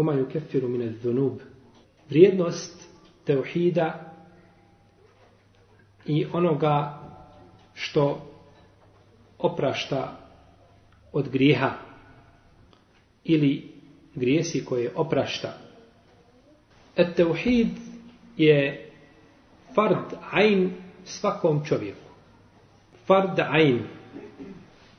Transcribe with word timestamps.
Oma 0.00 0.14
ju 0.14 0.28
kefiru 0.28 0.68
mine 0.68 0.92
zunub. 1.02 1.40
Vrijednost 2.08 2.88
teuhida 3.24 4.14
i 6.06 6.26
onoga 6.32 7.00
što 7.74 8.26
oprašta 9.38 10.16
od 11.12 11.28
grijeha 11.28 11.72
ili 13.24 13.72
grijesi 14.14 14.64
koje 14.64 14.92
oprašta. 14.96 15.58
Et 16.96 17.16
teuhid 17.16 17.68
je 18.36 18.90
fard 19.74 20.14
ajn 20.30 20.70
svakom 21.04 21.64
čovjeku. 21.64 22.10
Fard 23.06 23.38
ajn. 23.38 23.82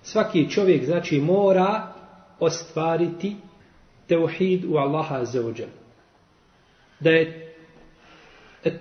Svaki 0.03 0.49
čovjek 0.49 0.85
znači 0.85 1.19
mora 1.19 1.93
ostvariti 2.39 3.35
teuhid 4.11 4.65
u 4.65 4.77
Allaha 4.77 5.21
azzawajal. 5.21 5.69
Da 6.99 7.09
je 7.09 7.53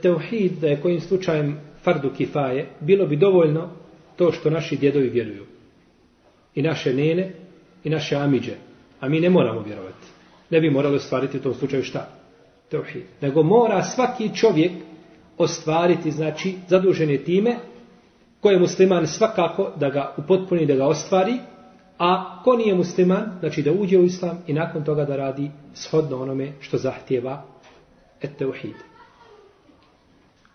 teuhid, 0.02 0.52
da 0.60 0.68
je 0.68 0.80
kojim 0.80 1.00
slučajem 1.00 1.60
fardu 1.82 2.10
kifaje, 2.16 2.66
bilo 2.80 3.06
bi 3.06 3.16
dovoljno 3.16 3.68
to 4.16 4.32
što 4.32 4.50
naši 4.50 4.76
djedovi 4.76 5.08
vjeruju. 5.08 5.46
I 6.54 6.62
naše 6.62 6.94
nene, 6.94 7.32
i 7.84 7.90
naše 7.90 8.16
amiđe. 8.16 8.54
A 9.00 9.08
mi 9.08 9.20
ne 9.20 9.30
moramo 9.30 9.62
vjerovati. 9.62 10.06
Ne 10.50 10.60
bi 10.60 10.70
morali 10.70 10.96
ostvariti 10.96 11.36
u 11.36 11.42
tom 11.42 11.54
slučaju 11.54 11.82
šta? 11.82 12.08
Teuhid. 12.70 13.04
Nego 13.20 13.42
mora 13.42 13.82
svaki 13.82 14.34
čovjek 14.34 14.72
ostvariti, 15.38 16.10
znači, 16.10 16.54
zadužen 16.68 17.10
je 17.10 17.24
time, 17.24 17.56
koje 18.40 18.54
je 18.54 18.60
musliman 18.60 19.06
svakako 19.06 19.72
da 19.76 19.90
ga 19.90 20.14
upotpuni, 20.18 20.66
da 20.66 20.74
ga 20.74 20.86
ostvari, 20.86 21.38
a 21.99 22.41
ko 22.43 22.55
nije 22.55 22.75
musliman, 22.75 23.37
znači 23.39 23.61
da 23.61 23.71
uđe 23.71 23.99
u 23.99 24.03
islam 24.03 24.37
i 24.47 24.53
nakon 24.53 24.83
toga 24.83 25.05
da 25.05 25.15
radi 25.15 25.51
shodno 25.73 26.21
onome 26.21 26.51
što 26.59 26.77
zahtjeva 26.77 27.43
et 28.21 28.37
teuhid. 28.37 28.75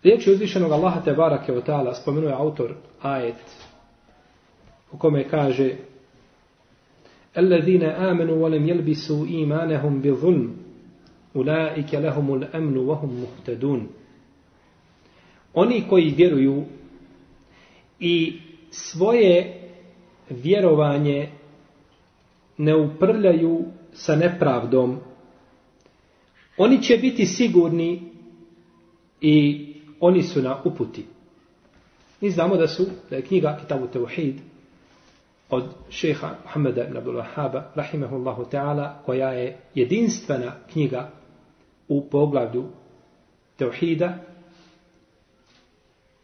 Riječ 0.02 0.26
je 0.26 0.32
uzvišenog 0.32 0.72
Allaha 0.72 1.00
te 1.00 1.12
barake 1.12 1.52
o 1.52 1.60
ta'ala, 1.60 1.94
spomenuje 1.94 2.32
autor 2.32 2.74
ajet 3.02 3.36
u 4.92 4.98
kome 4.98 5.28
kaže 5.28 5.74
الذين 7.38 7.82
آمنوا 7.82 8.42
ولم 8.44 8.68
يلبسوا 8.68 9.26
إيمانهم 9.26 10.02
بظلم 10.02 10.56
أولئك 11.36 11.94
لهم 11.94 12.34
الأمن 12.34 12.76
وهم 12.76 13.10
مهتدون 13.22 13.88
Oni 15.54 15.84
koji 15.88 16.14
vjeruju 16.16 16.64
i 18.00 18.40
svoje 18.70 19.60
vjerovanje 20.30 21.28
ne 22.57 22.75
uprljaju 22.75 23.65
sa 23.93 24.15
nepravdom, 24.15 24.99
oni 26.57 26.83
će 26.83 26.97
biti 26.97 27.25
sigurni 27.25 28.11
i 29.21 29.65
oni 29.99 30.23
su 30.23 30.41
na 30.41 30.61
uputi. 30.63 31.05
Mi 32.21 32.29
znamo 32.31 32.57
da 32.57 32.67
su, 32.67 32.85
da 33.09 33.15
je 33.15 33.21
knjiga 33.21 33.57
Kitabu 33.61 33.87
Teuhid, 33.87 34.35
od 35.49 35.63
šeha 35.89 36.35
Muhammeda 36.43 36.83
ibn 36.83 36.97
Abdul 36.97 37.15
Wahaba, 37.15 37.61
rahimahullahu 37.75 38.45
ta'ala, 38.51 38.93
koja 39.05 39.29
je 39.29 39.57
jedinstvena 39.75 40.51
knjiga 40.71 41.09
u 41.87 42.09
poglavlju 42.09 42.65
Teuhida, 43.57 44.17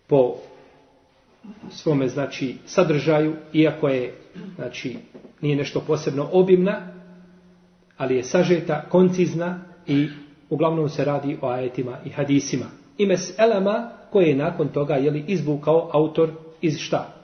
po 0.08 0.36
svome, 1.70 2.08
znači, 2.08 2.56
sadržaju, 2.66 3.36
iako 3.54 3.88
je, 3.90 4.14
znači, 4.56 4.98
nije 5.42 5.56
nešto 5.56 5.82
posebno 5.88 6.30
obimna, 6.32 6.82
ali 7.98 8.16
je 8.16 8.24
sažeta, 8.24 8.86
koncizna 8.90 9.60
i 9.88 10.08
uglavnom 10.50 10.90
se 10.90 11.06
radi 11.06 11.38
o 11.42 11.48
ajetima 11.48 11.98
i 12.06 12.10
hadisima. 12.10 12.66
I 12.98 13.06
meselama 13.06 13.90
koje 14.12 14.30
je 14.30 14.36
nakon 14.36 14.68
toga 14.68 14.96
jeli, 14.96 15.24
izvukao 15.28 15.90
autor 15.94 16.30
iz 16.62 16.78
šta? 16.78 17.22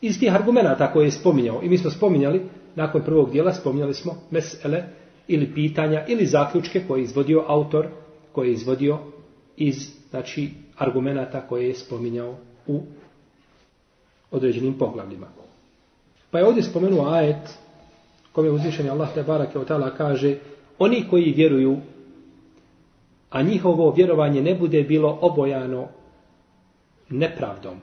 iz 0.00 0.20
tih 0.20 0.34
argumenta 0.34 0.92
koje 0.92 1.04
je 1.04 1.10
spominjao. 1.10 1.62
I 1.62 1.68
mi 1.68 1.78
smo 1.78 1.90
spominjali, 1.90 2.42
nakon 2.74 3.02
prvog 3.04 3.30
dijela 3.30 3.52
spominjali 3.52 3.94
smo 3.94 4.14
mesele 4.30 4.82
ili 5.28 5.54
pitanja 5.54 6.04
ili 6.08 6.26
zaključke 6.26 6.82
koje 6.88 7.00
je 7.00 7.04
izvodio 7.04 7.44
autor, 7.46 7.86
koje 8.32 8.48
je 8.48 8.52
izvodio 8.52 8.98
iz 9.56 9.90
znači, 10.10 10.50
argumenta 10.76 11.40
koje 11.40 11.68
je 11.68 11.74
spominjao 11.74 12.36
u 12.66 12.82
određenim 14.30 14.78
poglavljima. 14.78 15.26
Pa 16.36 16.40
je 16.40 16.46
ovdje 16.46 16.62
spomenuo 16.62 17.08
ajet 17.08 17.58
kome 18.32 18.48
je 18.48 18.52
uzvišen 18.52 18.90
Allah 18.90 19.08
te 19.14 19.22
barake 19.22 19.58
od 19.58 19.66
tala 19.66 19.90
kaže 19.90 20.36
oni 20.78 21.04
koji 21.10 21.32
vjeruju 21.32 21.76
a 23.30 23.42
njihovo 23.42 23.90
vjerovanje 23.90 24.42
ne 24.42 24.54
bude 24.54 24.82
bilo 24.82 25.18
obojano 25.20 25.88
nepravdom, 27.08 27.80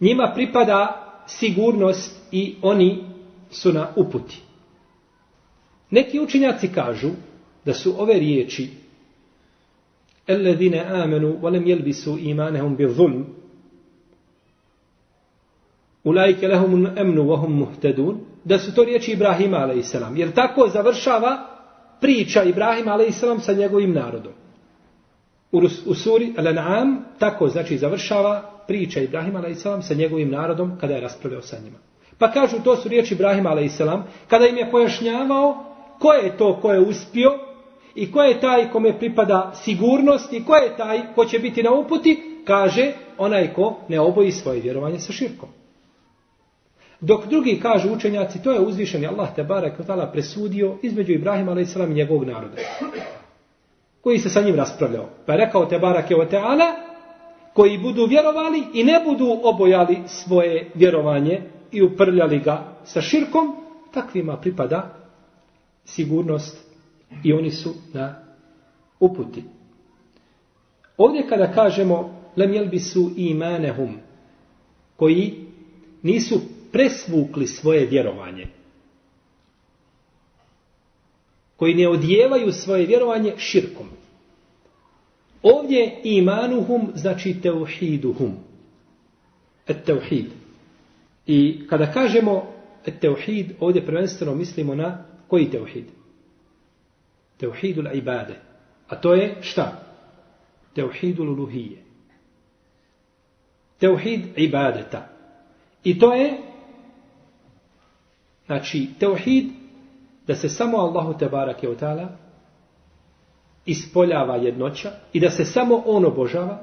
Njima 0.00 0.32
pripada 0.34 1.06
sigurnost 1.26 2.16
i 2.32 2.54
oni 2.62 3.04
su 3.50 3.72
na 3.72 3.88
uputi. 3.96 4.42
Neki 5.90 6.20
učinjaci 6.20 6.68
kažu 6.68 7.10
da 7.64 7.74
su 7.74 7.94
ove 7.98 8.14
riječi 8.14 8.70
Alladine 10.28 10.84
amenu 10.88 11.38
walem 11.42 11.64
yelbisu 11.64 12.30
imanahum 12.30 12.76
bi 12.76 12.86
zulm 16.06 16.14
Ulaike 16.14 16.48
lahum 16.48 16.86
emnu 16.96 17.28
vahum 17.28 17.52
muhtedun. 17.52 18.04
muhtadun 18.06 18.36
da 18.44 18.58
su 18.58 18.74
to 18.74 18.84
riječi 18.84 19.12
Ibrahima 19.12 19.56
a.s. 19.56 19.94
jer 20.14 20.32
tako 20.32 20.68
završava 20.68 21.38
priča 22.00 22.42
Ibrahima 22.42 22.92
a.s. 22.92 23.44
sa 23.44 23.52
njegovim 23.52 23.92
narodom 23.92 24.32
u, 25.52 25.58
u 25.86 25.94
suri 25.94 26.32
Al-An'am 26.36 26.96
tako 27.18 27.48
znači 27.48 27.78
završava 27.78 28.42
priča 28.66 29.00
Ibrahima 29.00 29.38
a.s. 29.38 29.86
sa 29.88 29.94
njegovim 29.94 30.30
narodom 30.30 30.78
kada 30.80 30.94
je 30.94 31.00
raspravljao 31.00 31.42
sa 31.42 31.56
njima. 31.64 31.78
Pa 32.18 32.30
kažu 32.32 32.56
to 32.64 32.76
su 32.76 32.88
riječi 32.88 33.14
Ibrahima 33.14 33.50
a.s. 33.50 33.80
kada 34.28 34.46
im 34.46 34.56
je 34.56 34.70
pojašnjavao 34.70 35.64
ko 35.98 36.12
je 36.12 36.36
to 36.36 36.60
ko 36.60 36.72
je 36.72 36.80
uspio 36.80 37.30
i 37.94 38.12
ko 38.12 38.22
je 38.22 38.40
taj 38.40 38.70
kome 38.70 38.98
pripada 38.98 39.52
sigurnost 39.54 40.32
i 40.32 40.44
ko 40.44 40.56
je 40.56 40.76
taj 40.76 41.14
ko 41.14 41.24
će 41.24 41.38
biti 41.38 41.62
na 41.62 41.72
uputi, 41.72 42.42
kaže 42.44 42.92
onaj 43.18 43.54
ko 43.54 43.76
ne 43.88 44.00
oboji 44.00 44.32
svoje 44.32 44.60
vjerovanje 44.60 44.98
sa 44.98 45.12
širkom. 45.12 45.48
Dok 47.00 47.26
drugi 47.26 47.60
kažu 47.60 47.92
učenjaci, 47.92 48.42
to 48.42 48.52
je 48.52 48.60
uzvišeni 48.60 49.06
Allah 49.06 49.34
te 49.34 49.44
barek 49.44 49.80
otala 49.80 50.12
presudio 50.12 50.76
između 50.82 51.12
Ibrahima 51.12 51.52
a.s. 51.52 51.76
i 51.76 51.94
njegovog 51.94 52.24
naroda. 52.24 52.56
Koji 54.00 54.18
se 54.18 54.28
sa 54.28 54.42
njim 54.42 54.54
raspravljao. 54.54 55.08
Pa 55.26 55.32
je 55.32 55.38
rekao 55.38 55.66
te 55.66 55.78
barek 55.78 56.10
je 56.10 56.16
ta'ala, 56.16 56.72
koji 57.54 57.78
budu 57.78 58.06
vjerovali 58.06 58.62
i 58.74 58.84
ne 58.84 59.00
budu 59.04 59.40
obojali 59.42 59.98
svoje 60.06 60.70
vjerovanje 60.74 61.42
i 61.72 61.82
uprljali 61.82 62.38
ga 62.38 62.76
sa 62.84 63.00
širkom, 63.00 63.56
takvima 63.92 64.36
pripada 64.36 64.94
sigurnost 65.84 66.66
i 67.24 67.32
oni 67.32 67.50
su 67.50 67.74
na 67.92 68.14
uputi. 69.00 69.44
Ovdje 70.96 71.26
kada 71.28 71.52
kažemo 71.52 72.22
lem 72.36 72.54
jelbisu 72.54 73.10
imanehum 73.16 73.96
koji 74.96 75.34
nisu 76.02 76.40
presvukli 76.76 77.46
svoje 77.46 77.86
vjerovanje. 77.86 78.46
Koji 81.56 81.74
ne 81.74 81.88
odjevaju 81.88 82.52
svoje 82.52 82.86
vjerovanje 82.86 83.34
širkom. 83.36 83.86
Ovdje 85.42 86.00
imanuhum 86.04 86.92
znači 86.94 87.36
teuhiduhum. 87.42 88.32
Et 89.66 89.84
teuhid. 89.84 90.26
I 91.26 91.66
kada 91.68 91.92
kažemo 91.92 92.52
et 92.86 93.00
teuhid, 93.00 93.52
ovdje 93.60 93.86
prvenstveno 93.86 94.34
mislimo 94.34 94.74
na 94.74 95.04
koji 95.28 95.50
teuhid? 95.50 95.84
Teuhidul 97.36 97.86
ibade. 97.94 98.34
A 98.88 98.96
to 98.96 99.14
je 99.14 99.36
šta? 99.40 99.82
Teuhidul 100.74 101.28
uluhije. 101.28 101.78
Teuhid 103.78 104.20
ibadeta. 104.36 105.08
I 105.84 105.98
to 105.98 106.14
je 106.14 106.45
Znači, 108.46 108.88
teuhid, 108.98 109.50
da 110.26 110.34
se 110.34 110.48
samo 110.48 110.78
Allahu 110.78 111.18
te 111.18 111.28
barake 111.28 111.68
otala 111.68 111.94
ta'ala 111.94 112.08
ispoljava 113.66 114.36
jednoća 114.36 114.90
i 115.12 115.20
da 115.20 115.30
se 115.30 115.44
samo 115.44 115.82
on 115.86 116.04
obožava 116.04 116.62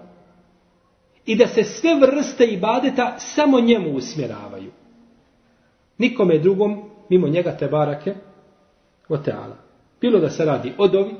i 1.25 1.35
da 1.35 1.47
se 1.47 1.63
sve 1.63 1.95
vrste 1.95 2.45
ibadeta 2.45 3.15
samo 3.19 3.59
njemu 3.59 3.95
usmjeravaju. 3.95 4.71
Nikome 5.97 6.39
drugom, 6.39 6.89
mimo 7.09 7.27
njega 7.27 7.57
te 7.57 7.67
barake 7.67 8.15
ta'ala. 9.09 9.55
Bilo 10.01 10.19
da 10.19 10.29
se 10.29 10.45
radi 10.45 10.73
o 10.77 10.87
dovi, 10.87 11.15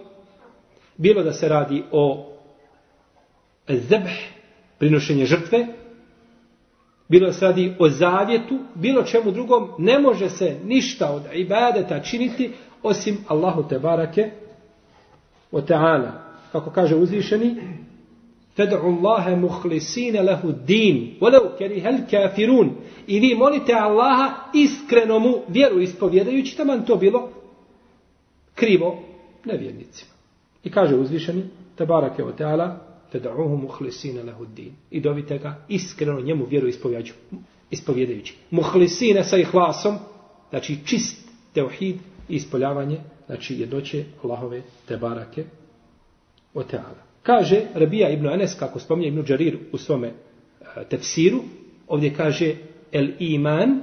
bilo 0.98 1.24
da 1.24 1.34
se 1.34 1.50
radi 1.50 1.84
o 1.92 2.30
zebh, 3.68 4.12
prinošenje 4.80 5.26
žrtve, 5.26 5.68
bilo 7.14 7.34
se 7.34 7.46
radi 7.46 7.76
o 7.80 7.90
zavjetu, 7.90 8.60
bilo 8.76 9.04
čemu 9.04 9.32
drugom, 9.32 9.70
ne 9.78 10.00
može 10.00 10.30
se 10.30 10.58
ništa 10.66 11.12
od 11.12 11.22
ibadeta 11.34 12.00
činiti 12.00 12.52
osim 12.84 13.18
Allahu 13.28 13.64
te 13.70 13.80
barake 13.80 14.32
o 15.52 15.62
ta'ala. 15.62 16.12
Kako 16.52 16.72
kaže 16.72 16.96
uzvišeni, 16.96 17.56
Fed'u 18.58 18.78
Allahe 18.78 19.36
muhlisine 19.36 20.22
lehu 20.22 20.52
din, 20.52 21.16
volev 21.22 21.42
kerihel 21.58 21.98
kafirun. 22.12 22.72
I 23.08 23.20
vi 23.20 23.36
molite 23.36 23.74
Allaha 23.74 24.50
iskreno 24.54 25.20
mu 25.20 25.42
vjeru 25.48 25.80
ispovjedajući, 25.80 26.58
taman 26.58 26.86
to 26.86 26.96
bilo 26.96 27.30
krivo 28.56 29.04
nevjernicima. 29.46 30.12
I 30.64 30.72
kaže 30.72 30.96
uzvišeni, 30.96 31.44
tabarake 31.76 32.24
o 32.24 32.32
ta'ala, 32.40 32.93
fed'uhu 33.14 33.62
muhlisina 33.62 34.24
lahu 34.24 34.46
din. 34.46 34.74
I 34.92 35.00
dovite 35.00 35.38
ga 35.38 35.66
iskreno 35.70 36.22
njemu 36.22 36.46
vjeru 36.46 36.68
ispovjedajući. 37.72 38.36
Muhlisina 38.52 39.24
sa 39.24 39.38
ihlasom, 39.38 39.98
znači 40.50 40.78
čist 40.86 41.28
teuhid 41.54 41.96
i 42.30 42.36
ispoljavanje, 42.36 43.00
znači 43.26 43.56
jednoće 43.56 44.06
Allahove 44.24 44.62
te 44.88 44.98
barake 44.98 45.46
o 46.54 46.64
teala. 46.64 47.04
Kaže 47.24 47.62
Rabija 47.74 48.10
ibn 48.10 48.28
Anes, 48.28 48.56
kako 48.60 48.80
spominje 48.80 49.08
ibn 49.08 49.24
Đarir 49.24 49.58
u 49.72 49.78
svome 49.78 50.08
e, 50.08 50.14
tefsiru, 50.90 51.40
ovdje 51.88 52.14
kaže 52.14 52.56
el 52.92 53.10
iman, 53.20 53.82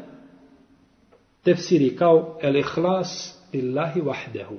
tefsiri 1.43 1.97
kao 1.97 2.39
el 2.43 2.57
ihlas 2.57 3.39
lillahi 3.53 4.01
vahdehu. 4.01 4.57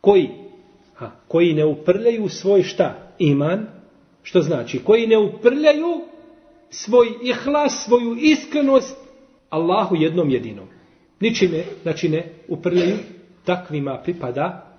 Koji 0.00 0.28
Ha, 0.94 1.10
koji 1.28 1.54
ne 1.54 1.64
uprljaju 1.64 2.28
svoj 2.28 2.62
šta? 2.62 3.14
Iman. 3.18 3.66
Što 4.22 4.40
znači? 4.40 4.78
Koji 4.78 5.06
ne 5.06 5.18
uprljaju 5.18 6.00
svoj 6.70 7.08
ihlas, 7.22 7.84
svoju 7.84 8.16
iskrenost 8.20 8.96
Allahu 9.50 9.96
jednom 9.96 10.30
jedinom. 10.30 10.66
Ničime, 11.20 11.64
znači 11.82 12.08
ne 12.08 12.32
uprljaju, 12.48 12.96
takvima 13.44 14.00
pripada 14.04 14.72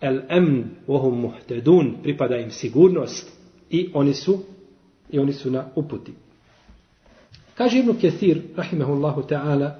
el 0.00 0.20
emn 0.28 0.64
vohum 0.86 1.20
muhtedun, 1.20 1.96
pripada 2.02 2.36
im 2.36 2.50
sigurnost 2.50 3.32
i 3.70 3.90
oni 3.94 4.14
su 4.14 4.38
i 5.10 5.18
oni 5.18 5.32
su 5.32 5.50
na 5.50 5.64
uputi. 5.74 6.12
Kaže 7.54 7.78
Ibn 7.78 7.98
Kethir, 8.00 8.42
rahimahullahu 8.56 9.22
ta'ala, 9.22 9.70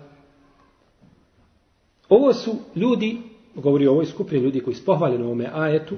ovo 2.08 2.34
su 2.34 2.56
ljudi 2.76 3.18
govori 3.58 3.86
o 3.86 3.92
ovoj 3.92 4.06
skupini 4.06 4.40
ljudi 4.42 4.60
koji 4.60 4.74
su 4.74 4.84
pohvaljeni 4.84 5.22
u 5.24 5.26
ovome 5.26 5.50
ajetu, 5.54 5.96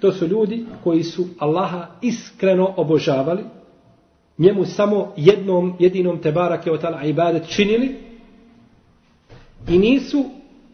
to 0.00 0.12
su 0.12 0.26
ljudi 0.26 0.64
koji 0.84 1.02
su 1.02 1.26
Allaha 1.38 1.86
iskreno 2.02 2.74
obožavali, 2.76 3.44
njemu 4.38 4.64
samo 4.64 5.12
jednom, 5.16 5.74
jedinom 5.78 6.18
tebarake 6.18 6.70
je 6.70 6.74
otala 6.74 7.02
ibadet 7.04 7.48
činili 7.48 7.96
i 9.68 9.78
nisu 9.78 10.24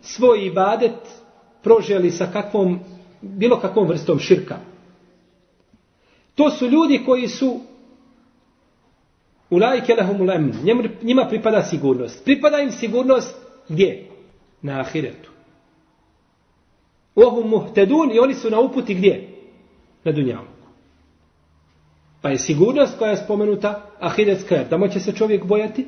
svoj 0.03 0.47
ibadet 0.47 0.95
proželi 1.63 2.11
sa 2.11 2.27
kakvom, 2.33 2.79
bilo 3.21 3.61
kakvom 3.61 3.89
vrstom 3.89 4.19
širka. 4.19 4.57
To 6.35 6.51
su 6.51 6.67
ljudi 6.69 7.03
koji 7.07 7.29
su 7.29 7.61
u 9.51 9.57
lajke 9.59 9.95
lehum 9.95 10.19
njima 11.03 11.27
pripada 11.29 11.63
sigurnost. 11.63 12.25
Pripada 12.25 12.59
im 12.59 12.71
sigurnost 12.71 13.37
gdje? 13.69 14.07
Na 14.63 14.81
ahiretu. 14.81 15.32
Ohum 17.15 17.51
muhtedun 17.51 18.11
i 18.13 18.19
oni 18.19 18.35
su 18.35 18.51
na 18.51 18.61
uputi 18.61 18.95
gdje? 18.95 19.29
Na 20.05 20.13
dunjavu. 20.13 20.47
Pa 22.23 22.31
je 22.31 22.39
sigurnost 22.39 22.99
koja 22.99 23.11
je 23.11 23.17
spomenuta, 23.17 23.91
ahidetska 24.01 24.55
je, 24.55 24.69
tamo 24.69 24.89
će 24.89 25.01
se 25.01 25.13
čovjek 25.13 25.45
bojati 25.45 25.87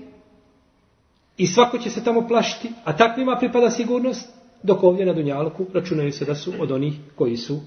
i 1.37 1.47
svako 1.47 1.79
će 1.79 1.91
se 1.91 2.05
tamo 2.05 2.29
plašiti, 2.29 2.73
a 2.85 2.97
takvima 2.97 3.37
pripada 3.37 3.71
sigurnost, 3.71 4.29
dok 4.63 4.83
ovdje 4.83 5.07
na 5.07 5.13
dunjalku 5.13 5.67
računaju 5.75 6.13
se 6.13 6.25
da 6.25 6.35
su 6.35 6.53
od 6.61 6.71
onih 6.71 6.95
koji 7.15 7.37
su 7.37 7.61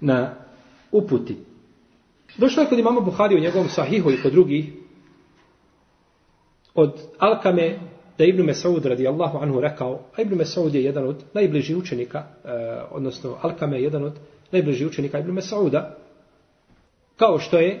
na 0.00 0.34
uputi. 0.92 1.36
Došlo 2.36 2.62
je 2.62 2.68
kod 2.68 2.78
imama 2.78 3.00
Buhari 3.00 3.36
u 3.36 3.40
njegovom 3.40 3.68
sahihu 3.68 4.10
i 4.10 4.22
kod 4.22 4.32
drugih 4.32 4.72
od 6.74 7.00
Alkame 7.18 7.78
da 8.20 8.26
Ibn 8.26 8.42
Mesaud 8.42 8.84
radijallahu 8.84 9.38
anhu 9.38 9.60
rekao, 9.60 10.00
a 10.16 10.22
Ibn 10.22 10.34
Mesaud 10.34 10.74
je 10.74 10.84
jedan 10.84 11.08
od 11.08 11.24
najbližih 11.34 11.76
učenika, 11.76 12.18
eh, 12.18 12.48
odnosno 12.90 13.36
Alkame 13.42 13.76
je 13.76 13.82
jedan 13.82 14.04
od 14.04 14.12
najbližih 14.52 14.86
učenika 14.86 15.18
Ibn 15.18 15.32
Mesauda, 15.32 15.96
kao 17.16 17.38
što 17.38 17.58
je 17.58 17.80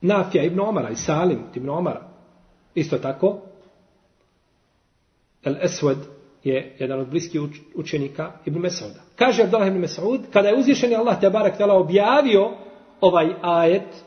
Nafija 0.00 0.44
Ibn 0.44 0.60
Omara 0.60 0.90
i 0.90 0.96
Salim 0.96 1.38
Ibn 1.54 1.68
Omara. 1.68 2.02
Isto 2.74 2.98
tako, 2.98 3.40
El 5.44 5.54
Eswed 5.54 5.98
je 6.44 6.76
jedan 6.78 7.00
od 7.00 7.08
bliskih 7.08 7.40
učenika 7.74 8.32
Ibn 8.44 8.58
Mesauda. 8.58 9.00
Kaže 9.16 9.42
Abdullah 9.42 9.68
Ibn 9.68 9.78
Mesaud, 9.78 10.20
kada 10.32 10.48
je 10.48 10.58
uzvišeni 10.58 10.94
Allah 10.94 11.20
te 11.20 11.30
barak 11.30 11.54
objavio 11.60 12.50
ovaj 13.00 13.34
ajet, 13.42 14.04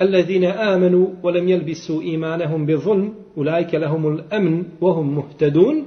الذين 0.00 0.44
آمنوا 0.44 1.06
ولم 1.22 1.48
يلبسوا 1.48 2.02
إيمانهم 2.02 2.66
بظلم 2.66 3.14
أولئك 3.36 3.74
لهم 3.74 4.14
الأمن 4.14 4.64
وهم 4.80 5.14
مهتدون 5.14 5.86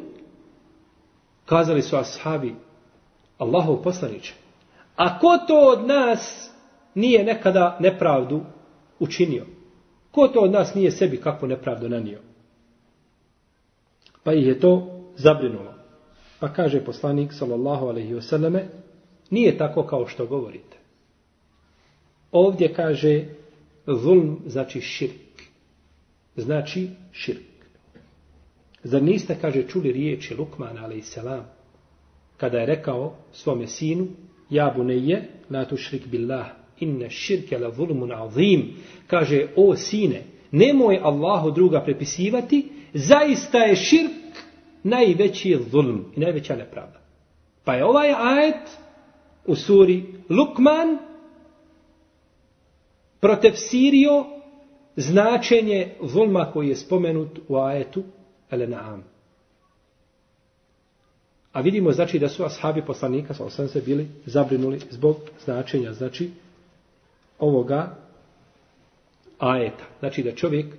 kazali 1.46 1.82
su 1.82 1.98
ashabi 1.98 2.56
Allahu 3.38 3.84
poslaniče 3.84 4.34
a 4.96 5.20
ko 5.20 5.38
to 5.48 5.60
od 5.60 5.88
nas 5.88 6.52
nije 6.96 7.24
nekada 7.24 7.78
nepravdu 7.80 8.42
učinio 9.00 9.46
ko 10.12 10.28
to 10.28 10.40
od 10.40 10.52
nas 10.52 10.76
nije 10.76 10.92
sebi 10.92 11.18
kakvu 11.18 11.48
nepravdu 11.48 11.90
nanio 11.90 12.20
pa 14.24 14.34
ih 14.34 14.48
je 14.48 14.60
to 14.60 15.02
zabrinulo 15.16 15.74
pa 16.40 16.54
kaže 16.54 16.86
poslanik 16.86 17.34
sallallahu 17.34 17.88
alaihi 17.88 18.14
wasallame 18.14 18.64
nije 19.30 19.58
tako 19.58 19.84
kao 19.84 20.08
što 20.08 20.26
govorite 20.26 20.78
ovdje 22.32 22.74
kaže 22.74 23.26
Zulm 23.95 24.39
znači 24.47 24.81
širk. 24.81 25.43
Znači 26.37 26.89
širk. 27.13 27.41
Zar 28.83 29.03
niste, 29.03 29.37
kaže, 29.41 29.69
čuli 29.69 29.93
riječi 29.93 30.35
Lukman, 30.35 30.79
ale 30.79 30.99
i 30.99 31.03
selam, 31.03 31.45
kada 32.37 32.59
je 32.59 32.67
rekao 32.67 33.15
svome 33.33 33.67
sinu, 33.67 34.07
ja 34.51 34.73
bu 34.77 34.85
ne 34.85 34.97
je, 34.97 35.29
la 35.51 35.65
tušrik 35.65 36.07
billah, 36.07 36.47
inne 36.81 37.11
širke 37.11 37.59
la 37.59 37.71
zulmun 37.71 38.13
azim. 38.13 38.75
Kaže, 39.07 39.47
o 39.57 39.77
sine, 39.77 40.23
nemoj 40.51 41.01
Allahu 41.03 41.51
druga 41.51 41.85
prepisivati, 41.85 42.69
zaista 42.95 43.59
je 43.59 43.77
širk 43.77 44.11
najveći 44.83 45.59
zulm 45.71 46.05
i 46.17 46.21
najveća 46.21 46.57
nepravda. 46.57 47.01
Pa 47.65 47.75
je 47.75 47.85
ovaj 47.85 48.13
ajet 48.13 48.79
u 49.47 49.55
suri 49.55 50.05
Lukman 50.29 51.08
protefsirio 53.21 54.25
značenje 54.97 55.95
zulma 56.03 56.51
koji 56.53 56.69
je 56.69 56.77
spomenut 56.77 57.39
u 57.49 57.57
ajetu 57.57 58.03
Elenaam. 58.51 59.05
A 61.53 61.61
vidimo 61.61 61.93
znači 61.93 62.19
da 62.19 62.29
su 62.29 62.45
ashabi 62.45 62.83
poslanika 62.87 63.35
sa 63.35 63.45
osam 63.45 63.69
se 63.69 63.81
bili 63.81 64.09
zabrinuli 64.27 64.81
zbog 64.91 65.17
značenja 65.45 65.93
znači 65.93 66.31
ovoga 67.39 67.97
ajeta. 69.39 69.85
Znači 69.99 70.23
da 70.23 70.35
čovjek 70.35 70.75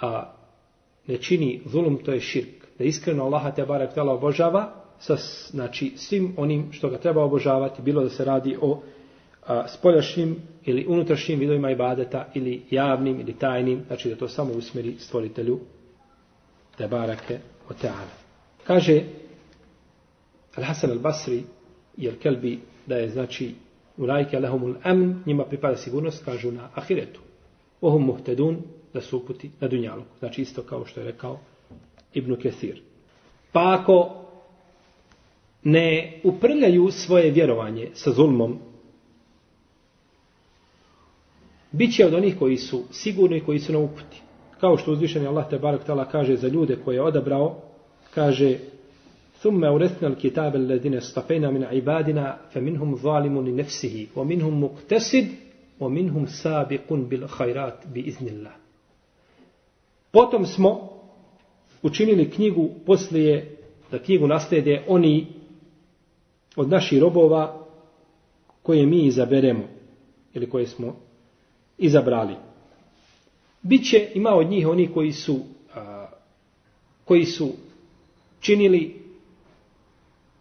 a, 0.00 0.32
ne 1.06 1.18
čini 1.18 1.62
zulum, 1.66 1.98
to 2.04 2.12
je 2.12 2.20
širk. 2.20 2.66
Da 2.78 2.84
iskreno 2.84 3.24
Allaha 3.24 3.50
te 3.50 3.64
barek 3.64 3.94
tela 3.94 4.12
obožava 4.12 4.72
sa 4.98 5.16
znači, 5.50 5.92
svim 5.96 6.34
onim 6.36 6.72
što 6.72 6.88
ga 6.88 6.98
treba 6.98 7.24
obožavati, 7.24 7.82
bilo 7.82 8.02
da 8.02 8.10
se 8.10 8.24
radi 8.24 8.56
o 8.60 8.82
a, 9.46 9.68
spoljašnjim 9.68 10.36
ili 10.64 10.86
unutrašnjim 10.88 11.38
vidovima 11.38 11.70
ibadeta 11.70 12.30
ili 12.34 12.62
javnim 12.70 13.20
ili 13.20 13.38
tajnim, 13.38 13.82
znači 13.86 14.08
da 14.08 14.16
to 14.16 14.28
samo 14.28 14.52
usmeri 14.52 14.94
stvoritelju 14.98 15.60
te 16.78 16.88
barake 16.88 17.38
o 17.68 17.74
teala. 17.74 18.16
Kaže 18.64 19.02
Al-Hasan 20.56 20.90
al-Basri 20.90 21.42
jer 21.96 22.18
kelbi 22.18 22.60
da 22.86 22.96
je 22.96 23.10
znači 23.10 23.54
u 23.96 24.04
lajke 24.04 24.36
alehumul 24.36 24.74
amn 24.82 25.22
njima 25.26 25.44
pripada 25.44 25.76
sigurnost 25.76 26.24
kažu 26.24 26.52
na 26.52 26.68
ahiretu. 26.74 27.20
Ohum 27.80 28.06
muhtedun 28.06 28.62
da 28.94 29.00
su 29.00 29.16
uputi 29.16 29.50
na 29.60 29.68
dunjalu. 29.68 30.02
Znači 30.18 30.42
isto 30.42 30.62
kao 30.62 30.86
što 30.86 31.00
je 31.00 31.06
rekao 31.06 31.38
Ibn 32.14 32.36
Kesir. 32.36 32.80
Pa 33.52 33.78
ako 33.80 34.22
ne 35.62 36.20
uprljaju 36.24 36.90
svoje 36.90 37.30
vjerovanje 37.30 37.90
sa 37.94 38.10
zulmom, 38.10 38.58
bit 41.71 41.95
će 41.95 42.05
od 42.05 42.13
onih 42.13 42.39
koji 42.39 42.57
su 42.57 42.83
sigurni 42.91 43.37
i 43.37 43.43
koji 43.43 43.59
su 43.59 43.73
na 43.73 43.79
uputi. 43.79 44.21
Kao 44.59 44.77
što 44.77 44.91
uzvišeni 44.91 45.27
Allah 45.27 45.49
te 45.49 45.59
barak 45.59 45.83
tala 45.83 46.05
kaže 46.05 46.35
za 46.35 46.47
ljude 46.47 46.75
koje 46.85 46.95
je 46.95 47.01
odabrao, 47.01 47.61
kaže 48.13 48.57
ثم 49.41 49.63
أورثنا 49.65 50.07
الكتاب 50.07 50.55
الذين 50.55 50.97
اصطفينا 50.97 51.51
من 51.51 51.63
عبادنا 51.63 52.39
فمنهم 52.51 52.95
ظالم 52.95 53.47
لنفسه 53.47 54.07
ومنهم 54.15 54.63
مقتصد 54.63 55.27
ومنهم 55.79 56.25
سابق 56.25 56.93
بالخيرات 56.93 57.87
بإذن 57.93 58.27
الله 58.27 58.51
Potom 60.11 60.45
smo 60.45 60.89
učinili 61.81 62.29
knjigu 62.29 62.69
poslije 62.85 63.57
da 63.91 63.99
knjigu 63.99 64.27
naslede 64.27 64.83
oni 64.87 65.27
od 66.55 66.69
naših 66.69 67.01
robova 67.01 67.65
koje 68.61 68.85
mi 68.85 69.05
izaberemo 69.05 69.63
ili 70.33 70.49
koje 70.49 70.67
smo 70.67 70.95
izabrali. 71.78 72.34
Biće 73.62 74.08
ima 74.14 74.30
od 74.30 74.50
njih 74.50 74.68
oni 74.68 74.92
koji 74.92 75.12
su 75.12 75.40
a, 75.74 76.06
koji 77.04 77.24
su 77.24 77.52
činili 78.40 79.02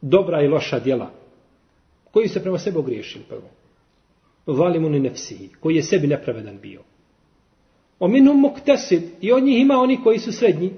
dobra 0.02 0.42
i 0.42 0.48
loša 0.48 0.80
djela. 0.80 1.12
Koji 2.12 2.28
se 2.28 2.42
prema 2.42 2.58
sebi 2.58 2.78
ogriješili 2.78 3.24
prvo. 3.30 3.50
Valimu 4.46 4.90
ni 4.90 5.00
nefsihi, 5.00 5.50
koji 5.60 5.76
je 5.76 5.84
sebi 5.84 6.08
nepravedan 6.08 6.60
bio. 6.62 6.82
O 8.00 8.08
minum 8.08 8.40
muktesid, 8.40 9.04
i 9.22 9.32
od 9.32 9.44
njih 9.44 9.62
ima 9.62 9.78
oni 9.78 10.04
koji 10.04 10.20
su 10.20 10.32
srednji. 10.32 10.72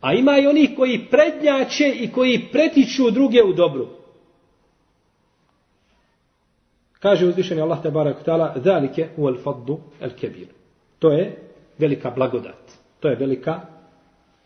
A 0.00 0.14
ima 0.14 0.38
i 0.38 0.46
oni 0.46 0.74
koji 0.76 1.06
prednjače 1.10 1.88
i 2.00 2.10
koji 2.12 2.48
pretiču 2.52 3.10
druge 3.10 3.42
u 3.42 3.52
dobru. 3.52 3.88
Kaže 7.00 7.26
uzvišeni 7.26 7.60
Allah 7.60 7.82
te 7.82 7.90
barek 7.90 8.16
ta'ala, 8.26 8.62
zalike 8.64 9.08
u 9.16 9.26
al 9.26 9.36
faddu 9.44 9.78
al 10.00 10.10
kebir. 10.20 10.48
To 10.98 11.12
je 11.12 11.36
velika 11.78 12.10
blagodat. 12.10 12.72
To 13.00 13.08
je 13.08 13.16
velika 13.16 13.60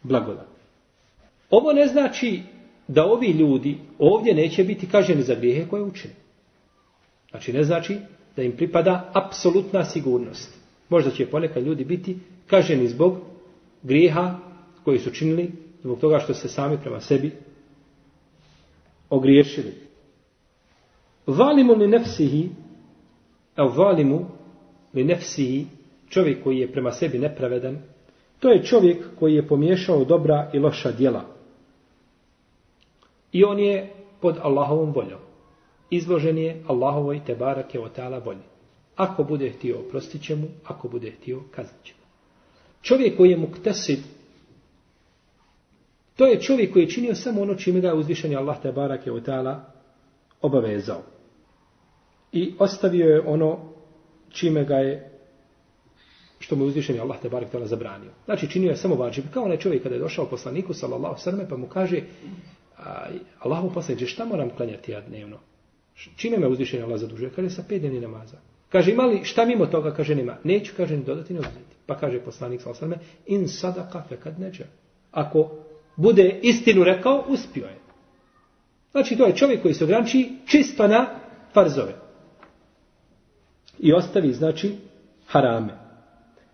blagodat. 0.03 0.47
Ovo 1.51 1.73
ne 1.73 1.87
znači 1.87 2.43
da 2.89 3.07
ovi 3.07 3.27
ljudi 3.27 3.79
ovdje 3.99 4.35
neće 4.35 4.65
biti 4.65 4.89
kaženi 4.89 5.23
za 5.23 5.35
grijehe 5.35 5.69
koje 5.69 5.83
učine. 5.83 6.15
Znači 7.31 7.53
ne 7.53 7.65
znači 7.65 7.99
da 8.37 8.43
im 8.43 8.57
pripada 8.57 9.11
apsolutna 9.13 9.85
sigurnost. 9.85 10.55
Možda 10.89 11.11
će 11.11 11.27
ponekad 11.27 11.63
ljudi 11.63 11.85
biti 11.85 12.19
kaženi 12.47 12.89
zbog 12.89 13.17
grijeha 13.83 14.39
koji 14.85 14.99
su 14.99 15.11
činili, 15.11 15.51
zbog 15.83 16.01
toga 16.01 16.19
što 16.19 16.35
se 16.35 16.49
sami 16.49 16.79
prema 16.83 17.01
sebi 17.01 17.33
ogriješili. 19.11 19.75
Valimu 21.27 21.75
li 21.75 21.87
nefsihi, 21.87 22.51
el 23.57 23.69
valimu 23.69 24.27
li 24.95 25.05
nefsihi, 25.05 25.67
čovjek 26.09 26.43
koji 26.45 26.59
je 26.59 26.73
prema 26.73 26.93
sebi 26.93 27.19
nepravedan, 27.19 27.79
to 28.41 28.51
je 28.51 28.65
čovjek 28.65 29.05
koji 29.19 29.35
je 29.35 29.49
pomiješao 29.49 30.05
dobra 30.05 30.51
i 30.53 30.59
loša 30.59 30.93
djela. 30.93 31.25
I 33.33 33.45
on 33.45 33.59
je 33.59 33.93
pod 34.21 34.39
Allahovom 34.43 34.93
voljom. 34.93 35.21
Izložen 35.91 36.39
je 36.39 36.63
Allahovoj 36.67 37.21
te 37.27 37.35
barake 37.35 37.81
o 37.81 37.89
ta'ala 37.89 38.25
volji. 38.25 38.43
Ako 38.97 39.25
bude 39.25 39.51
htio, 39.51 39.79
oprostit 39.79 40.23
će 40.23 40.37
mu. 40.37 40.47
Ako 40.65 40.89
bude 40.89 41.11
htio, 41.11 41.41
kaznit 41.51 41.85
će 41.85 41.95
mu. 41.99 42.05
Čovjek 42.83 43.17
koji 43.17 43.31
je 43.31 43.37
muktesid, 43.37 43.99
to 46.17 46.27
je 46.27 46.41
čovjek 46.41 46.73
koji 46.73 46.83
je 46.83 46.89
činio 46.89 47.15
samo 47.15 47.43
ono 47.43 47.55
čime 47.55 47.81
ga 47.81 47.89
je 47.89 47.95
uzvišen 47.95 48.37
Allah 48.37 48.63
te 48.63 48.73
barake 48.73 49.13
o 49.13 49.21
ta'ala 49.21 49.61
obavezao. 50.43 51.14
I 52.35 52.55
ostavio 52.59 53.07
je 53.07 53.21
ono 53.27 53.59
čime 54.31 54.65
ga 54.65 54.77
je 54.77 55.11
što 56.39 56.57
mu 56.57 56.65
je 56.65 56.69
uzvišen 56.69 57.01
Allah 57.01 57.21
te 57.23 57.29
barek 57.29 57.51
tala 57.51 57.67
zabranio. 57.67 58.11
Znači 58.25 58.51
činio 58.51 58.71
je 58.71 58.77
samo 58.77 58.95
vađib. 58.95 59.25
Kao 59.35 59.45
onaj 59.45 59.57
čovjek 59.57 59.83
kada 59.83 59.95
je 59.95 60.01
došao 60.01 60.27
poslaniku 60.27 60.75
sallallahu 60.75 61.21
sallam 61.21 61.47
pa 61.49 61.57
mu 61.57 61.67
kaže 61.67 62.01
Allahu 63.39 63.71
poslaniče, 63.75 64.07
šta 64.07 64.25
moram 64.25 64.51
klanjati 64.51 64.93
ja 64.93 65.01
dnevno? 65.01 65.39
Čime 66.17 66.39
me 66.39 66.49
uzvišenje 66.49 66.83
Allah 66.83 67.01
zadužuje? 67.01 67.31
Kaže, 67.37 67.51
sa 67.51 67.63
pet 67.69 67.81
dnevni 67.81 68.01
namaza. 68.01 68.37
Kaže, 68.69 68.91
ima 68.91 69.03
li 69.07 69.25
šta 69.25 69.45
mimo 69.45 69.67
toga? 69.67 69.95
Kaže, 69.95 70.15
nema. 70.15 70.37
Neću, 70.45 70.73
kaže, 70.77 70.97
ni 70.97 71.05
dodati, 71.05 71.33
ni 71.33 71.39
uzeti. 71.39 71.77
Pa 71.87 71.97
kaže 71.97 72.21
poslanik, 72.21 72.61
sallallahu 72.61 72.79
sveme, 72.79 72.99
in 73.27 73.49
sadaka 73.49 74.03
fe 74.09 74.17
kad 74.17 74.41
neđe. 74.41 74.65
Ako 75.13 75.51
bude 75.97 76.41
istinu 76.43 76.85
rekao, 76.85 77.25
uspio 77.29 77.65
je. 77.65 77.79
Znači, 78.93 79.17
to 79.17 79.27
je 79.27 79.37
čovjek 79.37 79.63
koji 79.63 79.75
se 79.75 79.85
ograniči 79.85 80.33
čisto 80.47 80.89
na 80.89 81.07
farzove. 81.53 82.04
I 83.85 83.93
ostavi, 83.93 84.33
znači, 84.33 84.77
harame. 85.27 85.73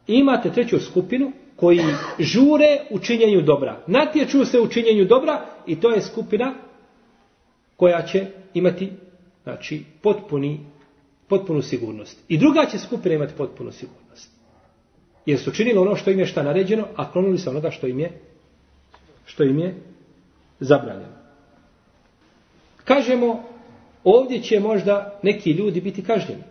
I 0.06 0.14
imate 0.14 0.50
treću 0.52 0.78
skupinu, 0.78 1.32
koji 1.56 1.80
žure 2.18 2.80
u 2.90 2.98
činjenju 2.98 3.42
dobra. 3.42 3.82
Natječu 3.86 4.44
se 4.44 4.60
u 4.60 4.68
činjenju 4.68 5.04
dobra 5.04 5.46
i 5.66 5.80
to 5.80 5.90
je 5.90 6.02
skupina 6.02 6.54
koja 7.76 8.02
će 8.02 8.26
imati 8.54 8.92
znači, 9.42 9.84
potpuni, 10.02 10.60
potpunu 11.28 11.62
sigurnost. 11.62 12.18
I 12.28 12.38
druga 12.38 12.66
će 12.70 12.78
skupina 12.78 13.14
imati 13.14 13.34
potpunu 13.36 13.72
sigurnost. 13.72 14.30
Jer 15.26 15.38
su 15.38 15.52
činili 15.52 15.78
ono 15.78 15.96
što 15.96 16.10
im 16.10 16.18
je 16.18 16.26
šta 16.26 16.42
naređeno, 16.42 16.86
a 16.96 17.12
klonili 17.12 17.38
se 17.38 17.50
onoga 17.50 17.70
što 17.70 17.86
im 17.86 18.00
je 18.00 18.20
što 19.24 19.44
im 19.44 19.58
je 19.58 19.74
zabranjeno. 20.60 21.20
Kažemo, 22.84 23.44
ovdje 24.04 24.42
će 24.42 24.60
možda 24.60 25.18
neki 25.22 25.50
ljudi 25.50 25.80
biti 25.80 26.04
kažnjeni. 26.04 26.49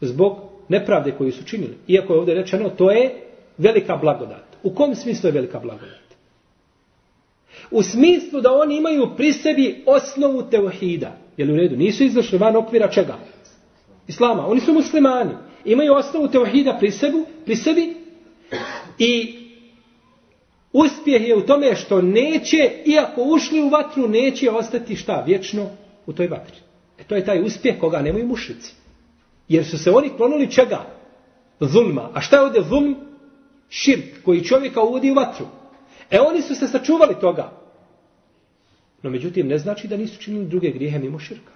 Zbog 0.00 0.38
nepravde 0.68 1.12
koju 1.18 1.32
su 1.32 1.44
činili. 1.44 1.76
Iako 1.88 2.12
je 2.12 2.18
ovdje 2.18 2.34
rečeno, 2.34 2.68
to 2.68 2.90
je 2.90 3.14
velika 3.58 3.96
blagodat. 3.96 4.44
U 4.62 4.74
kom 4.74 4.94
smislu 4.94 5.28
je 5.28 5.32
velika 5.32 5.58
blagodat? 5.58 6.06
U 7.70 7.82
smislu 7.82 8.40
da 8.40 8.52
oni 8.52 8.76
imaju 8.76 9.08
pri 9.16 9.32
sebi 9.32 9.82
osnovu 9.86 10.42
teohida. 10.50 11.16
Jel 11.36 11.52
u 11.52 11.56
redu? 11.56 11.76
Nisu 11.76 12.04
izašli 12.04 12.38
van 12.38 12.56
okvira 12.56 12.88
čega? 12.88 13.18
Islama. 14.08 14.46
Oni 14.46 14.60
su 14.60 14.72
muslimani. 14.72 15.34
Imaju 15.64 15.94
osnovu 15.94 16.28
teohida 16.28 16.76
pri 16.78 16.90
sebi, 16.90 17.24
pri 17.44 17.56
sebi 17.56 17.94
i 18.98 19.38
uspjeh 20.72 21.28
je 21.28 21.36
u 21.36 21.46
tome 21.46 21.74
što 21.74 22.02
neće, 22.02 22.70
iako 22.84 23.22
ušli 23.22 23.60
u 23.60 23.68
vatru, 23.68 24.08
neće 24.08 24.50
ostati 24.50 24.96
šta? 24.96 25.22
Vječno 25.26 25.66
u 26.06 26.12
toj 26.12 26.28
vatri. 26.28 26.56
E 26.98 27.04
to 27.04 27.16
je 27.16 27.24
taj 27.24 27.42
uspjeh 27.42 27.78
koga 27.80 28.02
nemaju 28.02 28.26
mušici. 28.26 28.74
Jer 29.48 29.64
su 29.64 29.78
se 29.78 29.90
oni 29.90 30.10
klonuli 30.16 30.50
čega? 30.50 30.86
Zulma. 31.60 32.10
A 32.14 32.20
šta 32.20 32.36
je 32.36 32.42
ovdje 32.42 32.62
zulm? 32.62 32.96
širk 33.68 34.22
koji 34.24 34.44
čovjeka 34.44 34.82
uvodi 34.82 35.10
u 35.10 35.14
vatru. 35.14 35.46
E 36.10 36.20
oni 36.20 36.42
su 36.42 36.54
se 36.54 36.68
sačuvali 36.68 37.14
toga. 37.20 37.52
No 39.02 39.10
međutim 39.10 39.48
ne 39.48 39.58
znači 39.58 39.88
da 39.88 39.96
nisu 39.96 40.20
činili 40.20 40.46
druge 40.46 40.70
grijehe 40.70 40.98
mimo 40.98 41.18
širka. 41.18 41.52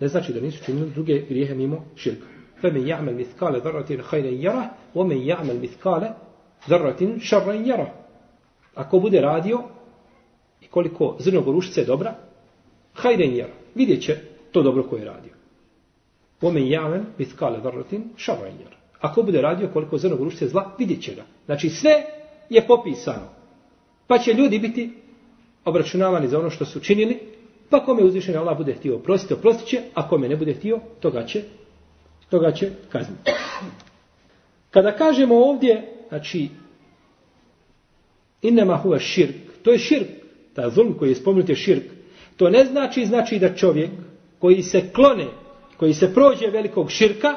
Ne 0.00 0.08
znači 0.08 0.32
da 0.32 0.40
nisu 0.40 0.64
činili 0.64 0.90
druge 0.90 1.20
grijehe 1.28 1.54
mimo 1.54 1.84
širka. 1.96 2.26
Fe 2.60 2.70
men 2.70 2.84
ja'mal 2.84 3.14
mithkale 3.14 3.60
dharratin 3.60 4.00
hajren 4.00 4.40
jara, 4.40 4.68
o 4.94 5.04
men 5.04 5.18
ja'mal 5.18 5.60
mithkale 5.60 6.10
dharratin 6.66 7.20
šarren 7.20 7.66
jara. 7.66 7.94
Ako 8.74 9.00
bude 9.00 9.20
radio 9.20 9.62
i 10.60 10.66
koliko 10.66 11.16
zrno 11.18 11.40
gorušice 11.40 11.80
je 11.80 11.84
dobra, 11.84 12.14
hajren 12.94 13.36
jara. 13.36 13.52
Vidjet 13.74 14.02
će 14.02 14.16
to 14.52 14.62
dobro 14.62 14.82
koje 14.82 15.00
je 15.00 15.06
radio. 15.06 15.37
O 16.40 16.50
men 16.52 16.64
ja'mal 16.64 17.04
mithkale 17.18 17.60
dharratin. 17.60 18.04
Ako 19.00 19.22
bude 19.22 19.42
radio 19.42 19.68
koliko 19.72 19.98
zrno 19.98 20.16
gorušice 20.16 20.48
zla, 20.48 20.74
vidjet 20.78 21.02
će 21.02 21.14
ga. 21.14 21.22
Znači 21.46 21.68
sve 21.68 22.04
je 22.50 22.66
popisano. 22.66 23.28
Pa 24.06 24.18
će 24.18 24.32
ljudi 24.32 24.58
biti 24.58 24.90
obračunavani 25.64 26.28
za 26.28 26.38
ono 26.38 26.50
što 26.50 26.64
su 26.64 26.80
činili, 26.80 27.18
pa 27.70 27.84
kome 27.84 28.02
uzvišen 28.02 28.36
Allah 28.36 28.56
bude 28.56 28.74
htio 28.74 28.96
oprostiti, 28.96 29.34
oprostit 29.34 29.68
će, 29.68 29.80
a 29.94 30.08
kome 30.08 30.28
ne 30.28 30.36
bude 30.36 30.54
htio, 30.54 30.80
toga 31.00 31.26
će, 31.26 31.42
toga 32.30 32.52
će 32.52 32.70
kazniti. 32.88 33.30
Kada 34.70 34.92
kažemo 34.92 35.34
ovdje, 35.34 35.92
znači, 36.08 36.48
innema 38.42 38.76
huve 38.76 39.00
širk, 39.00 39.36
to 39.62 39.72
je 39.72 39.78
širk, 39.78 40.08
ta 40.54 40.70
zulm 40.70 40.94
koji 40.98 41.08
je 41.08 41.14
spomenut 41.14 41.48
je 41.48 41.56
širk, 41.56 41.84
to 42.36 42.50
ne 42.50 42.64
znači, 42.64 43.06
znači 43.06 43.38
da 43.38 43.54
čovjek 43.54 43.90
koji 44.38 44.62
se 44.62 44.92
klone, 44.92 45.26
koji 45.78 45.94
se 45.94 46.14
prođe 46.14 46.46
velikog 46.46 46.90
širka, 46.90 47.34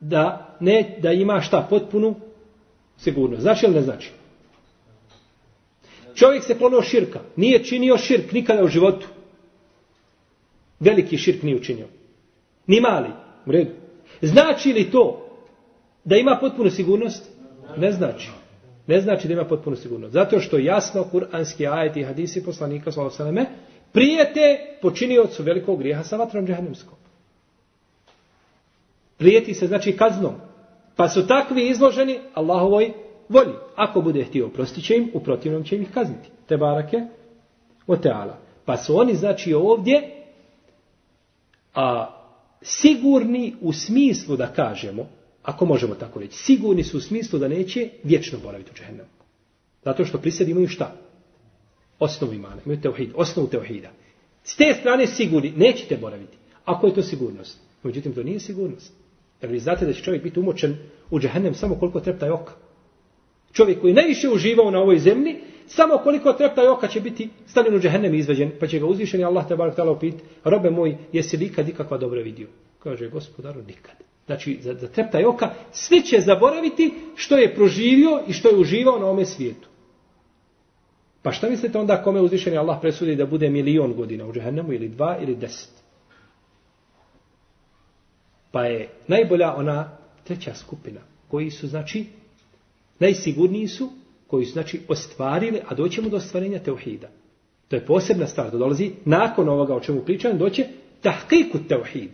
da 0.00 0.56
ne 0.60 0.96
da 1.02 1.12
ima 1.12 1.40
šta 1.40 1.66
potpunu 1.70 2.14
sigurnost. 2.96 3.42
Znači 3.42 3.66
ili 3.66 3.74
ne 3.74 3.82
znači? 3.82 4.10
Čovjek 6.14 6.44
se 6.44 6.58
klonuo 6.58 6.82
širka. 6.82 7.20
Nije 7.36 7.64
činio 7.64 7.98
širk 7.98 8.32
nikada 8.32 8.64
u 8.64 8.68
životu. 8.68 9.06
Veliki 10.80 11.18
širk 11.18 11.42
nije 11.42 11.56
učinio. 11.56 11.86
Ni 12.66 12.80
mali. 12.80 13.08
U 13.46 13.52
redu. 13.52 13.70
Znači 14.22 14.72
li 14.72 14.90
to 14.90 15.28
da 16.04 16.16
ima 16.16 16.38
potpunu 16.40 16.70
sigurnost? 16.70 17.30
Ne 17.76 17.92
znači. 17.92 18.30
Ne 18.86 19.00
znači 19.00 19.28
da 19.28 19.34
ima 19.34 19.44
potpunu 19.44 19.76
sigurnost. 19.76 20.12
Zato 20.12 20.40
što 20.40 20.58
jasno 20.58 21.04
kuranski 21.04 21.66
ajet 21.66 21.96
i 21.96 22.02
hadisi 22.02 22.44
poslanika 22.44 22.92
s.a.v. 22.92 23.44
prijete 23.92 24.58
počiniocu 24.82 25.42
velikog 25.42 25.78
grijeha 25.78 26.02
sa 26.02 26.16
vatrom 26.16 26.46
džahnemskom. 26.46 26.98
Prijeti 29.18 29.54
se 29.54 29.66
znači 29.66 29.96
kaznom. 29.96 30.34
Pa 30.96 31.08
su 31.08 31.26
takvi 31.26 31.68
izloženi 31.68 32.18
Allahovoj 32.34 32.92
volji. 33.28 33.54
Ako 33.76 34.00
bude 34.00 34.24
htio, 34.24 34.46
oprostit 34.46 34.84
će 34.84 34.96
im, 34.96 35.10
u 35.14 35.20
protivnom 35.20 35.64
će 35.64 35.76
ih 35.76 35.90
kazniti. 35.94 36.28
Te 36.46 36.56
barake 36.56 36.96
o 37.86 37.96
teala. 37.96 38.38
Pa 38.64 38.76
su 38.76 38.98
oni, 38.98 39.14
znači, 39.14 39.54
ovdje 39.54 40.24
a, 41.74 42.06
sigurni 42.62 43.54
u 43.60 43.72
smislu 43.72 44.36
da 44.36 44.46
kažemo, 44.46 45.08
ako 45.42 45.64
možemo 45.64 45.94
tako 45.94 46.20
reći, 46.20 46.36
sigurni 46.36 46.84
su 46.84 46.96
u 46.96 47.00
smislu 47.00 47.38
da 47.38 47.48
neće 47.48 47.90
vječno 48.04 48.38
boraviti 48.42 48.70
u 48.70 48.74
džehennemu. 48.74 49.08
Zato 49.84 50.04
što 50.04 50.18
pri 50.18 50.30
sebi 50.30 50.50
imaju 50.50 50.68
šta? 50.68 50.96
Osnovu 51.98 52.32
imana, 52.32 52.56
imaju 52.64 52.80
teuhid, 52.80 53.10
osnovu 53.14 53.48
teuhida. 53.48 53.90
S 54.44 54.56
te 54.56 54.74
strane 54.80 55.06
sigurni, 55.06 55.52
nećete 55.56 55.96
boraviti. 55.96 56.36
Ako 56.64 56.86
je 56.86 56.94
to 56.94 57.02
sigurnost. 57.02 57.58
Međutim, 57.82 58.14
to 58.14 58.22
nije 58.22 58.40
sigurnost. 58.40 58.92
Jer 59.42 59.50
vi 59.50 59.58
znate 59.58 59.86
da 59.86 59.92
će 59.92 60.02
čovjek 60.02 60.22
biti 60.22 60.40
umočen 60.40 60.76
u 61.10 61.20
džehennem 61.20 61.54
samo 61.54 61.74
koliko 61.74 62.00
trepta 62.00 62.26
je 62.26 62.32
oka. 62.32 62.52
Čovjek 63.52 63.80
koji 63.80 63.94
najviše 63.94 64.28
uživao 64.28 64.70
na 64.70 64.78
ovoj 64.78 64.98
zemlji, 64.98 65.36
samo 65.66 65.98
koliko 65.98 66.32
trepta 66.32 66.72
oka 66.72 66.88
će 66.88 67.00
biti 67.00 67.28
stavljen 67.46 67.76
u 67.76 67.80
džehennem 67.80 68.14
i 68.14 68.18
izveđen, 68.18 68.50
pa 68.60 68.66
će 68.66 68.78
ga 68.78 68.86
uzvišeni 68.86 69.24
Allah 69.24 69.48
te 69.48 69.56
barak 69.56 69.76
tala 69.76 69.92
upit, 69.92 70.14
robe 70.44 70.70
moj, 70.70 70.96
jesi 71.12 71.36
li 71.36 71.46
ikad 71.46 71.68
ikakva 71.68 71.98
dobra 71.98 72.20
vidio? 72.20 72.48
Kaže, 72.78 73.08
gospodaru, 73.08 73.62
nikad. 73.62 73.94
Znači, 74.26 74.58
za, 74.60 74.74
za 74.74 74.88
trepta 74.88 75.18
oka, 75.28 75.50
svi 75.72 76.02
će 76.02 76.20
zaboraviti 76.20 76.94
što 77.16 77.36
je 77.36 77.54
proživio 77.54 78.22
i 78.26 78.32
što 78.32 78.48
je 78.48 78.56
uživao 78.56 78.98
na 78.98 79.06
ome 79.06 79.24
svijetu. 79.24 79.68
Pa 81.22 81.32
šta 81.32 81.50
mislite 81.50 81.78
onda 81.78 82.02
kome 82.02 82.20
uzvišeni 82.20 82.56
Allah 82.56 82.78
presudi 82.80 83.16
da 83.16 83.26
bude 83.26 83.50
milion 83.50 83.94
godina 83.94 84.26
u 84.26 84.32
džehennemu 84.32 84.72
ili 84.72 84.88
dva 84.88 85.18
ili 85.20 85.36
deset? 85.36 85.77
Pa 88.50 88.64
je 88.64 88.88
najbolja 89.06 89.54
ona 89.54 89.98
treća 90.24 90.54
skupina 90.54 91.00
koji 91.28 91.50
su, 91.50 91.66
znači, 91.66 92.06
najsigurniji 92.98 93.68
su 93.68 93.90
koji 94.26 94.46
su, 94.46 94.52
znači, 94.52 94.80
ostvarili, 94.88 95.60
a 95.68 95.74
doćemo 95.74 96.08
do 96.08 96.16
ostvarenja 96.16 96.58
teuhida. 96.58 97.08
To 97.68 97.76
je 97.76 97.86
posebna 97.86 98.26
stvar, 98.26 98.50
to 98.50 98.58
dolazi 98.58 98.92
nakon 99.04 99.48
ovoga 99.48 99.74
o 99.74 99.80
čemu 99.80 100.00
pričam, 100.00 100.38
doće 100.38 100.66
tahkiku 101.02 101.58
teuhid. 101.68 102.10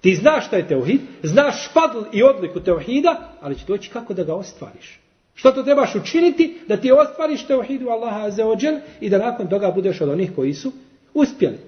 Ti 0.00 0.14
znaš 0.14 0.46
šta 0.46 0.56
je 0.56 0.68
teuhid, 0.68 1.00
znaš 1.22 1.72
padl 1.74 1.98
i 2.12 2.22
odliku 2.22 2.60
teuhida, 2.60 3.32
ali 3.40 3.58
će 3.58 3.64
doći 3.66 3.90
kako 3.90 4.14
da 4.14 4.24
ga 4.24 4.34
ostvariš. 4.34 5.00
Što 5.34 5.50
to 5.50 5.62
trebaš 5.62 5.94
učiniti 5.94 6.58
da 6.68 6.76
ti 6.76 6.92
ostvariš 6.92 7.46
teuhidu 7.46 7.88
Allaha 7.88 8.26
azeođel 8.26 8.78
i 9.00 9.10
da 9.10 9.18
nakon 9.18 9.48
toga 9.48 9.70
budeš 9.70 10.00
od 10.00 10.08
onih 10.08 10.30
koji 10.36 10.54
su 10.54 10.72
uspjeli. 11.14 11.58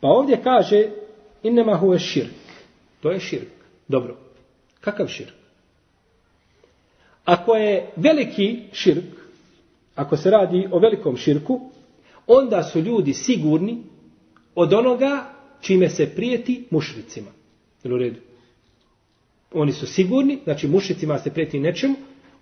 Pa 0.00 0.08
ovdje 0.08 0.40
kaže 0.42 0.88
innema 1.42 1.76
huve 1.76 1.98
širk. 1.98 2.43
To 3.04 3.10
je 3.12 3.20
širk. 3.20 3.48
Dobro. 3.88 4.16
Kakav 4.80 5.06
širk? 5.08 5.32
Ako 7.24 7.54
je 7.54 7.92
veliki 7.96 8.62
širk, 8.72 9.04
ako 9.94 10.16
se 10.16 10.30
radi 10.30 10.68
o 10.72 10.78
velikom 10.78 11.16
širku, 11.16 11.60
onda 12.26 12.62
su 12.62 12.80
ljudi 12.80 13.12
sigurni 13.12 13.82
od 14.54 14.72
onoga 14.72 15.24
čime 15.60 15.88
se 15.88 16.14
prijeti 16.14 16.64
mušricima. 16.70 17.30
Jel 17.82 17.94
u 17.94 17.98
redu? 17.98 18.20
Oni 19.52 19.72
su 19.72 19.86
sigurni, 19.86 20.38
znači 20.44 20.68
mušricima 20.68 21.18
se 21.18 21.30
prijeti 21.32 21.60
nečemu, 21.60 21.94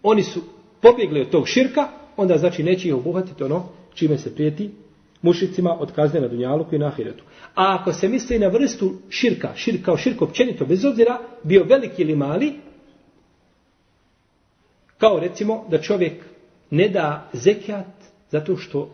oni 0.02 0.22
su 0.22 0.42
pobjegli 0.82 1.20
od 1.20 1.30
tog 1.30 1.48
širka, 1.48 1.88
onda 2.16 2.38
znači 2.38 2.62
neće 2.62 2.88
ih 2.88 2.94
obuhvatiti 2.94 3.42
ono 3.44 3.68
čime 3.94 4.18
se 4.18 4.34
prijeti 4.34 4.70
mušicima 5.22 5.76
od 5.80 5.92
kazne 5.92 6.20
na 6.20 6.28
dunjaluku 6.28 6.74
i 6.74 6.78
na 6.78 6.86
ahiretu. 6.86 7.24
A 7.54 7.78
ako 7.80 7.92
se 7.92 8.08
misli 8.08 8.38
na 8.38 8.48
vrstu 8.48 8.92
širka, 9.10 9.48
širka 9.54 9.84
kao 9.84 9.96
širk 9.96 10.22
općenito, 10.22 10.66
bez 10.66 10.84
obzira 10.84 11.18
bio 11.42 11.64
veliki 11.64 12.02
ili 12.02 12.16
mali, 12.16 12.52
kao 14.98 15.20
recimo 15.20 15.64
da 15.70 15.80
čovjek 15.80 16.24
ne 16.70 16.88
da 16.88 17.28
zekijat 17.32 17.86
zato 18.30 18.56
što 18.56 18.90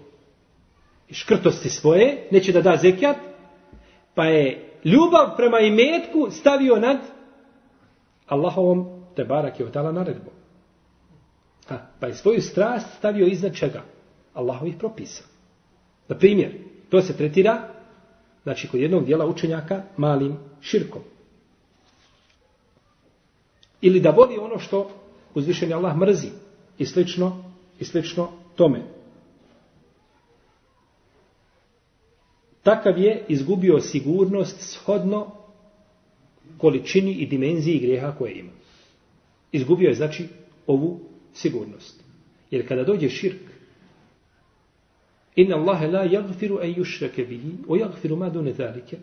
škrtosti 1.11 1.71
svoje, 1.71 2.29
neće 2.31 2.53
da 2.53 2.61
da 2.61 2.77
zekijat, 2.77 3.17
pa 4.15 4.25
je 4.25 4.73
ljubav 4.85 5.37
prema 5.37 5.59
imetku 5.61 6.31
stavio 6.31 6.77
nad 6.77 6.99
Allahovom 8.27 9.03
te 9.17 9.25
barak 9.25 9.61
je 9.61 9.67
otala 9.67 9.93
naredbom. 9.93 10.35
Ha, 11.69 11.79
pa 12.01 12.07
je 12.07 12.15
svoju 12.15 12.43
strast 12.43 12.87
stavio 12.99 13.27
iznad 13.27 13.55
čega? 13.55 13.83
Allahovih 14.35 14.75
propisa. 14.79 15.25
Na 16.09 16.19
primjer, 16.19 16.53
to 16.91 17.03
se 17.03 17.17
tretira, 17.17 17.69
znači 18.43 18.69
kod 18.69 18.81
jednog 18.81 19.05
dijela 19.05 19.27
učenjaka, 19.27 19.83
malim 19.97 20.37
širkom. 20.61 21.03
Ili 23.81 24.01
da 24.01 24.11
voli 24.11 24.39
ono 24.39 24.59
što 24.59 24.91
uzvišeni 25.35 25.75
Allah 25.75 25.97
mrzi. 25.97 26.29
I 26.79 26.87
slično, 26.87 27.45
i 27.81 27.85
slično 27.85 28.29
tome. 28.57 28.83
Takav 32.63 32.99
je 32.99 33.25
izgubio 33.29 33.81
sigurnost 33.81 34.57
shodno 34.61 35.27
količini 36.59 37.13
i 37.13 37.27
dimenziji 37.27 37.79
greha 37.79 38.15
koje 38.19 38.39
ima. 38.39 38.53
Izgubio 39.53 39.89
je, 39.89 39.95
znači, 39.95 40.29
ovu 40.67 41.01
sigurnost. 41.35 42.05
Jer 42.51 42.69
kada 42.69 42.85
dođe 42.85 43.09
širk, 43.09 43.48
Inna 45.39 45.57
Allahe 45.57 45.87
la 45.87 46.05
jagfiru 46.05 46.59
en 46.63 46.75
jušrake 46.77 47.25
bihi, 47.25 47.53
o 47.69 47.77
jagfiru 47.77 48.17
ma 48.17 48.29
dune 48.29 48.53
zalike, 48.53 48.97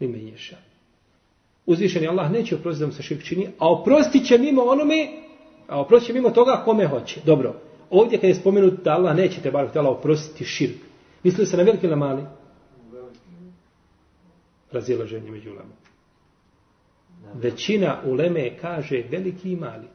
lime 0.00 0.18
ješa. 0.18 0.56
Uzvišeni 1.66 2.08
Allah 2.08 2.30
neće 2.30 2.54
oprostiti 2.54 2.80
da 2.80 2.86
mu 2.86 2.92
se 2.92 3.02
širk 3.02 3.22
čini, 3.22 3.48
a 3.58 3.72
oprostit 3.72 4.26
će 4.26 4.38
mimo 4.38 4.62
onome, 4.62 5.08
a 5.68 5.80
oprostit 5.80 6.06
će 6.06 6.12
mimo 6.12 6.30
toga 6.30 6.62
kome 6.64 6.86
hoće. 6.86 7.20
Dobro, 7.26 7.54
ovdje 7.90 8.18
kad 8.18 8.28
je 8.28 8.34
spomenut 8.34 8.74
da 8.84 8.92
Allah 8.92 9.16
neće 9.16 9.40
te 9.42 9.50
barak 9.50 9.70
htjela 9.70 9.90
oprostiti 9.90 10.44
širk, 10.44 10.76
mislili 11.22 11.46
se 11.46 11.56
na 11.56 11.62
veliki 11.62 11.86
ili 11.86 11.96
na 11.96 12.06
mali? 12.06 12.22
Razilaženje 14.72 15.30
među 15.30 15.50
ulema. 15.50 15.74
Većina 17.34 18.02
uleme 18.06 18.56
kaže 18.60 19.04
veliki 19.10 19.52
i 19.52 19.56
mali. 19.56 19.86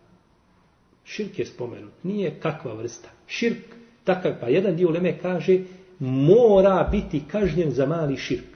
Širk 1.04 1.40
je 1.40 1.46
spomenut. 1.46 1.94
Nije 2.04 2.40
kakva 2.40 2.74
vrsta. 2.74 3.10
Širk 3.28 3.76
takav, 4.06 4.32
pa 4.42 4.48
jedan 4.48 4.76
dio 4.76 4.90
Leme 4.90 5.18
kaže, 5.22 5.60
mora 6.00 6.88
biti 6.92 7.22
kažnjen 7.32 7.72
za 7.72 7.86
mali 7.86 8.18
širk. 8.18 8.56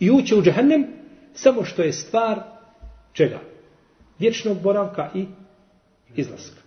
I 0.00 0.10
uće 0.10 0.36
u 0.36 0.42
džahennem 0.42 0.86
samo 1.34 1.64
što 1.64 1.82
je 1.82 1.92
stvar 1.92 2.40
čega? 3.12 3.40
Vječnog 4.18 4.62
boravka 4.62 5.10
i 5.14 5.24
izlaska. 6.16 6.60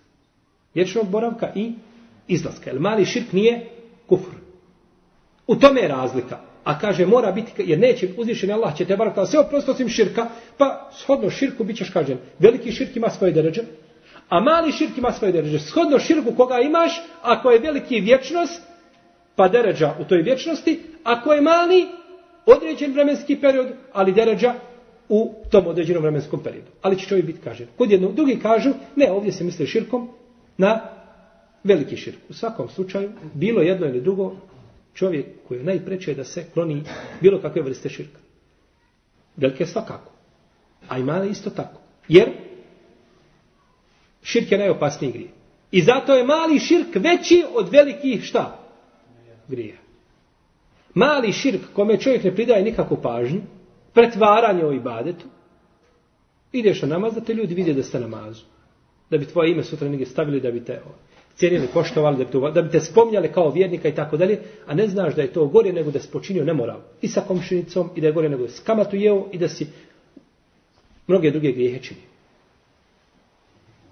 Vječnog 0.74 1.08
boravka 1.08 1.52
i 1.54 1.72
izlaska. 2.28 2.70
Jer 2.70 2.80
mali 2.80 3.04
širk 3.04 3.32
nije 3.32 3.68
kufr. 4.06 4.36
U 5.46 5.56
tome 5.56 5.80
je 5.80 5.88
razlika. 5.88 6.38
A 6.64 6.78
kaže 6.78 7.06
mora 7.06 7.32
biti, 7.32 7.52
jer 7.58 7.78
neće 7.78 8.08
uzvišen 8.16 8.50
Allah 8.50 8.76
će 8.76 8.84
te 8.84 8.96
barak 8.96 9.28
sve 9.28 9.40
oprosto 9.40 9.72
osim 9.72 9.88
širka, 9.88 10.28
pa 10.58 10.90
shodno 10.92 11.30
širku 11.30 11.64
bit 11.64 11.76
ćeš 11.76 11.90
kažen. 11.90 12.18
Veliki 12.38 12.72
širk 12.72 12.96
ima 12.96 13.10
svoje 13.10 13.32
deređe, 13.32 13.62
a 14.30 14.40
mali 14.40 14.72
širk 14.72 14.98
ima 14.98 15.12
svoje 15.12 15.32
deređe. 15.32 15.58
Shodno 15.58 15.98
širku 15.98 16.32
koga 16.36 16.60
imaš, 16.60 17.02
ako 17.22 17.50
je 17.50 17.58
veliki 17.58 18.00
vječnost, 18.00 18.62
pa 19.36 19.48
deređa 19.48 19.94
u 20.00 20.04
toj 20.04 20.22
vječnosti, 20.22 20.80
ako 21.04 21.32
je 21.32 21.40
mali, 21.40 21.86
određen 22.46 22.92
vremenski 22.92 23.36
period, 23.36 23.66
ali 23.92 24.12
deređa 24.12 24.54
u 25.08 25.34
tom 25.50 25.66
određenom 25.66 26.02
vremenskom 26.02 26.42
periodu. 26.42 26.70
Ali 26.82 26.98
će 26.98 27.06
čovjek 27.06 27.26
biti 27.26 27.40
kažen. 27.40 27.66
Kod 27.78 27.90
jednog, 27.90 28.14
drugi 28.14 28.38
kažu, 28.42 28.70
ne, 28.96 29.10
ovdje 29.12 29.32
se 29.32 29.44
misli 29.44 29.66
širkom 29.66 30.08
na 30.58 30.80
veliki 31.64 31.96
širk. 31.96 32.18
U 32.28 32.32
svakom 32.32 32.68
slučaju, 32.68 33.10
bilo 33.34 33.62
jedno 33.62 33.86
ili 33.86 34.00
drugo, 34.00 34.36
čovjek 34.94 35.26
koji 35.48 35.58
je 35.58 35.64
najpreče 35.64 36.14
da 36.14 36.24
se 36.24 36.44
kloni 36.54 36.82
bilo 37.20 37.40
kakve 37.40 37.62
vrste 37.62 37.88
širka. 37.88 38.18
Velike 39.36 39.66
svakako. 39.66 40.12
A 40.88 40.98
i 40.98 41.02
male 41.02 41.28
isto 41.28 41.50
tako. 41.50 41.80
Jer 42.08 42.28
širk 44.22 44.52
je 44.52 44.58
najopasniji 44.58 45.12
grije. 45.12 45.30
I 45.72 45.82
zato 45.82 46.14
je 46.14 46.24
mali 46.24 46.58
širk 46.58 46.94
veći 46.94 47.44
od 47.54 47.68
velikih 47.68 48.24
šta? 48.24 48.58
Grija. 49.48 49.76
Mali 50.94 51.32
širk 51.32 51.60
kome 51.74 52.00
čovjek 52.00 52.24
ne 52.24 52.34
pridaje 52.34 52.62
nikakvu 52.62 52.96
pažnju, 53.02 53.40
pretvaranje 53.94 54.64
o 54.64 54.72
ibadetu, 54.72 55.26
ideš 56.52 56.82
na 56.82 56.88
namaz 56.88 57.14
da 57.14 57.20
te 57.20 57.34
ljudi 57.34 57.54
vide 57.54 57.74
da 57.74 57.82
ste 57.82 58.00
namazu. 58.00 58.44
Da 59.10 59.18
bi 59.18 59.26
tvoje 59.26 59.50
ime 59.50 59.62
sutra 59.64 59.88
negdje 59.88 60.06
stavili, 60.06 60.40
da 60.40 60.50
bi 60.50 60.64
te 60.64 60.80
cijenili, 61.34 61.68
poštovali, 61.74 62.16
da 62.16 62.24
bi, 62.24 62.30
te, 62.30 62.38
da 62.54 62.62
bi 62.62 62.70
te 62.70 62.80
spomnjali 62.80 63.32
kao 63.32 63.50
vjernika 63.50 63.88
i 63.88 63.94
tako 63.94 64.16
dalje, 64.16 64.38
a 64.66 64.74
ne 64.74 64.88
znaš 64.88 65.14
da 65.14 65.22
je 65.22 65.32
to 65.32 65.46
gore 65.46 65.72
nego 65.72 65.90
da 65.90 65.98
si 66.00 66.10
počinio 66.10 66.44
nemoral. 66.44 66.80
I 67.02 67.08
sa 67.08 67.20
komšinicom, 67.20 67.90
i 67.96 68.00
da 68.00 68.06
je 68.06 68.12
gore 68.12 68.28
nego 68.28 68.42
da 68.42 68.48
si 68.48 68.62
kamatu 68.64 68.96
jeo, 68.96 69.26
i 69.32 69.38
da 69.38 69.48
si 69.48 69.66
mnoge 71.06 71.30
druge 71.30 71.52
grijehe 71.52 71.82
činio. 71.82 72.09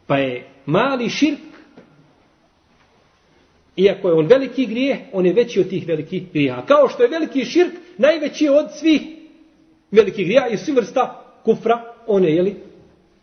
Pa 0.09 0.17
je 0.19 0.47
mali 0.67 1.11
širk, 1.11 1.39
iako 3.77 4.09
je 4.09 4.15
on 4.15 4.27
veliki 4.27 4.67
grijeh, 4.67 4.99
on 5.13 5.27
je 5.27 5.33
veći 5.33 5.61
od 5.61 5.69
tih 5.69 5.87
velikih 5.87 6.33
grijeha. 6.33 6.67
Kao 6.67 6.89
što 6.89 7.03
je 7.03 7.09
veliki 7.09 7.45
širk 7.45 7.73
najveći 7.99 8.49
od 8.49 8.67
svih 8.79 9.03
velikih 9.91 10.25
grijeha 10.25 10.47
i 10.47 10.57
svi 10.57 10.73
vrsta 10.73 11.25
kufra, 11.45 11.95
on 12.07 12.25
je, 12.25 12.35
jeli, 12.35 12.57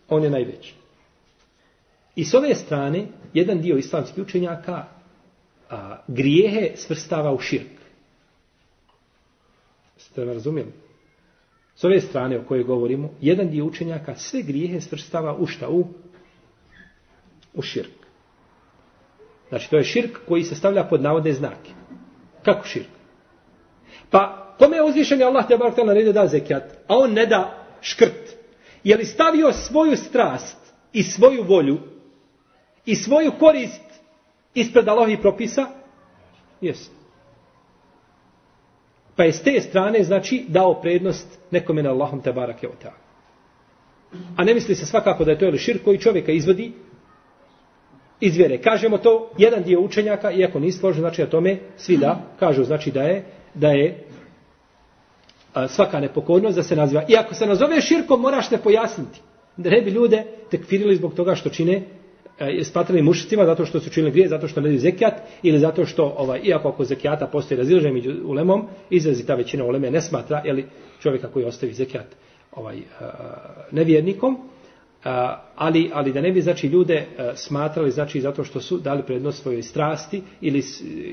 on 0.09 0.23
je 0.23 0.29
najveći. 0.29 0.73
I 2.15 2.25
s 2.25 2.33
ove 2.33 2.55
strane, 2.55 3.07
jedan 3.33 3.61
dio 3.61 3.77
islamskih 3.77 4.23
učenjaka 4.23 4.85
a, 5.69 5.97
grijehe 6.07 6.71
svrstava 6.75 7.33
u 7.33 7.39
širk. 7.39 7.75
Ste 9.97 10.25
me 10.25 10.33
razumijeli? 10.33 10.71
S 11.75 11.83
ove 11.83 12.01
strane 12.01 12.39
o 12.39 12.43
kojoj 12.43 12.63
govorimo, 12.63 13.09
jedan 13.21 13.49
dio 13.49 13.65
učenjaka 13.65 14.15
sve 14.15 14.41
grijehe 14.41 14.81
svrstava 14.81 15.35
u 15.35 15.47
šta? 15.47 15.69
U, 15.69 15.85
u 17.55 17.61
širk. 17.61 18.05
Znači, 19.49 19.69
to 19.69 19.77
je 19.77 19.83
širk 19.83 20.17
koji 20.27 20.43
se 20.43 20.55
stavlja 20.55 20.83
pod 20.83 21.01
navodne 21.01 21.33
znake. 21.33 21.71
Kako 22.43 22.67
širk? 22.67 22.89
Pa, 24.09 24.55
kome 24.59 24.77
je 24.77 24.83
uzvišen 24.83 25.23
Allah 25.23 25.47
te 25.47 25.57
barak 25.57 25.77
naredio 25.77 26.13
da 26.13 26.27
zekijat, 26.27 26.63
a 26.87 26.97
on 26.97 27.13
ne 27.13 27.25
da 27.25 27.65
škrt? 27.81 28.35
Je 28.83 28.97
li 28.97 29.05
stavio 29.05 29.51
svoju 29.51 29.97
strast 29.97 30.57
i 30.93 31.03
svoju 31.03 31.43
volju 31.43 31.77
i 32.85 32.95
svoju 32.95 33.31
korist 33.39 33.81
ispred 34.53 34.87
Allahovih 34.87 35.19
propisa? 35.21 35.67
Jes. 36.61 36.89
Pa 39.15 39.23
je 39.23 39.33
s 39.33 39.43
te 39.43 39.61
strane, 39.61 40.03
znači, 40.03 40.45
dao 40.47 40.81
prednost 40.81 41.39
nekome 41.51 41.83
na 41.83 41.89
Allahom 41.89 42.21
te 42.21 42.33
barak 42.33 42.63
je 42.63 42.69
A 44.37 44.43
ne 44.43 44.53
misli 44.53 44.75
se 44.75 44.85
svakako 44.85 45.23
da 45.23 45.31
je 45.31 45.39
to 45.39 45.45
ili 45.45 45.57
širk 45.57 45.83
koji 45.83 45.99
čovjeka 45.99 46.31
izvodi 46.31 46.73
iz 48.19 48.37
vjere. 48.37 48.57
Kažemo 48.57 48.97
to 48.97 49.29
jedan 49.37 49.63
dio 49.63 49.81
učenjaka, 49.81 50.31
iako 50.31 50.59
nisi 50.59 50.79
složen, 50.79 50.99
znači 51.01 51.21
na 51.21 51.27
tome 51.27 51.57
svi 51.77 51.97
da, 51.97 52.21
kažu 52.39 52.63
znači 52.63 52.91
da 52.91 53.01
je, 53.01 53.23
da 53.53 53.67
je 53.67 54.03
a, 55.53 55.67
svaka 55.67 55.99
nepokornost 55.99 56.55
da 56.55 56.63
se 56.63 56.75
naziva. 56.75 57.03
I 57.07 57.15
ako 57.17 57.33
se 57.33 57.45
nazove 57.45 57.81
širkom, 57.81 58.21
moraš 58.21 58.49
te 58.49 58.57
pojasniti. 58.57 59.21
Da 59.57 59.69
ne 59.69 59.81
bi 59.81 59.91
ljude 59.91 60.23
tekfirili 60.51 60.95
zbog 60.95 61.13
toga 61.13 61.35
što 61.35 61.49
čine 61.49 61.81
e, 62.39 62.63
spatrali 62.63 63.01
mušicima 63.01 63.45
zato 63.45 63.65
što 63.65 63.79
su 63.79 63.89
činili 63.89 64.11
grije, 64.11 64.27
zato 64.27 64.47
što 64.47 64.61
ne 64.61 64.67
daju 64.67 64.79
zekijat 64.79 65.13
ili 65.43 65.59
zato 65.59 65.85
što, 65.85 66.15
ovaj, 66.17 66.39
iako 66.43 66.69
oko 66.69 66.83
zekijata 66.83 67.27
postoji 67.27 67.57
razilaženje 67.57 67.93
među 67.93 68.11
ulemom, 68.25 68.67
izrazita 68.89 69.35
većina 69.35 69.65
uleme 69.65 69.91
ne 69.91 70.01
smatra 70.01 70.41
jeli, 70.45 70.65
čovjeka 71.01 71.27
koji 71.27 71.45
ostavi 71.45 71.73
zekijat 71.73 72.05
ovaj, 72.51 72.77
e, 72.77 72.83
nevjernikom, 73.71 74.37
ali, 75.55 75.91
ali 75.93 76.13
da 76.13 76.21
ne 76.21 76.31
bi 76.31 76.41
znači 76.41 76.67
ljude 76.67 76.93
e, 76.93 77.31
smatrali 77.35 77.91
znači 77.91 78.21
zato 78.21 78.43
što 78.43 78.61
su 78.61 78.77
dali 78.77 79.03
prednost 79.03 79.41
svojoj 79.41 79.63
strasti 79.63 80.21
ili, 80.41 80.63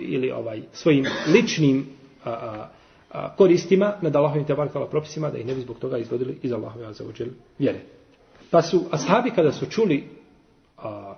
ili 0.09 0.31
ovaj 0.31 0.62
svojim 0.72 1.05
ličnim 1.35 1.87
a, 2.24 2.31
a, 2.31 2.68
a, 3.11 3.37
koristima 3.37 3.94
nad 4.00 4.16
Allahovim 4.16 4.46
te 4.46 4.55
barkala 4.55 4.87
propisima 4.87 5.31
da 5.31 5.38
ih 5.38 5.46
ne 5.46 5.55
bi 5.55 5.61
zbog 5.61 5.78
toga 5.78 5.98
izvodili 5.98 6.38
iz 6.42 6.52
Allahove 6.52 6.87
azzawajal 6.87 7.28
vjere. 7.59 7.81
Pa 8.50 8.62
su 8.62 8.85
ashabi 8.90 9.31
kada 9.31 9.52
su 9.52 9.66
čuli 9.66 10.05
a, 10.78 11.14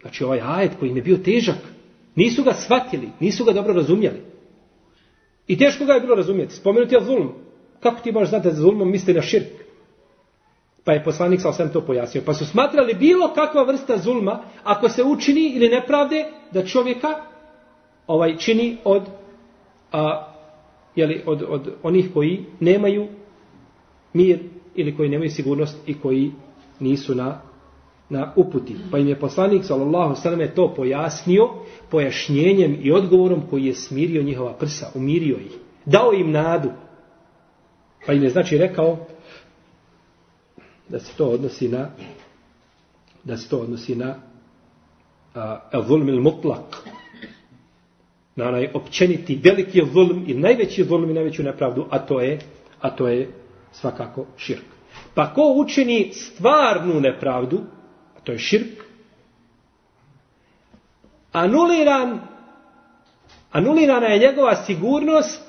znači 0.00 0.24
ovaj 0.24 0.40
ajet 0.44 0.72
koji 0.78 0.90
im 0.90 0.96
je 0.96 1.02
bio 1.02 1.16
težak, 1.16 1.58
nisu 2.14 2.42
ga 2.42 2.52
shvatili, 2.52 3.08
nisu 3.20 3.44
ga 3.44 3.52
dobro 3.52 3.72
razumjeli. 3.74 4.20
I 5.46 5.58
teško 5.58 5.84
ga 5.84 5.92
je 5.92 6.00
bilo 6.00 6.14
razumjeti. 6.14 6.54
Spomenuti 6.54 6.94
je 6.94 7.04
zulm. 7.04 7.32
Kako 7.80 8.00
ti 8.00 8.12
baš 8.12 8.28
znati 8.28 8.48
da 8.48 8.54
zulmom 8.54 8.90
misli 8.90 9.14
na 9.14 9.22
širk? 9.22 9.61
Pa 10.84 10.92
je 10.92 11.04
poslanik 11.04 11.40
sa 11.40 11.48
osam 11.48 11.72
to 11.72 11.80
pojasnio. 11.80 12.22
Pa 12.26 12.34
su 12.34 12.46
smatrali 12.46 12.94
bilo 12.94 13.32
kakva 13.34 13.62
vrsta 13.62 13.98
zulma, 13.98 14.40
ako 14.64 14.88
se 14.88 15.02
učini 15.02 15.52
ili 15.54 15.68
nepravde, 15.68 16.24
da 16.52 16.66
čovjeka 16.66 17.08
ovaj 18.06 18.36
čini 18.36 18.76
od, 18.84 19.02
a, 19.92 20.32
jeli, 20.96 21.22
od, 21.26 21.42
od 21.48 21.72
onih 21.82 22.10
koji 22.14 22.44
nemaju 22.60 23.08
mir 24.12 24.38
ili 24.74 24.96
koji 24.96 25.08
nemaju 25.08 25.30
sigurnost 25.30 25.88
i 25.88 26.00
koji 26.00 26.32
nisu 26.80 27.14
na, 27.14 27.40
na 28.08 28.32
uputi. 28.36 28.76
Pa 28.90 28.98
im 28.98 29.08
je 29.08 29.20
poslanik 29.20 29.64
sallallahu 29.64 30.14
sallam 30.14 30.48
to 30.54 30.74
pojasnio 30.74 31.48
pojašnjenjem 31.90 32.78
i 32.82 32.92
odgovorom 32.92 33.42
koji 33.50 33.64
je 33.64 33.74
smirio 33.74 34.22
njihova 34.22 34.52
prsa, 34.52 34.86
umirio 34.94 35.36
ih. 35.36 35.58
Dao 35.84 36.12
im 36.12 36.30
nadu. 36.30 36.70
Pa 38.06 38.12
im 38.12 38.22
je 38.22 38.30
znači 38.30 38.58
rekao, 38.58 39.06
da 40.92 41.00
se 41.00 41.12
to 41.16 41.26
odnosi 41.26 41.68
na 41.68 41.88
da 43.24 43.36
se 43.36 43.48
to 43.48 43.58
odnosi 43.58 43.94
na 43.96 44.14
a 45.34 45.82
zulm 45.88 46.08
il 46.08 46.20
mutlak. 46.20 46.76
Na 48.36 48.48
onaj 48.48 48.68
općeniti 48.74 49.40
veliki 49.44 49.82
zulm 49.92 50.24
i 50.28 50.34
najveći 50.34 50.84
zulm 50.84 51.10
i 51.10 51.14
najveću 51.14 51.42
nepravdu 51.42 51.86
a 51.90 51.98
to 51.98 52.20
je 52.20 52.38
a 52.80 52.90
to 52.90 53.08
je 53.08 53.30
svakako 53.72 54.26
širk. 54.36 54.64
Pa 55.14 55.34
ko 55.34 55.42
učini 55.56 56.10
stvarnu 56.12 57.00
nepravdu 57.00 57.60
a 58.16 58.20
to 58.24 58.32
je 58.32 58.38
širk 58.38 58.82
anuliran 61.32 62.20
anulirana 63.52 64.06
je 64.06 64.18
njegova 64.18 64.56
sigurnost 64.56 65.42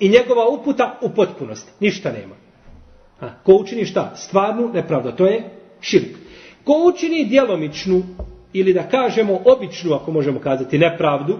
i 0.00 0.08
njegova 0.08 0.48
uputa 0.48 0.98
u 1.02 1.10
potpunosti. 1.10 1.70
Ništa 1.80 2.12
nema. 2.12 2.45
A, 3.20 3.30
ko 3.42 3.54
učini 3.54 3.84
šta? 3.84 4.12
Stvarnu 4.16 4.70
nepravdu. 4.74 5.12
To 5.12 5.26
je 5.26 5.50
širk. 5.80 6.16
Ko 6.64 6.72
učini 6.94 7.24
djelomičnu 7.24 8.02
ili 8.52 8.72
da 8.72 8.88
kažemo 8.88 9.40
običnu, 9.44 9.94
ako 9.94 10.10
možemo 10.12 10.40
kazati, 10.40 10.78
nepravdu, 10.78 11.38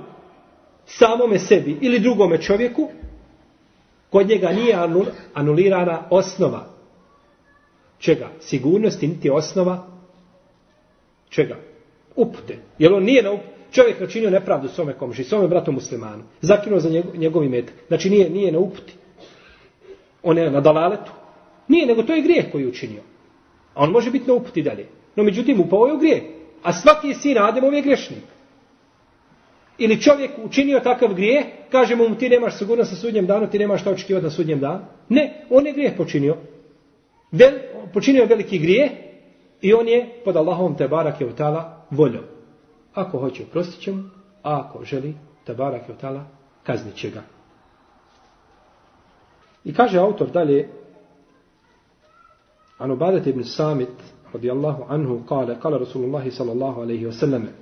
samome 0.86 1.38
sebi 1.38 1.78
ili 1.80 1.98
drugome 1.98 2.42
čovjeku, 2.42 2.88
kod 4.10 4.28
njega 4.28 4.48
nije 4.48 4.76
anulirana 5.34 6.02
osnova. 6.10 6.66
Čega? 7.98 8.28
Sigurnosti 8.40 9.08
niti 9.08 9.30
osnova. 9.30 9.86
Čega? 11.28 11.56
Upute. 12.16 12.58
Jer 12.78 12.92
on 12.92 13.04
nije 13.04 13.22
na 13.22 13.32
up... 13.32 13.40
Čovjek 13.70 14.00
načinio 14.00 14.30
nepravdu 14.30 14.68
svome 14.68 14.92
komši, 14.92 15.24
svome 15.24 15.48
bratu 15.48 15.72
muslimanu. 15.72 16.22
Zakinuo 16.40 16.80
za 16.80 16.90
njegov, 16.90 17.16
njegov 17.16 17.44
imetak. 17.44 17.74
Znači 17.88 18.10
nije, 18.10 18.30
nije 18.30 18.52
na 18.52 18.58
uputi. 18.58 18.94
On 20.22 20.38
je 20.38 20.50
na 20.50 20.60
dalaletu. 20.60 21.12
Nije, 21.68 21.86
nego 21.86 22.02
to 22.02 22.14
je 22.14 22.22
grijeh 22.22 22.52
koji 22.52 22.62
je 22.62 22.68
učinio. 22.68 23.02
A 23.74 23.82
on 23.82 23.90
može 23.90 24.10
biti 24.10 24.26
na 24.26 24.34
uputi 24.34 24.62
dalje. 24.62 24.86
No 25.16 25.22
međutim, 25.22 25.60
upao 25.60 25.86
je 25.86 25.92
u 25.92 25.98
grijeh. 25.98 26.22
A 26.62 26.72
svaki 26.72 27.14
sin 27.14 27.38
Ademov 27.38 27.74
je 27.74 27.82
grešnik. 27.82 28.24
Ili 29.78 30.00
čovjek 30.02 30.30
učinio 30.44 30.80
takav 30.80 31.14
grijeh, 31.14 31.44
kažemo 31.70 32.08
mu 32.08 32.14
ti 32.14 32.28
nemaš 32.28 32.58
sigurnost 32.58 32.92
na 32.92 32.98
sudnjem 32.98 33.26
danu, 33.26 33.50
ti 33.50 33.58
nemaš 33.58 33.80
šta 33.80 33.90
očekivati 33.90 34.24
na 34.24 34.30
sudnjem 34.30 34.60
danu. 34.60 34.84
Ne, 35.08 35.44
on 35.50 35.66
je 35.66 35.72
grijeh 35.72 35.96
počinio. 35.96 36.36
Vel, 37.32 37.52
počinio 37.92 38.20
je 38.20 38.26
veliki 38.26 38.58
grijeh 38.58 38.90
i 39.60 39.74
on 39.74 39.88
je 39.88 40.20
pod 40.24 40.36
Allahom 40.36 40.76
te 40.76 40.88
barak 40.88 41.20
je 41.20 41.26
utala 41.26 41.86
voljom. 41.90 42.24
Ako 42.94 43.18
hoće, 43.18 43.44
prostit 43.52 43.80
će 43.80 43.92
mu, 43.92 44.02
a 44.42 44.60
ako 44.60 44.84
želi, 44.84 45.14
te 45.44 45.54
barak 45.54 45.88
je 45.88 45.94
utala, 45.94 46.24
kaznit 46.62 46.94
će 46.94 47.10
ga. 47.10 47.22
I 49.64 49.74
kaže 49.74 49.98
autor 49.98 50.30
dalje, 50.30 50.68
عن 52.80 52.90
عبادة 52.90 53.32
بن 53.32 53.40
الصامت 53.40 53.88
رضي 54.34 54.52
الله 54.52 54.84
عنه 54.84 55.22
قال 55.26 55.60
قال 55.60 55.80
رسول 55.80 56.04
الله 56.04 56.30
صلى 56.30 56.52
الله 56.52 56.80
عليه 56.80 57.06
وسلم 57.06 57.52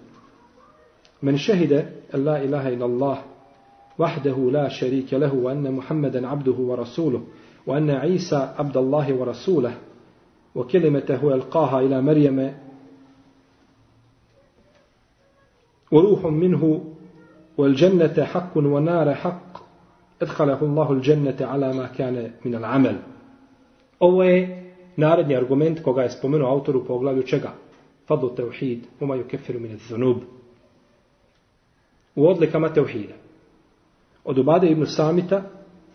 من 1.23 1.37
شهد 1.37 1.73
أن 2.15 2.25
لا 2.25 2.45
إله 2.45 2.69
إلا 2.69 2.85
الله 2.85 3.23
وحده 3.99 4.37
لا 4.37 4.69
شريك 4.69 5.15
له 5.15 5.35
وأن 5.35 5.73
محمدا 5.73 6.29
عبده 6.29 6.53
ورسوله 6.53 7.23
وأن 7.67 7.91
عيسى 7.91 8.55
عبد 8.59 8.77
الله 8.77 9.15
ورسوله 9.15 9.75
وكلمته 10.55 11.35
ألقاها 11.35 11.81
إلى 11.81 12.03
مريم 12.03 12.55
وروح 15.93 16.25
منه 16.27 16.85
والجنة 17.59 18.25
حق 18.25 18.57
ونار 18.57 19.15
حق 19.15 19.65
أدخله 20.23 20.63
الله 20.63 20.93
الجنة 20.93 21.37
على 21.41 21.73
ما 21.73 21.87
كان 21.87 22.31
من 22.45 22.55
العمل. 22.55 22.99
Je 24.01 24.64
naredni 24.97 25.37
argument 25.37 25.83
koga 25.83 26.03
je 26.03 26.11
spomenuo 26.11 26.51
autor 26.51 26.77
u 26.77 26.85
poglavlju 26.85 27.23
čega? 27.23 27.53
Fadlu 28.09 28.35
teuhid, 28.35 28.87
umaju 29.01 29.25
kefiru 29.29 29.61
mine 29.61 29.77
zunub. 29.89 30.17
U 32.15 32.27
odlikama 32.29 32.69
teuhida. 32.69 33.15
Od 34.25 34.39
Ubade 34.39 34.69
ibn 34.69 34.87
Samita 34.87 35.43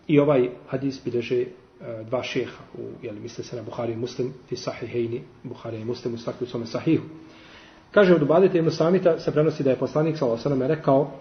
i 0.08 0.20
ovaj 0.20 0.50
hadis 0.68 1.04
bileže 1.06 1.42
e, 1.42 1.48
dva 2.04 2.24
šeha, 2.24 2.64
u, 2.78 3.06
jel, 3.06 3.16
misle 3.22 3.44
se 3.44 3.56
na 3.56 3.62
Buhari 3.64 3.94
i 3.94 3.98
Muslim, 3.98 4.34
fi 4.50 4.56
sahihejni, 4.56 5.22
Buhari 5.44 5.82
i 5.82 5.86
Muslim 5.86 6.14
u 6.14 6.18
stakvi 6.18 6.44
u 6.44 6.50
svome 6.50 6.66
sahihu. 6.66 7.04
Kaže 7.92 8.16
od 8.16 8.24
Ubade 8.24 8.50
ibn 8.54 8.72
Samita 8.72 9.20
se 9.20 9.32
prenosi 9.32 9.64
da 9.64 9.70
je 9.70 9.80
poslanik 9.80 10.18
s.a.v. 10.18 10.68
rekao 10.68 11.12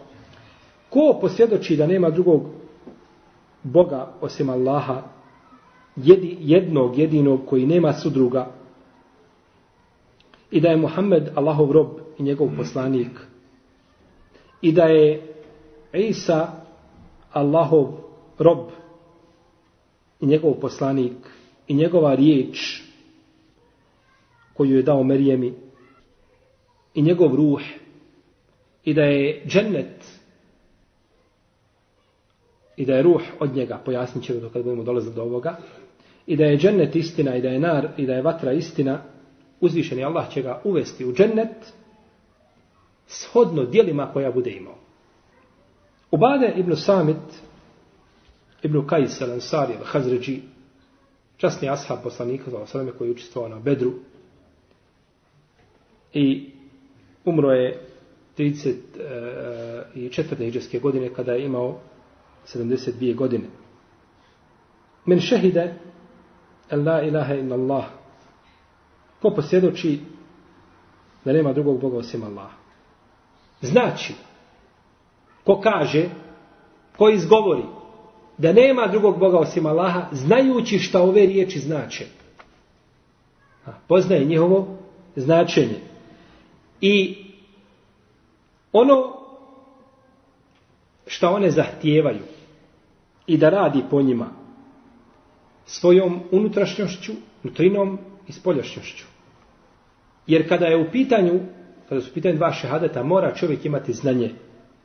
ko 0.91 1.19
posvjedoči 1.21 1.77
da 1.77 1.87
nema 1.87 2.11
drugog 2.11 2.43
Boga 3.63 4.13
osim 4.21 4.51
Allaha 4.51 5.03
jedi, 6.03 6.37
jednog, 6.41 6.99
jedinog 6.99 7.41
koji 7.47 7.67
nema 7.67 7.93
sudruga. 7.93 8.51
I 10.51 10.61
da 10.61 10.69
je 10.69 10.77
Muhammed 10.77 11.29
Allahov 11.35 11.73
rob 11.73 11.89
i 12.19 12.23
njegov 12.23 12.49
poslanik. 12.57 13.21
I 14.63 14.73
da 14.73 14.83
je 14.83 15.35
Isa 15.93 16.65
Allahov 17.33 17.87
rob 18.39 18.69
i 20.21 20.27
njegov 20.27 20.55
poslanik. 20.55 21.17
I 21.69 21.75
njegova 21.75 22.15
riječ 22.15 22.83
koju 24.55 24.77
je 24.77 24.83
dao 24.83 25.03
Merijemi 25.03 25.55
i 26.95 27.03
njegov 27.03 27.35
ruh. 27.35 27.61
I 28.85 28.95
da 28.95 29.03
je 29.03 29.43
džennet. 29.47 30.19
I 32.77 32.87
da 32.87 32.95
je 32.95 33.03
ruh 33.03 33.23
od 33.41 33.57
njega, 33.57 33.81
pojasnit 33.85 34.25
ćemo 34.25 34.41
dok 34.41 34.53
budemo 34.53 34.85
dolaziti 34.85 35.17
do 35.17 35.23
ovoga, 35.23 35.57
i 36.29 36.37
da 36.37 36.45
je 36.45 36.59
džennet 36.59 36.97
istina 36.97 37.37
i 37.37 37.43
da 37.43 37.49
je 37.49 37.59
nar 37.59 37.89
i 37.97 38.07
da 38.07 38.13
je 38.15 38.23
vatra 38.23 38.53
istina, 38.53 39.03
uzvišeni 39.61 40.05
Allah 40.05 40.31
će 40.31 40.43
ga 40.43 40.61
uvesti 40.65 41.05
u 41.07 41.13
džennet 41.13 41.73
shodno 43.07 43.65
dijelima 43.65 44.11
koja 44.13 44.31
bude 44.33 44.51
imao. 44.51 44.75
Ubade 46.11 46.53
ibn 46.57 46.77
Samit, 46.77 47.17
ibn 48.63 48.87
Kajs 48.87 49.21
al-Ansari 49.21 49.73
al-Hazređi, 49.81 50.41
časni 51.37 51.71
ashab 51.71 51.99
poslanika 52.03 52.51
za 52.51 52.59
osrame 52.59 52.93
koji 52.93 53.09
je 53.09 53.13
učestvovao 53.13 53.49
na 53.51 53.59
Bedru 53.61 53.93
i 56.13 56.51
umro 57.25 57.51
je 57.51 57.81
34. 58.39 58.77
E, 60.41 60.47
iđeske 60.47 60.79
godine 60.79 61.15
kada 61.15 61.33
je 61.33 61.45
imao 61.45 61.81
72 62.55 63.15
godine. 63.15 63.45
Men 65.07 65.21
šehide 65.21 65.75
el 66.71 66.85
la 66.85 67.03
ilaha 67.03 67.35
illa 67.35 67.57
Allah 67.57 67.85
ko 69.23 69.31
posvjedoči 69.31 70.01
da 71.25 71.33
nema 71.33 71.53
drugog 71.53 71.81
Boga 71.81 71.97
osim 71.97 72.23
Allah. 72.23 72.51
Znači, 73.61 74.15
ko 75.45 75.61
kaže, 75.61 76.09
ko 76.97 77.11
izgovori 77.11 77.63
da 78.39 78.53
nema 78.53 78.87
drugog 78.87 79.19
Boga 79.19 79.39
osim 79.39 79.67
Allaha, 79.67 80.07
znajući 80.13 80.79
šta 80.79 81.03
ove 81.03 81.27
riječi 81.27 81.59
znače. 81.59 82.07
A, 83.67 83.71
Poznaje 83.89 84.25
njihovo 84.25 84.79
značenje. 85.17 85.81
I 86.81 87.25
ono 88.73 89.13
šta 91.07 91.31
one 91.31 91.51
zahtijevaju 91.51 92.23
i 93.27 93.37
da 93.37 93.51
radi 93.51 93.85
po 93.91 94.03
njima 94.03 94.38
svojom 95.69 96.21
unutrašnjošću, 96.31 97.13
nutrinom 97.43 97.99
i 98.29 98.33
spoljašnjošću. 98.33 99.05
Jer 100.27 100.49
kada 100.49 100.67
je 100.67 100.77
u 100.77 100.91
pitanju, 100.93 101.41
kada 101.89 102.01
su 102.01 102.11
u 102.11 102.15
pitanju 102.15 102.37
dva 102.37 102.53
šehadeta, 102.53 103.03
mora 103.03 103.35
čovjek 103.35 103.65
imati 103.65 103.93
znanje. 103.93 104.31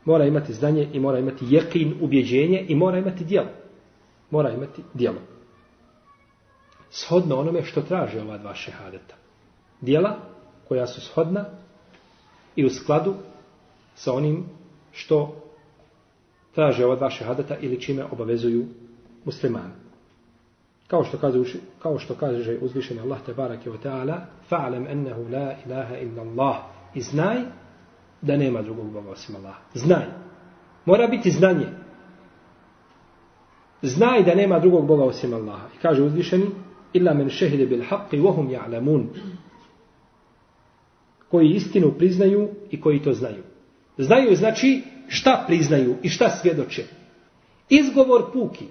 Mora 0.04 0.24
imati 0.24 0.52
znanje 0.52 0.88
i 0.92 1.00
mora 1.00 1.18
imati 1.18 1.44
jekin, 1.48 1.94
ubjeđenje 2.00 2.64
i 2.68 2.74
mora 2.74 2.98
imati 2.98 3.24
dijelo. 3.24 3.48
Mora 4.30 4.50
imati 4.50 4.82
dijelo. 4.94 5.18
Shodno 6.90 7.36
onome 7.36 7.62
što 7.62 7.82
traže 7.82 8.20
ova 8.22 8.38
dva 8.38 8.54
šehadeta. 8.54 9.14
Dijela 9.80 10.16
koja 10.68 10.86
su 10.86 11.00
shodna 11.00 11.44
i 12.56 12.64
u 12.64 12.70
skladu 12.70 13.14
sa 13.94 14.12
onim 14.12 14.44
što 14.92 15.42
traže 16.54 16.84
ova 16.84 16.96
dva 16.96 17.10
šehadeta 17.10 17.56
ili 17.60 17.80
čime 17.80 18.04
obavezuju 18.04 18.66
muslimani. 19.24 19.83
Kao 20.86 21.04
što 21.04 21.18
kaže, 21.18 21.58
kao 21.78 21.98
što 21.98 22.14
kaže 22.14 22.58
uzvišeni 22.60 23.00
Allah 23.00 23.18
te 23.26 23.34
barake 23.34 23.70
ve 23.70 23.78
ta'ala 23.78 24.20
fa'lam 24.50 24.90
annahu 24.90 25.22
la 25.22 25.54
ilaha 25.66 25.96
illa 25.96 26.22
Allah 26.22 26.56
i 26.94 27.00
znaj 27.00 27.36
da 28.22 28.36
nema 28.36 28.62
drugog 28.62 28.92
Boga 28.92 29.10
osim 29.10 29.36
Allaha. 29.36 29.60
Znaj. 29.74 30.04
Mora 30.84 31.06
biti 31.06 31.30
znanje. 31.30 31.66
Znaj 33.82 34.22
da 34.22 34.34
nema 34.34 34.58
drugog 34.58 34.86
Boga 34.86 35.04
osim 35.04 35.34
Allaha. 35.34 35.68
I 35.74 35.78
kaže 35.82 36.02
uzvišeni 36.02 36.46
illa 36.92 37.14
men 37.14 37.30
šehide 37.30 37.66
bil 37.66 37.82
haqqi 37.82 38.34
hum 38.34 38.48
ya'lamun 38.48 39.06
koji 41.30 41.48
istinu 41.48 41.92
priznaju 41.98 42.48
i 42.70 42.80
koji 42.80 43.02
to 43.02 43.12
znaju. 43.12 43.42
Znaju 43.98 44.36
znači 44.36 44.82
šta 45.08 45.44
priznaju 45.46 45.96
i 46.02 46.08
šta 46.08 46.30
svjedoče. 46.30 46.84
Izgovor 47.68 48.32
puki, 48.32 48.64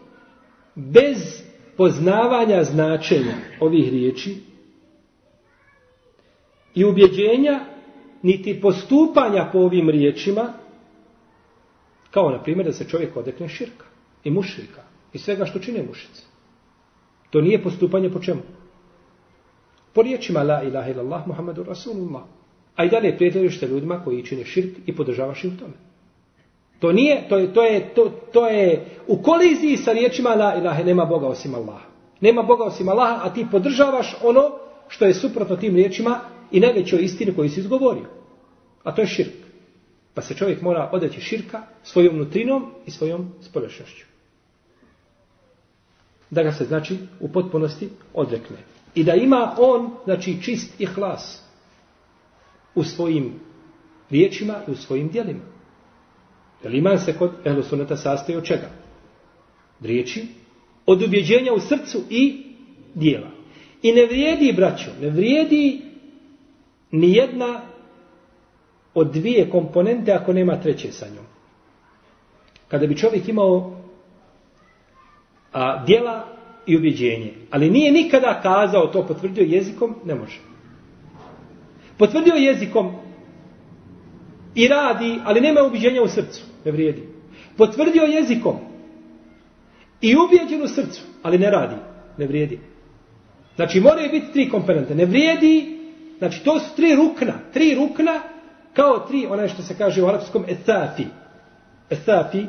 bez 0.75 1.43
poznavanja 1.77 2.63
značenja 2.63 3.35
ovih 3.59 3.91
riječi 3.91 4.35
i 6.75 6.85
ubjeđenja, 6.85 7.59
niti 8.21 8.61
postupanja 8.61 9.49
po 9.51 9.57
ovim 9.59 9.89
riječima, 9.89 10.53
kao 12.11 12.29
na 12.29 12.43
primjer 12.43 12.65
da 12.65 12.73
se 12.73 12.87
čovjek 12.87 13.17
odekne 13.17 13.49
širka 13.49 13.85
i 14.23 14.31
mušrika 14.31 14.83
i 15.13 15.17
svega 15.17 15.45
što 15.45 15.59
čine 15.59 15.83
mušice. 15.87 16.21
To 17.29 17.41
nije 17.41 17.63
postupanje 17.63 18.09
po 18.09 18.19
čemu? 18.19 18.41
Po 19.93 20.01
riječima 20.01 20.43
la 20.43 20.63
ilaha 20.63 20.89
illallah 20.89 21.27
Muhammadu 21.27 21.63
Rasulullah. 21.63 22.23
A 22.75 22.85
i 22.85 22.89
dalje 22.89 23.17
prijateljište 23.17 23.67
ljudima 23.67 24.03
koji 24.03 24.25
čine 24.25 24.45
širk 24.45 24.77
i 24.85 24.95
podržavaš 24.95 25.43
im 25.43 25.57
tome. 25.57 25.73
To 26.83 26.91
nije, 26.91 27.29
to 27.29 27.37
je, 27.37 27.53
to 27.53 27.63
je, 27.63 27.93
to, 27.95 28.11
to 28.33 28.47
je 28.47 28.85
u 29.07 29.21
koliziji 29.21 29.77
sa 29.77 29.91
riječima 29.91 30.29
la 30.29 30.55
ilaha, 30.55 30.83
nema 30.83 31.05
Boga 31.05 31.27
osim 31.27 31.55
Allaha. 31.55 31.85
Nema 32.21 32.43
Boga 32.43 32.63
osim 32.63 32.89
Allaha, 32.89 33.19
a 33.23 33.33
ti 33.33 33.47
podržavaš 33.51 34.15
ono 34.23 34.51
što 34.87 35.05
je 35.05 35.13
suprotno 35.13 35.55
tim 35.55 35.75
riječima 35.75 36.19
i 36.51 36.59
najvećoj 36.59 37.03
istini 37.03 37.35
koju 37.35 37.49
si 37.49 37.59
izgovorio. 37.59 38.05
A 38.83 38.95
to 38.95 39.01
je 39.01 39.07
širk. 39.07 39.33
Pa 40.13 40.21
se 40.21 40.35
čovjek 40.35 40.61
mora 40.61 40.89
odeći 40.91 41.21
širka 41.21 41.61
svojom 41.83 42.17
nutrinom 42.17 42.71
i 42.85 42.91
svojom 42.91 43.31
spoljašnjošću. 43.41 44.05
Da 46.29 46.43
ga 46.43 46.51
se, 46.51 46.65
znači, 46.65 46.97
u 47.19 47.29
potpunosti 47.31 47.89
odrekne. 48.13 48.57
I 48.95 49.03
da 49.03 49.13
ima 49.13 49.55
on, 49.57 49.89
znači, 50.03 50.41
čist 50.41 50.81
i 50.81 50.85
hlas 50.85 51.43
u 52.75 52.83
svojim 52.83 53.33
riječima 54.09 54.55
i 54.67 54.71
u 54.71 54.75
svojim 54.75 55.07
dijelima. 55.07 55.52
Jer 56.63 56.75
iman 56.75 56.99
se 56.99 57.17
kod 57.17 57.31
ehlusuneta 57.45 57.97
sastoji 57.97 58.37
od 58.37 58.45
čega? 58.45 58.69
Riječi, 59.81 60.27
od 60.85 61.01
ubjeđenja 61.01 61.53
u 61.53 61.59
srcu 61.59 62.01
i 62.09 62.43
dijela. 62.93 63.29
I 63.81 63.91
ne 63.91 64.05
vrijedi, 64.05 64.53
braćo, 64.53 64.91
ne 65.01 65.09
vrijedi 65.09 65.81
ni 66.91 67.13
jedna 67.13 67.61
od 68.93 69.11
dvije 69.11 69.49
komponente 69.49 70.11
ako 70.11 70.33
nema 70.33 70.61
treće 70.61 70.91
sa 70.91 71.05
njom. 71.05 71.25
Kada 72.67 72.87
bi 72.87 72.97
čovjek 72.97 73.27
imao 73.27 73.81
a, 75.53 75.83
dijela 75.85 76.27
i 76.65 76.77
ubjeđenje, 76.77 77.33
ali 77.51 77.69
nije 77.69 77.91
nikada 77.91 78.41
kazao 78.41 78.87
to, 78.87 79.07
potvrdio 79.07 79.43
jezikom, 79.43 79.95
ne 80.05 80.15
može. 80.15 80.39
Potvrdio 81.97 82.35
jezikom 82.35 82.91
i 84.55 84.67
radi, 84.67 85.19
ali 85.23 85.41
nema 85.41 85.63
ubjeđenja 85.63 86.01
u 86.01 86.07
srcu 86.07 86.52
ne 86.65 86.71
vrijedi. 86.71 87.07
Potvrdio 87.57 88.03
jezikom 88.03 88.55
I 90.01 90.15
ubijeđen 90.15 90.63
u 90.63 90.67
srcu, 90.67 91.01
ali 91.21 91.37
ne 91.37 91.51
radi, 91.51 91.75
ne 92.17 92.27
vrijedi. 92.27 92.59
Znači 93.55 93.79
moraju 93.79 94.09
biti 94.11 94.33
tri 94.33 94.49
komponente. 94.49 94.95
Ne 94.95 95.05
vrijedi, 95.05 95.77
znači 96.17 96.43
to 96.43 96.59
su 96.59 96.75
tri 96.75 96.95
rukna. 96.95 97.33
Tri 97.53 97.75
rukna 97.75 98.21
kao 98.73 98.99
tri, 98.99 99.27
onaj 99.29 99.47
što 99.47 99.61
se 99.61 99.75
kaže 99.77 100.03
u 100.03 100.07
arapskom, 100.07 100.45
ethafi. 100.47 101.05
Ethafi, 101.89 102.45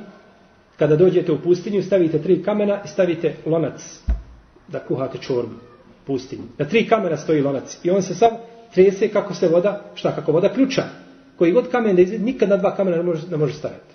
kada 0.79 0.97
dođete 0.97 1.33
u 1.33 1.41
pustinju, 1.43 1.83
stavite 1.83 2.23
tri 2.23 2.43
kamena 2.43 2.81
i 2.85 2.89
stavite 2.89 3.35
lonac 3.47 4.01
da 4.69 4.79
kuhate 4.79 5.19
čorbu 5.19 5.55
pustinju. 6.07 6.43
Na 6.59 6.65
tri 6.65 6.89
kamena 6.89 7.17
stoji 7.17 7.43
lonac 7.43 7.79
i 7.83 7.91
on 7.91 8.03
se 8.03 8.15
sam 8.15 8.31
trese 8.75 9.09
kako 9.09 9.35
se 9.35 9.49
voda, 9.49 9.81
šta, 9.95 10.15
kako 10.15 10.33
voda 10.33 10.49
ključa. 10.49 10.83
Koji 11.39 11.53
god 11.53 11.71
kamen 11.71 11.97
da 11.97 12.03
izvedi, 12.03 12.25
nikad 12.25 12.49
na 12.49 12.57
dva 12.57 12.77
kamena 12.77 12.97
ne 12.97 13.03
može, 13.03 13.27
ne 13.31 13.37
može 13.37 13.55
staviti. 13.55 13.94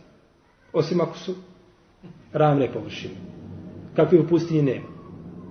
Osim 0.74 1.02
ako 1.02 1.18
su 1.18 1.36
ravne 2.34 2.74
površine. 2.74 3.16
Kakvi 3.96 4.20
u 4.20 4.28
pustinji 4.28 4.62
nema. 4.62 4.88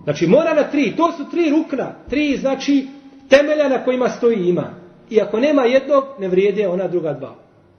Znači 0.04 0.26
mora 0.26 0.54
na 0.54 0.70
tri, 0.70 0.94
to 0.96 1.12
su 1.12 1.31
tri 1.31 1.50
rukna, 1.50 1.94
tri 2.09 2.37
znači 2.37 2.87
temelja 3.28 3.68
na 3.68 3.85
kojima 3.85 4.09
stoji 4.09 4.48
ima. 4.48 4.70
I 5.11 5.20
ako 5.20 5.40
nema 5.40 5.62
jednog, 5.62 6.04
ne 6.18 6.28
vrijede 6.28 6.68
ona 6.68 6.88
druga 6.88 7.12
dva. 7.12 7.35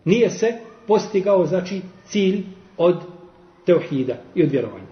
Nije 0.05 0.29
se 0.29 0.53
postigao 0.87 1.45
znači 1.45 1.81
cilj 2.05 2.43
od 2.77 3.01
teohida 3.65 4.15
i 4.35 4.43
od 4.43 4.51
vjerovanja. 4.51 4.89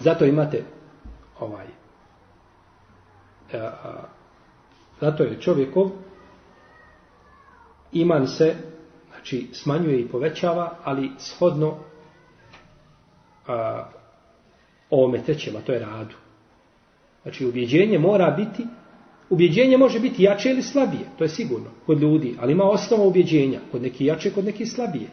Zato 0.00 0.24
imate 0.24 0.62
ovaj 1.40 1.66
a, 3.52 3.56
a, 3.56 4.04
zato 5.00 5.22
je 5.22 5.40
čovjekov 5.40 5.90
iman 7.92 8.26
se 8.26 8.54
znači 9.24 9.46
smanjuje 9.52 10.00
i 10.00 10.08
povećava, 10.08 10.78
ali 10.84 11.10
shodno 11.18 11.74
a, 13.46 13.84
ovome 14.90 15.22
trećem, 15.22 15.56
a 15.56 15.60
to 15.60 15.72
je 15.72 15.78
radu. 15.78 16.14
Znači, 17.22 17.46
ubjeđenje 17.46 17.98
mora 17.98 18.30
biti, 18.30 18.66
ubjeđenje 19.30 19.76
može 19.76 20.00
biti 20.00 20.22
jače 20.22 20.50
ili 20.50 20.62
slabije, 20.62 21.02
to 21.18 21.24
je 21.24 21.28
sigurno, 21.28 21.70
kod 21.86 22.00
ljudi, 22.00 22.36
ali 22.40 22.52
ima 22.52 22.64
osnova 22.64 23.04
ubjeđenja, 23.04 23.60
kod 23.72 23.82
neki 23.82 24.04
jače, 24.04 24.30
kod 24.30 24.44
neki 24.44 24.66
slabije. 24.66 25.08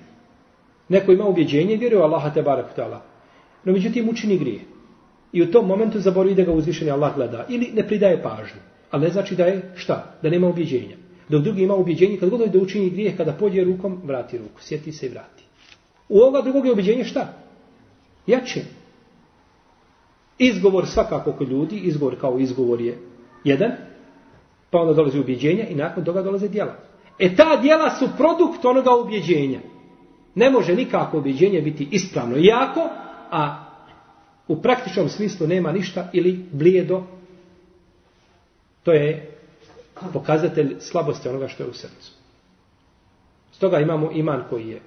Neko 0.90 1.12
ima 1.12 1.26
ubjeđenje 1.26 1.74
i 1.74 1.78
vjeruje 1.78 2.04
Allaha 2.04 2.34
te 2.34 2.42
barak 2.42 2.78
ta'ala. 2.78 3.00
No, 3.64 3.74
međutim, 3.74 4.10
učini 4.10 4.38
grije. 4.38 4.62
I 5.32 5.42
u 5.42 5.52
tom 5.52 5.68
momentu 5.68 6.00
zaboravi 6.00 6.36
da 6.36 6.44
ga 6.44 6.52
uzvišeni 6.52 6.92
Allah 6.92 7.16
gleda. 7.16 7.46
Ili 7.50 7.72
ne 7.74 7.88
pridaje 7.88 8.24
pažnju. 8.24 8.60
Ali 8.92 9.04
ne 9.04 9.10
znači 9.10 9.36
da 9.36 9.46
je 9.46 9.72
šta? 9.76 10.16
Da 10.22 10.30
nema 10.30 10.48
ubjeđenja. 10.48 10.98
Dok 11.32 11.42
drugi 11.42 11.64
ima 11.64 11.76
ubjeđenje, 11.76 12.18
kad 12.18 12.30
god 12.30 12.52
da 12.52 12.60
učini 12.60 12.90
grijeh, 12.90 13.18
kada 13.18 13.34
pođe 13.34 13.64
rukom, 13.64 14.02
vrati 14.04 14.38
ruku. 14.38 14.62
Sjeti 14.62 14.92
se 14.92 15.06
i 15.06 15.10
vrati. 15.10 15.44
U 16.10 16.20
ovoga 16.20 16.42
drugog 16.42 16.66
je 16.66 16.72
ubjeđenje 16.72 17.04
šta? 17.04 17.34
Jače. 18.28 18.62
Izgovor 20.38 20.88
svakako 20.88 21.32
kod 21.32 21.50
ljudi, 21.50 21.78
izgovor 21.78 22.20
kao 22.20 22.40
izgovor 22.40 22.82
je 22.82 22.98
jedan, 23.44 23.72
pa 24.70 24.80
onda 24.80 24.94
dolazi 24.94 25.20
ubjeđenja 25.20 25.68
i 25.68 25.76
nakon 25.76 26.04
toga 26.04 26.22
dolaze 26.22 26.48
djela. 26.48 26.76
E 27.20 27.36
ta 27.36 27.58
djela 27.62 27.90
su 27.90 28.10
produkt 28.18 28.66
onoga 28.66 28.96
ubjeđenja. 28.96 29.60
Ne 30.36 30.50
može 30.50 30.76
nikako 30.76 31.18
ubjeđenje 31.18 31.62
biti 31.62 31.88
ispravno 31.92 32.36
jako, 32.40 32.90
a 33.32 33.66
u 34.48 34.62
praktičnom 34.62 35.10
smislu 35.10 35.48
nema 35.48 35.72
ništa 35.72 36.10
ili 36.14 36.46
blijedo. 36.52 37.04
To 38.84 38.92
je 38.92 39.31
pokazatelj 40.14 40.76
slabosti 40.80 41.30
onoga 41.30 41.48
što 41.48 41.64
je 41.64 41.70
u 41.70 41.74
srcu. 41.74 42.12
Stoga 43.52 43.80
imamo 43.80 44.12
iman 44.12 44.44
koji 44.50 44.68
je 44.68 44.82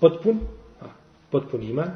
potpun, 0.00 0.38
a, 0.80 0.84
potpun 1.30 1.62
iman, 1.62 1.90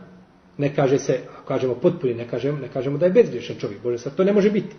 ne 0.59 0.75
kaže 0.75 0.99
se, 0.99 1.21
ako 1.35 1.47
kažemo 1.49 1.75
potpuni, 1.75 2.15
ne 2.15 2.29
kažemo, 2.29 2.59
ne 2.59 2.69
kažemo 2.69 2.99
da 2.99 3.07
je 3.07 3.13
bezgriješan 3.13 3.57
čovjek, 3.57 3.83
Bože, 3.83 3.99
sad 3.99 4.15
to 4.17 4.25
ne 4.25 4.33
može 4.33 4.51
biti. 4.51 4.77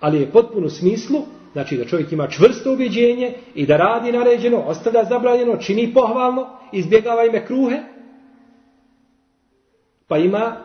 Ali 0.00 0.20
je 0.20 0.30
potpun 0.30 0.64
u 0.64 0.70
smislu, 0.70 1.22
znači 1.52 1.76
da 1.76 1.84
čovjek 1.84 2.12
ima 2.12 2.26
čvrsto 2.26 2.72
ubjeđenje 2.72 3.34
i 3.54 3.66
da 3.66 3.76
radi 3.76 4.12
naređeno, 4.12 4.58
ostavlja 4.58 5.04
zabranjeno, 5.04 5.56
čini 5.56 5.94
pohvalno, 5.94 6.46
izbjegava 6.72 7.24
ime 7.24 7.46
kruhe, 7.46 7.76
pa 10.08 10.18
ima 10.18 10.56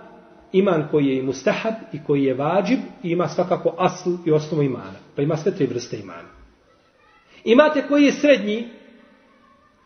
iman 0.51 0.87
koji 0.91 1.05
je 1.05 1.17
i 1.17 1.21
mustahab 1.21 1.73
i 1.93 2.03
koji 2.03 2.23
je 2.23 2.33
vađib 2.33 2.79
i 3.03 3.09
ima 3.09 3.27
svakako 3.27 3.75
asl 3.77 4.09
i 4.25 4.31
osnovu 4.31 4.63
imana. 4.63 4.99
Pa 5.15 5.21
ima 5.21 5.37
sve 5.37 5.51
tri 5.55 5.65
vrste 5.65 5.99
imana. 5.99 6.34
Imate 7.45 7.87
koji 7.87 8.03
je 8.03 8.11
srednji, 8.11 8.69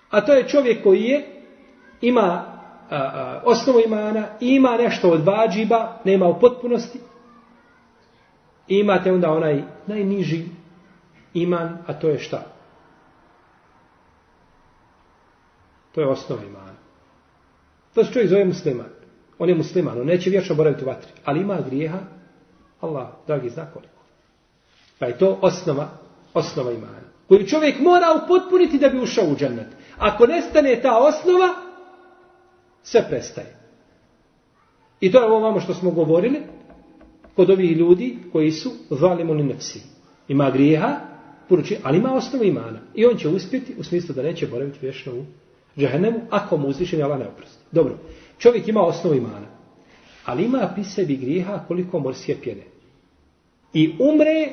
a 0.10 0.22
to 0.22 0.34
je 0.34 0.48
čovjek 0.48 0.84
koji 0.84 1.04
je, 1.04 1.26
ima 2.02 2.22
a, 2.90 2.96
a, 2.98 3.42
osnovu 3.46 3.82
imana, 3.86 4.28
ima 4.40 4.78
nešto 4.78 5.10
od 5.10 5.26
vađiba, 5.26 6.00
nema 6.06 6.28
u 6.28 6.40
potpunosti. 6.40 7.00
I 8.68 8.80
imate 8.80 9.12
onda 9.12 9.32
onaj 9.32 9.64
najniži 9.88 10.46
iman, 11.34 11.78
a 11.88 11.94
to 11.94 12.10
je 12.10 12.20
šta? 12.20 12.44
To 15.92 16.02
je 16.02 16.08
osnova 16.08 16.44
imana. 16.44 16.76
To 17.96 18.04
se 18.04 18.14
čovjek 18.14 18.30
zove 18.30 18.46
musliman. 18.46 18.90
On 19.40 19.50
je 19.50 19.56
musliman, 19.56 20.02
on 20.02 20.08
neće 20.08 20.30
vječno 20.30 20.56
boraviti 20.56 20.84
u 20.84 20.88
vatri. 20.88 21.12
Ali 21.26 21.42
ima 21.42 21.58
grijeha, 21.66 22.00
Allah, 22.82 23.08
dragi, 23.28 23.50
zna 23.50 23.66
koliko. 23.74 24.00
Pa 25.00 25.06
je 25.06 25.18
to 25.18 25.40
osnova, 25.42 25.88
osnova 26.34 26.72
imana. 26.72 27.09
Koju 27.30 27.48
čovjek 27.48 27.80
mora 27.80 28.06
upotpuniti 28.24 28.78
da 28.78 28.90
bi 28.90 29.00
ušao 29.00 29.26
u 29.26 29.36
džennet. 29.36 29.68
Ako 29.98 30.28
nestane 30.28 30.82
ta 30.82 30.98
osnova, 30.98 31.50
sve 32.84 33.06
prestaje. 33.10 33.56
I 35.02 35.12
to 35.12 35.20
je 35.20 35.26
ovo 35.26 35.40
vamo 35.40 35.60
što 35.60 35.74
smo 35.74 35.92
govorili 35.92 36.42
kod 37.36 37.50
ovih 37.50 37.78
ljudi 37.78 38.18
koji 38.32 38.52
su 38.52 38.72
zalimo 38.90 39.34
nefsi. 39.34 39.82
Ima 40.28 40.50
grijeha, 40.52 40.96
poruči, 41.50 41.78
ali 41.84 41.98
ima 41.98 42.14
osnovu 42.14 42.44
imana. 42.44 42.80
I 42.96 43.06
on 43.06 43.18
će 43.18 43.28
uspjeti 43.28 43.76
u 43.78 43.84
smislu 43.84 44.16
da 44.16 44.24
neće 44.24 44.48
boraviti 44.48 44.80
vječno 44.82 45.14
u 45.14 45.24
džahennemu, 45.80 46.22
ako 46.30 46.58
mu 46.58 46.68
uzvišen 46.68 47.00
je 47.00 47.06
Allah 47.06 47.20
ne 47.20 47.28
oprosti. 47.28 47.64
Dobro, 47.72 47.98
čovjek 48.38 48.68
ima 48.68 48.82
osnovu 48.82 49.16
imana, 49.16 49.48
ali 50.26 50.44
ima 50.46 50.72
pri 50.76 50.84
sebi 50.84 51.16
grijeha 51.16 51.64
koliko 51.68 52.00
morske 52.00 52.36
pjene. 52.44 52.64
I 53.74 53.96
umre 54.00 54.50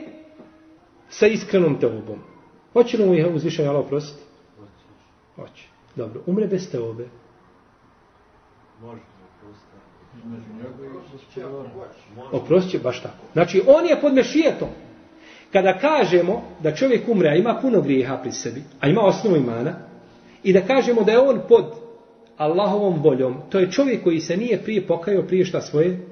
sa 1.09 1.27
iskrenom 1.27 1.81
teobom. 1.81 2.36
Hoće 2.77 2.99
li 2.99 3.07
mu 3.07 3.15
je 3.15 3.29
uzvišen 3.29 3.69
Allah 3.69 3.85
oprostiti? 3.87 4.23
Hoće. 5.37 5.65
Dobro, 5.97 6.21
umre 6.27 6.47
bez 6.47 6.71
teobe. 6.71 7.09
Može. 8.83 9.01
Oprost 12.33 12.71
će 12.71 12.79
baš 12.79 13.03
tako. 13.03 13.25
Znači, 13.33 13.63
on 13.67 13.87
je 13.87 14.01
pod 14.01 14.15
mešijetom. 14.15 14.69
Kada 15.53 15.79
kažemo 15.79 16.43
da 16.63 16.75
čovjek 16.75 17.09
umre, 17.09 17.29
a 17.29 17.35
ima 17.35 17.59
puno 17.63 17.81
grijeha 17.81 18.17
pri 18.17 18.33
sebi, 18.33 18.63
a 18.81 18.89
ima 18.89 19.01
osnovu 19.01 19.37
imana, 19.37 19.75
i 20.43 20.53
da 20.53 20.61
kažemo 20.61 21.03
da 21.03 21.13
je 21.13 21.19
on 21.19 21.41
pod 21.49 21.65
Allahovom 22.37 23.03
voljom, 23.03 23.37
to 23.51 23.59
je 23.59 23.71
čovjek 23.71 24.03
koji 24.03 24.21
se 24.21 24.37
nije 24.37 24.63
prije 24.63 24.87
pokajao 24.87 25.23
prije 25.23 25.45
šta 25.45 25.61
svoje, 25.61 26.07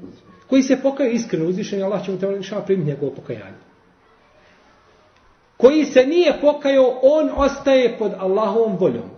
koji 0.47 0.63
se 0.63 0.83
pokajao 0.83 1.13
iskreno 1.13 1.47
uzvišen, 1.47 1.83
Allah 1.83 2.05
će 2.05 2.13
mu 2.13 2.19
te 2.19 2.27
primiti 2.67 2.91
njegovo 2.91 3.13
pokajanje. 3.13 3.74
Koji 5.57 5.85
se 5.85 6.07
nije 6.07 6.39
pokajao, 6.41 6.99
on 7.03 7.31
ostaje 7.37 7.99
pod 7.99 8.13
Allahovom 8.19 8.77
voljom. 8.77 9.11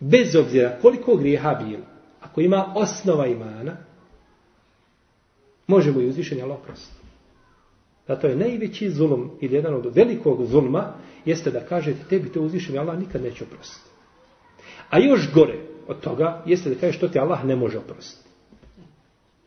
Bez 0.00 0.36
obzira 0.36 0.78
koliko 0.82 1.16
grijeha 1.16 1.54
bilo, 1.54 1.84
ako 2.20 2.40
ima 2.40 2.72
osnova 2.74 3.26
imana, 3.26 3.76
može 5.66 5.92
mu 5.92 6.00
i 6.00 6.08
uzvišenje 6.08 6.42
Allah 6.42 6.58
prostiti. 6.64 7.04
Zato 8.08 8.26
je 8.26 8.36
najveći 8.36 8.90
zulum 8.90 9.30
ili 9.40 9.54
jedan 9.54 9.74
od 9.74 9.94
velikog 9.94 10.46
zulma 10.46 10.92
jeste 11.24 11.50
da 11.50 11.60
kažete 11.60 12.08
tebi 12.08 12.32
to 12.32 12.40
uzvišenje 12.40 12.78
Allah 12.78 12.98
nikad 12.98 13.22
neće 13.22 13.44
oprostiti. 13.44 13.90
A 14.90 14.98
još 14.98 15.32
gore 15.34 15.58
od 15.88 16.00
toga 16.00 16.42
jeste 16.46 16.70
da 16.70 16.80
kažeš 16.80 16.96
što 16.96 17.08
ti 17.08 17.18
Allah 17.18 17.44
ne 17.44 17.56
može 17.56 17.78
oprostiti. 17.78 18.28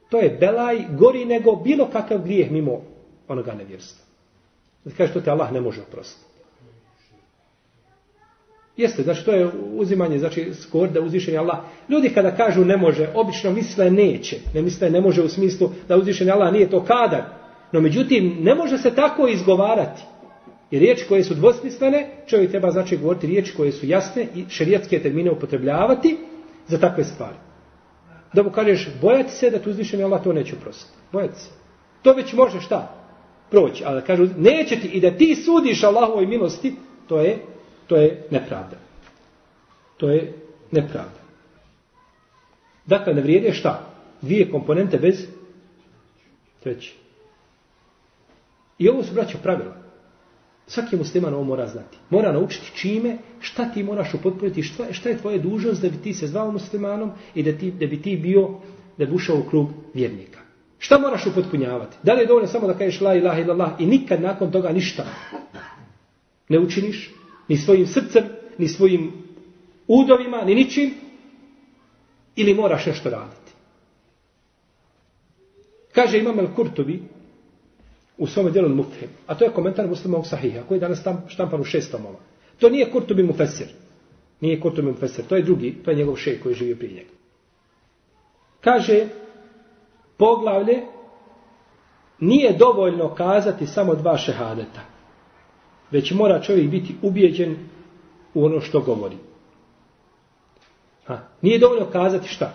To 0.09 0.19
je 0.19 0.37
belaj 0.39 0.85
gori 0.99 1.25
nego 1.25 1.55
bilo 1.55 1.89
kakav 1.91 2.23
grijeh 2.23 2.51
mimo 2.51 2.81
onoga 3.27 3.53
nevjerstva. 3.53 4.06
Da 4.87 4.93
kaže 4.97 5.11
što 5.11 5.21
te 5.21 5.31
Allah 5.31 5.51
ne 5.51 5.61
može 5.61 5.81
oprostiti. 5.81 6.25
Jeste, 8.77 9.03
znači 9.03 9.25
to 9.25 9.31
je 9.31 9.49
uzimanje, 9.73 10.19
znači 10.19 10.53
skor 10.53 10.89
da 10.89 11.01
uzvišeni 11.01 11.37
Allah. 11.37 11.57
Ljudi 11.89 12.09
kada 12.09 12.35
kažu 12.35 12.65
ne 12.65 12.77
može, 12.77 13.09
obično 13.15 13.51
misle 13.51 13.91
neće. 13.91 14.37
Ne 14.53 14.61
misle 14.61 14.89
ne 14.89 15.01
može 15.01 15.23
u 15.23 15.29
smislu 15.29 15.69
da 15.87 15.97
uzvišeni 15.97 16.31
Allah 16.31 16.53
nije 16.53 16.69
to 16.69 16.83
kadar. 16.83 17.23
No 17.71 17.81
međutim, 17.81 18.37
ne 18.39 18.55
može 18.55 18.77
se 18.77 18.95
tako 18.95 19.27
izgovarati. 19.27 20.01
I 20.71 20.79
riječi 20.79 21.05
koje 21.07 21.23
su 21.23 21.33
dvosmislene, 21.33 22.07
čovjek 22.27 22.51
treba 22.51 22.71
znači 22.71 22.97
govoriti 22.97 23.27
riječi 23.27 23.53
koje 23.55 23.71
su 23.71 23.85
jasne 23.85 24.27
i 24.35 24.45
šerijatske 24.49 24.99
termine 24.99 25.31
upotrebljavati 25.31 26.17
za 26.67 26.77
takve 26.77 27.03
stvari. 27.03 27.35
Da 28.33 28.43
mu 28.43 28.51
kažeš, 28.51 28.89
bojati 29.01 29.31
se 29.31 29.49
da 29.49 29.59
tu 29.59 29.69
uzvišeni 29.69 30.03
Allah 30.03 30.23
to 30.23 30.33
neće 30.33 30.55
prositi. 30.55 30.91
Bojati 31.11 31.39
se. 31.39 31.49
To 32.01 32.13
već 32.13 32.33
može 32.33 32.61
šta? 32.61 33.06
Proći. 33.51 33.83
Ali 33.85 34.01
kažu, 34.01 34.27
neće 34.37 34.79
ti 34.79 34.87
i 34.87 35.01
da 35.01 35.17
ti 35.17 35.35
sudiš 35.35 35.83
Allahovoj 35.83 36.25
milosti, 36.25 36.75
to 37.07 37.21
je, 37.21 37.39
to 37.87 37.95
je 37.95 38.27
nepravda. 38.31 38.77
To 39.97 40.09
je 40.09 40.33
nepravda. 40.71 41.21
Dakle, 42.85 43.13
ne 43.13 43.21
vrijede 43.21 43.53
šta? 43.53 43.93
dvije 44.21 44.51
komponente 44.51 44.97
bez 44.97 45.27
treće. 46.63 46.93
I 48.79 48.89
ovo 48.89 49.03
su 49.03 49.13
braćo 49.13 49.37
pravila. 49.43 49.75
Svaki 50.67 50.95
musliman 50.95 51.33
ovo 51.33 51.43
mora 51.43 51.67
znati. 51.67 51.97
Mora 52.09 52.31
naučiti 52.31 52.71
čime, 52.75 53.17
šta 53.39 53.71
ti 53.71 53.83
moraš 53.83 54.13
upotpuniti, 54.13 54.63
šta, 54.63 54.93
šta 54.93 55.09
je 55.09 55.17
tvoja 55.17 55.37
dužnost 55.37 55.81
da 55.81 55.89
bi 55.89 55.97
ti 55.97 56.13
se 56.13 56.27
zvao 56.27 56.51
muslimanom 56.51 57.11
i 57.35 57.43
da, 57.43 57.57
ti, 57.57 57.71
da 57.71 57.87
bi 57.87 58.01
ti 58.01 58.17
bio, 58.17 58.49
da 58.97 59.05
bi 59.05 59.15
ušao 59.15 59.39
u 59.39 59.49
krug 59.49 59.69
vjernika. 59.93 60.39
Šta 60.79 60.97
moraš 60.97 61.25
upotpunjavati? 61.25 61.97
Da 62.03 62.13
li 62.13 62.21
je 62.21 62.25
dovoljno 62.25 62.47
samo 62.47 62.67
da 62.67 62.73
kažeš 62.73 63.01
la 63.01 63.15
ilaha 63.15 63.41
illallah 63.41 63.71
i 63.79 63.85
nikad 63.85 64.21
nakon 64.21 64.51
toga 64.51 64.69
ništa 64.69 65.05
ne 66.49 66.59
učiniš? 66.59 67.13
Ni 67.47 67.57
svojim 67.57 67.87
srcem, 67.87 68.23
ni 68.57 68.67
svojim 68.67 69.11
udovima, 69.87 70.41
ni 70.45 70.55
ničim? 70.55 70.93
Ili 72.35 72.53
moraš 72.53 72.85
nešto 72.85 73.09
raditi? 73.09 73.51
Kaže 75.91 76.19
Imam 76.19 76.39
El-Kurtovi 76.39 76.99
u 78.17 78.27
svome 78.27 78.51
djelu 78.51 78.69
Mufhim, 78.69 79.09
a 79.27 79.35
to 79.35 79.45
je 79.45 79.51
komentar 79.51 79.87
muslimovog 79.87 80.27
sahiha, 80.27 80.63
koji 80.67 80.75
je 80.75 80.79
danas 80.79 81.03
tam 81.03 81.23
štampan 81.27 81.61
u 81.61 81.63
šest 81.63 81.91
tomova. 81.91 82.19
To 82.59 82.69
nije 82.69 82.91
Kurtubi 82.91 83.23
Mufesir. 83.23 83.67
Nije 84.41 84.59
Kurtubi 84.59 84.87
Mufesir. 84.87 85.25
To 85.25 85.35
je 85.35 85.43
drugi, 85.43 85.75
to 85.85 85.91
je 85.91 85.97
njegov 85.97 86.15
šej 86.15 86.39
koji 86.39 86.51
je 86.51 86.57
živio 86.57 86.75
prije 86.75 86.93
njega. 86.93 87.09
Kaže, 88.61 89.07
poglavlje 90.17 90.81
nije 92.19 92.53
dovoljno 92.53 93.15
kazati 93.15 93.67
samo 93.67 93.95
dva 93.95 94.17
šehadeta. 94.17 94.81
Već 95.91 96.11
mora 96.11 96.41
čovjek 96.41 96.69
biti 96.69 96.95
ubijeđen 97.01 97.55
u 98.33 98.45
ono 98.45 98.61
što 98.61 98.81
govori. 98.81 99.15
Ha, 101.05 101.19
nije 101.41 101.59
dovoljno 101.59 101.85
kazati 101.85 102.27
šta? 102.27 102.53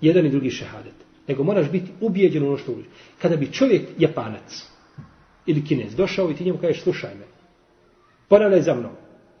Jedan 0.00 0.26
i 0.26 0.30
drugi 0.30 0.50
šehadet. 0.50 0.94
Nego 1.28 1.44
moraš 1.44 1.70
biti 1.70 1.90
ubijeđen 2.00 2.42
u 2.42 2.46
ono 2.46 2.56
što 2.56 2.72
govori. 2.72 2.88
Kada 3.22 3.36
bi 3.36 3.52
čovjek 3.52 3.88
japanac 3.98 4.66
ili 5.46 5.64
kinez 5.64 5.94
došao 5.96 6.30
i 6.30 6.34
ti 6.34 6.44
njemu 6.44 6.58
kažeš 6.58 6.82
slušaj 6.82 7.14
me. 7.14 7.24
Ponavljaj 8.28 8.62
za 8.62 8.74
mnom. 8.74 8.92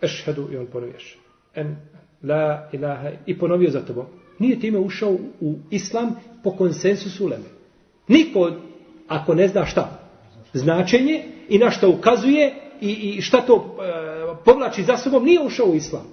Ešhedu 0.02 0.48
i 0.52 0.56
on 0.56 0.66
ponoviješ. 0.66 1.18
En 1.54 1.76
la 2.22 2.68
ilaha 2.72 3.10
i 3.26 3.38
ponovio 3.38 3.70
za 3.70 3.80
tobom 3.80 4.06
nije 4.38 4.60
time 4.60 4.78
ušao 4.78 5.16
u 5.40 5.54
islam 5.70 6.16
po 6.42 6.50
konsensusu 6.50 7.24
uleme. 7.24 7.44
Niko, 8.08 8.50
ako 9.08 9.34
ne 9.34 9.48
zna 9.48 9.66
šta, 9.66 10.00
značenje 10.52 11.22
i 11.48 11.58
na 11.58 11.70
šta 11.70 11.88
ukazuje 11.88 12.54
i, 12.80 12.90
i 12.90 13.20
šta 13.20 13.40
to 13.40 13.54
e, 13.54 14.44
povlači 14.44 14.82
za 14.82 14.96
sobom, 14.96 15.24
nije 15.24 15.40
ušao 15.40 15.66
u 15.66 15.74
islam. 15.74 16.06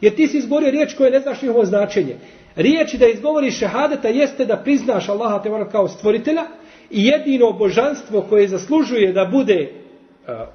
Jer 0.00 0.14
ti 0.14 0.28
si 0.28 0.38
izgovorio 0.38 0.70
riječ 0.70 0.94
koje 0.94 1.10
ne 1.10 1.20
znaš 1.20 1.42
njihovo 1.42 1.64
značenje. 1.64 2.16
Riječ 2.56 2.94
da 2.94 3.06
izgovoriš 3.06 3.58
šehadeta 3.58 4.08
jeste 4.08 4.44
da 4.44 4.56
priznaš 4.56 5.08
Allaha 5.08 5.42
te 5.42 5.50
kao 5.72 5.88
stvoritelja 5.88 6.44
i 6.90 7.06
jedino 7.06 7.52
božanstvo 7.52 8.22
koje 8.28 8.48
zaslužuje 8.48 9.12
da 9.12 9.24
bude 9.24 9.54
e, 9.54 9.68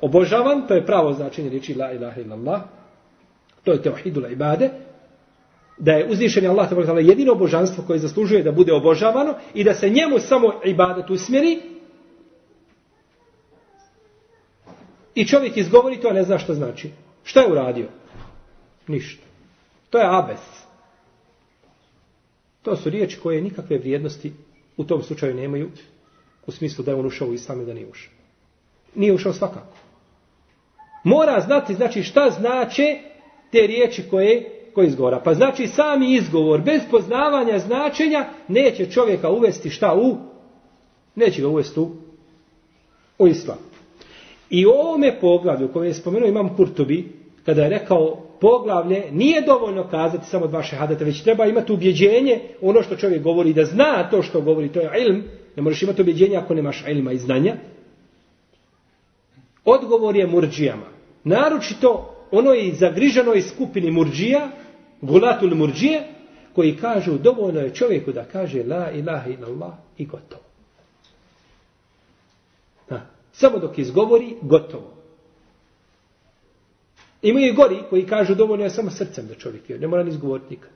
obožavan, 0.01 0.67
to 0.67 0.73
je 0.73 0.85
pravo 0.85 1.13
značenje 1.13 1.49
riječi 1.49 1.73
la 1.73 1.91
ilaha 1.91 2.21
illallah, 2.21 2.61
to 3.63 3.71
je 3.71 3.81
teohidula 3.81 4.29
ibade, 4.29 4.69
da 5.77 5.91
je 5.91 6.07
uzvišeni 6.09 6.47
Allah 6.47 6.71
ta'ala 6.71 6.99
jedino 6.99 7.35
božanstvo 7.35 7.83
koje 7.87 7.99
zaslužuje 7.99 8.43
da 8.43 8.51
bude 8.51 8.73
obožavano 8.73 9.35
i 9.53 9.63
da 9.63 9.73
se 9.73 9.89
njemu 9.89 10.19
samo 10.19 10.53
ibadat 10.65 11.09
usmjeri 11.09 11.59
i 15.15 15.25
čovjek 15.27 15.57
izgovori 15.57 15.97
to, 15.97 16.07
a 16.07 16.13
ne 16.13 16.23
zna 16.23 16.37
što 16.37 16.53
znači. 16.53 16.91
Šta 17.23 17.41
je 17.41 17.51
uradio? 17.51 17.87
Ništa. 18.87 19.23
To 19.89 19.97
je 19.97 20.07
abes. 20.09 20.41
To 22.61 22.75
su 22.75 22.89
riječi 22.89 23.19
koje 23.19 23.41
nikakve 23.41 23.77
vrijednosti 23.77 24.33
u 24.77 24.83
tom 24.83 25.03
slučaju 25.03 25.35
nemaju 25.35 25.69
u 26.45 26.51
smislu 26.51 26.83
da 26.85 26.91
je 26.91 26.95
on 26.95 27.05
ušao 27.05 27.27
u 27.27 27.33
islam 27.33 27.61
i 27.61 27.65
da 27.65 27.73
nije 27.73 27.87
ušao. 27.87 28.13
Nije 28.95 29.13
ušao 29.13 29.33
svakako. 29.33 29.77
Mora 31.03 31.39
znati 31.39 31.75
znači 31.75 32.03
šta 32.03 32.29
znače 32.29 32.99
te 33.51 33.67
riječi 33.67 34.03
koje 34.09 34.62
koji 34.73 34.87
izgovora. 34.87 35.21
Pa 35.23 35.33
znači 35.33 35.67
sami 35.67 36.13
izgovor, 36.13 36.61
bez 36.61 36.81
poznavanja 36.91 37.59
značenja, 37.59 38.25
neće 38.47 38.91
čovjeka 38.91 39.29
uvesti 39.29 39.69
šta 39.69 39.95
u? 39.95 40.15
Neće 41.15 41.41
ga 41.41 41.47
uvesti 41.47 41.79
u, 41.79 41.91
u 43.19 43.27
islam. 43.27 43.57
I 44.49 44.65
u 44.65 44.69
ovome 44.69 45.19
poglavlju 45.21 45.73
koje 45.73 45.87
je 45.87 45.93
spomenuo 45.93 46.29
imam 46.29 46.55
Kurtobi, 46.55 47.11
kada 47.45 47.63
je 47.63 47.69
rekao 47.69 48.17
poglavlje, 48.41 49.03
nije 49.11 49.41
dovoljno 49.41 49.87
kazati 49.89 50.27
samo 50.27 50.47
dva 50.47 50.63
šehadata, 50.63 51.05
već 51.05 51.23
treba 51.23 51.45
imati 51.45 51.71
ubjeđenje 51.71 52.39
ono 52.61 52.83
što 52.83 52.95
čovjek 52.95 53.23
govori, 53.23 53.53
da 53.53 53.65
zna 53.65 54.09
to 54.11 54.21
što 54.21 54.41
govori, 54.41 54.71
to 54.71 54.79
je 54.79 54.89
ilm, 55.01 55.23
ne 55.55 55.63
možeš 55.63 55.81
imati 55.83 56.01
ubjeđenje 56.01 56.37
ako 56.37 56.53
nemaš 56.53 56.83
ilma 56.87 57.11
i 57.11 57.17
znanja. 57.17 57.55
Odgovor 59.65 60.15
je 60.15 60.27
murđijama. 60.27 60.85
Naročito 61.23 62.13
ono 62.31 62.51
je 62.51 62.73
zagriženo 62.73 63.33
iz 63.33 63.45
skupini 63.45 63.91
murđija, 63.91 64.49
gulatul 65.03 65.55
murđije, 65.55 66.03
koji 66.55 66.77
kažu 66.77 67.17
dovoljno 67.17 67.59
je 67.59 67.75
čovjeku 67.75 68.11
da 68.11 68.23
kaže 68.23 68.63
la 68.63 68.91
ilaha 68.91 69.29
illallah 69.29 69.73
i 69.97 70.05
gotovo. 70.05 70.43
Ha. 72.89 72.99
Samo 73.31 73.59
dok 73.59 73.77
izgovori, 73.77 74.35
gotovo. 74.41 74.93
Ima 77.21 77.39
i 77.39 77.53
gori 77.53 77.83
koji 77.89 78.05
kažu 78.05 78.35
dovoljno 78.35 78.63
je 78.63 78.69
samo 78.69 78.91
srcem 78.91 79.27
da 79.27 79.35
čovjek 79.35 79.69
je, 79.69 79.79
ne 79.79 79.87
mora 79.87 80.03
ni 80.03 80.09
izgovoriti 80.09 80.49
nikad. 80.49 80.69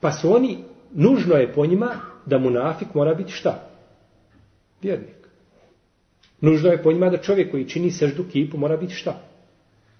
Pa 0.00 0.12
su 0.12 0.34
oni, 0.34 0.58
nužno 0.92 1.34
je 1.34 1.52
po 1.52 1.66
njima 1.66 1.90
da 2.26 2.38
munafik 2.38 2.94
mora 2.94 3.14
biti 3.14 3.32
šta? 3.32 3.68
Vjernik. 4.82 5.28
Nužno 6.40 6.70
je 6.70 6.82
po 6.82 6.92
njima 6.92 7.10
da 7.10 7.22
čovjek 7.22 7.50
koji 7.50 7.68
čini 7.68 7.90
seždu 7.90 8.24
kipu 8.32 8.58
mora 8.58 8.76
biti 8.76 8.94
šta? 8.94 9.31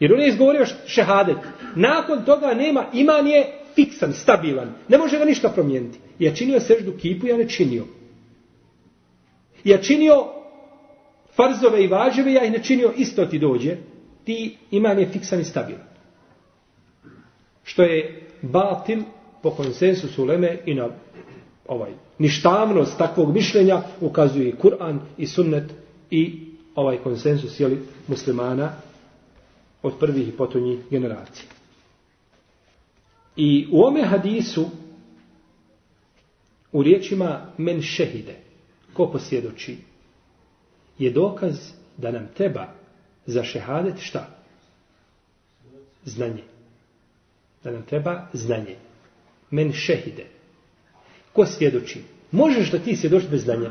Jer 0.02 0.12
on 0.14 0.20
je 0.20 0.28
izgovorio 0.28 0.66
šehadet. 0.86 1.36
Nakon 1.76 2.24
toga 2.24 2.54
nema, 2.54 2.84
iman 2.92 3.26
je 3.26 3.52
fiksan, 3.74 4.12
stabilan. 4.12 4.72
Ne 4.88 4.98
može 4.98 5.18
ga 5.18 5.24
ništa 5.24 5.48
promijeniti. 5.48 5.98
Ja 6.18 6.34
činio 6.34 6.60
seždu 6.60 6.92
kipu, 7.00 7.26
ja 7.26 7.36
ne 7.36 7.48
činio. 7.48 7.84
Ja 9.64 9.78
činio 9.78 10.14
farzove 11.36 11.84
i 11.84 11.86
važeve, 11.86 12.32
ja 12.32 12.44
ih 12.44 12.52
ne 12.52 12.62
činio, 12.62 12.92
isto 12.96 13.26
ti 13.26 13.38
dođe. 13.38 13.76
Ti 14.24 14.56
iman 14.70 14.98
je 14.98 15.08
fiksan 15.08 15.40
i 15.40 15.44
stabilan. 15.44 15.86
Što 17.64 17.82
je 17.82 18.26
batil 18.42 19.02
po 19.42 19.50
konsensusu 19.50 20.24
Leme 20.24 20.58
i 20.66 20.74
na 20.74 20.88
ovaj 21.68 21.92
ništavnost 22.18 22.98
takvog 22.98 23.34
mišljenja 23.34 23.82
ukazuje 24.00 24.48
i 24.48 24.54
Kur'an 24.62 24.98
i 25.18 25.26
sunnet 25.26 25.72
i 26.10 26.40
ovaj 26.74 26.96
konsensus 26.96 27.60
jeli, 27.60 27.78
muslimana 28.08 28.72
od 29.82 29.98
prvih 29.98 30.28
i 30.28 30.36
potonjih 30.36 30.78
generacija. 30.90 31.46
I 33.36 33.68
u 33.72 33.82
ome 33.84 34.02
hadisu 34.02 34.70
u 36.72 36.82
riječima 36.82 37.52
men 37.58 37.82
šehide, 37.82 38.36
ko 38.92 39.10
posvjedoči, 39.10 39.76
je 40.98 41.10
dokaz 41.10 41.56
da 41.96 42.10
nam 42.10 42.28
treba 42.34 42.66
za 43.26 43.44
šehadet 43.44 43.94
šta? 44.00 44.28
Znanje. 46.04 46.42
Da 47.64 47.70
nam 47.70 47.82
treba 47.82 48.28
znanje. 48.32 48.76
Men 49.50 49.72
šehide. 49.72 50.26
Ko 51.32 51.46
svjedoči? 51.46 52.02
Možeš 52.30 52.70
da 52.70 52.78
ti 52.78 52.96
svjedoči 52.96 53.26
bez 53.30 53.42
znanja? 53.42 53.70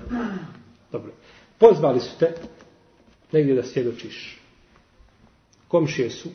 Dobro. 0.91 1.12
Pozvali 1.57 1.99
su 1.99 2.18
te 2.20 2.34
negdje 3.32 3.55
da 3.55 3.64
svjedočiš 3.64 4.41
komšije 5.72 6.10
su 6.10 6.30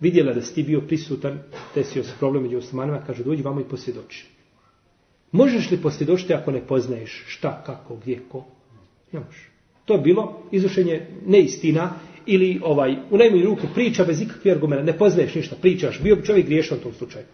vidjela 0.00 0.32
da 0.32 0.42
si 0.42 0.54
ti 0.54 0.62
bio 0.62 0.80
prisutan, 0.80 1.38
desio 1.74 2.04
se 2.04 2.12
problem 2.18 2.42
među 2.42 2.58
osmanima, 2.58 3.02
kaže 3.06 3.24
dođi 3.24 3.42
vamo 3.42 3.60
i 3.60 3.68
posvjedoči. 3.70 4.26
Možeš 5.32 5.70
li 5.70 5.82
posvjedočiti 5.82 6.34
ako 6.34 6.50
ne 6.50 6.60
poznaješ 6.66 7.24
šta, 7.26 7.62
kako, 7.66 7.96
gdje, 7.96 8.20
ko? 8.28 8.44
Ne 9.12 9.20
možeš. 9.20 9.48
To 9.84 9.94
je 9.94 10.00
bilo 10.00 10.42
izušenje 10.50 11.06
neistina 11.26 11.90
ili 12.26 12.60
ovaj, 12.64 12.96
u 13.10 13.18
najmanju 13.18 13.44
ruku 13.44 13.66
priča 13.74 14.04
bez 14.04 14.20
ikakvih 14.20 14.54
argumenta. 14.54 14.84
Ne 14.84 14.98
poznaješ 14.98 15.34
ništa, 15.34 15.56
pričaš. 15.60 16.02
Bio 16.02 16.16
bi 16.16 16.24
čovjek 16.24 16.46
griješan 16.46 16.78
u 16.78 16.80
tom 16.80 16.92
slučaju. 16.92 17.24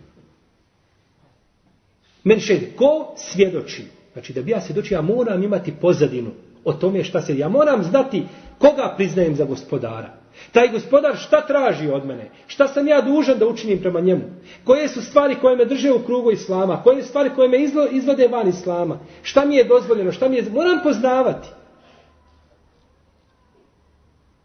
Meni 2.25 2.41
šedi, 2.41 2.73
ko 2.77 3.15
svjedoči? 3.17 3.83
Znači 4.13 4.33
da 4.33 4.43
bi 4.43 4.51
ja 4.51 4.61
svjedočio, 4.61 4.95
ja 4.95 5.03
moram 5.03 5.43
imati 5.43 5.73
pozadinu 5.81 6.31
o 6.65 6.73
tome 6.73 7.05
šta 7.05 7.23
se... 7.23 7.39
Ja 7.39 7.49
moram 7.49 7.83
znati 7.83 8.23
koga 8.59 8.95
priznajem 8.97 9.35
za 9.35 9.45
gospodara. 9.45 10.22
Taj 10.53 10.69
gospodar 10.69 11.17
šta 11.17 11.47
traži 11.47 11.89
od 11.89 12.07
mene? 12.07 12.31
Šta 12.47 12.69
sam 12.69 12.89
ja 12.89 13.01
dužan 13.01 13.39
da 13.39 13.47
učinim 13.47 13.81
prema 13.81 14.01
njemu? 14.01 14.23
Koje 14.65 14.89
su 14.89 15.03
stvari 15.03 15.37
koje 15.41 15.57
me 15.57 15.65
drže 15.65 15.93
u 15.93 16.05
krugu 16.05 16.31
islama? 16.31 16.83
Koje 16.83 17.03
su 17.03 17.09
stvari 17.09 17.31
koje 17.35 17.49
me 17.49 17.59
izvode 17.91 18.29
van 18.29 18.49
islama? 18.49 18.99
Šta 19.23 19.45
mi 19.45 19.57
je 19.57 19.65
dozvoljeno? 19.65 20.13
Šta 20.13 20.29
mi 20.29 20.37
je... 20.37 20.45
Moram 20.53 20.79
poznavati. 20.83 21.49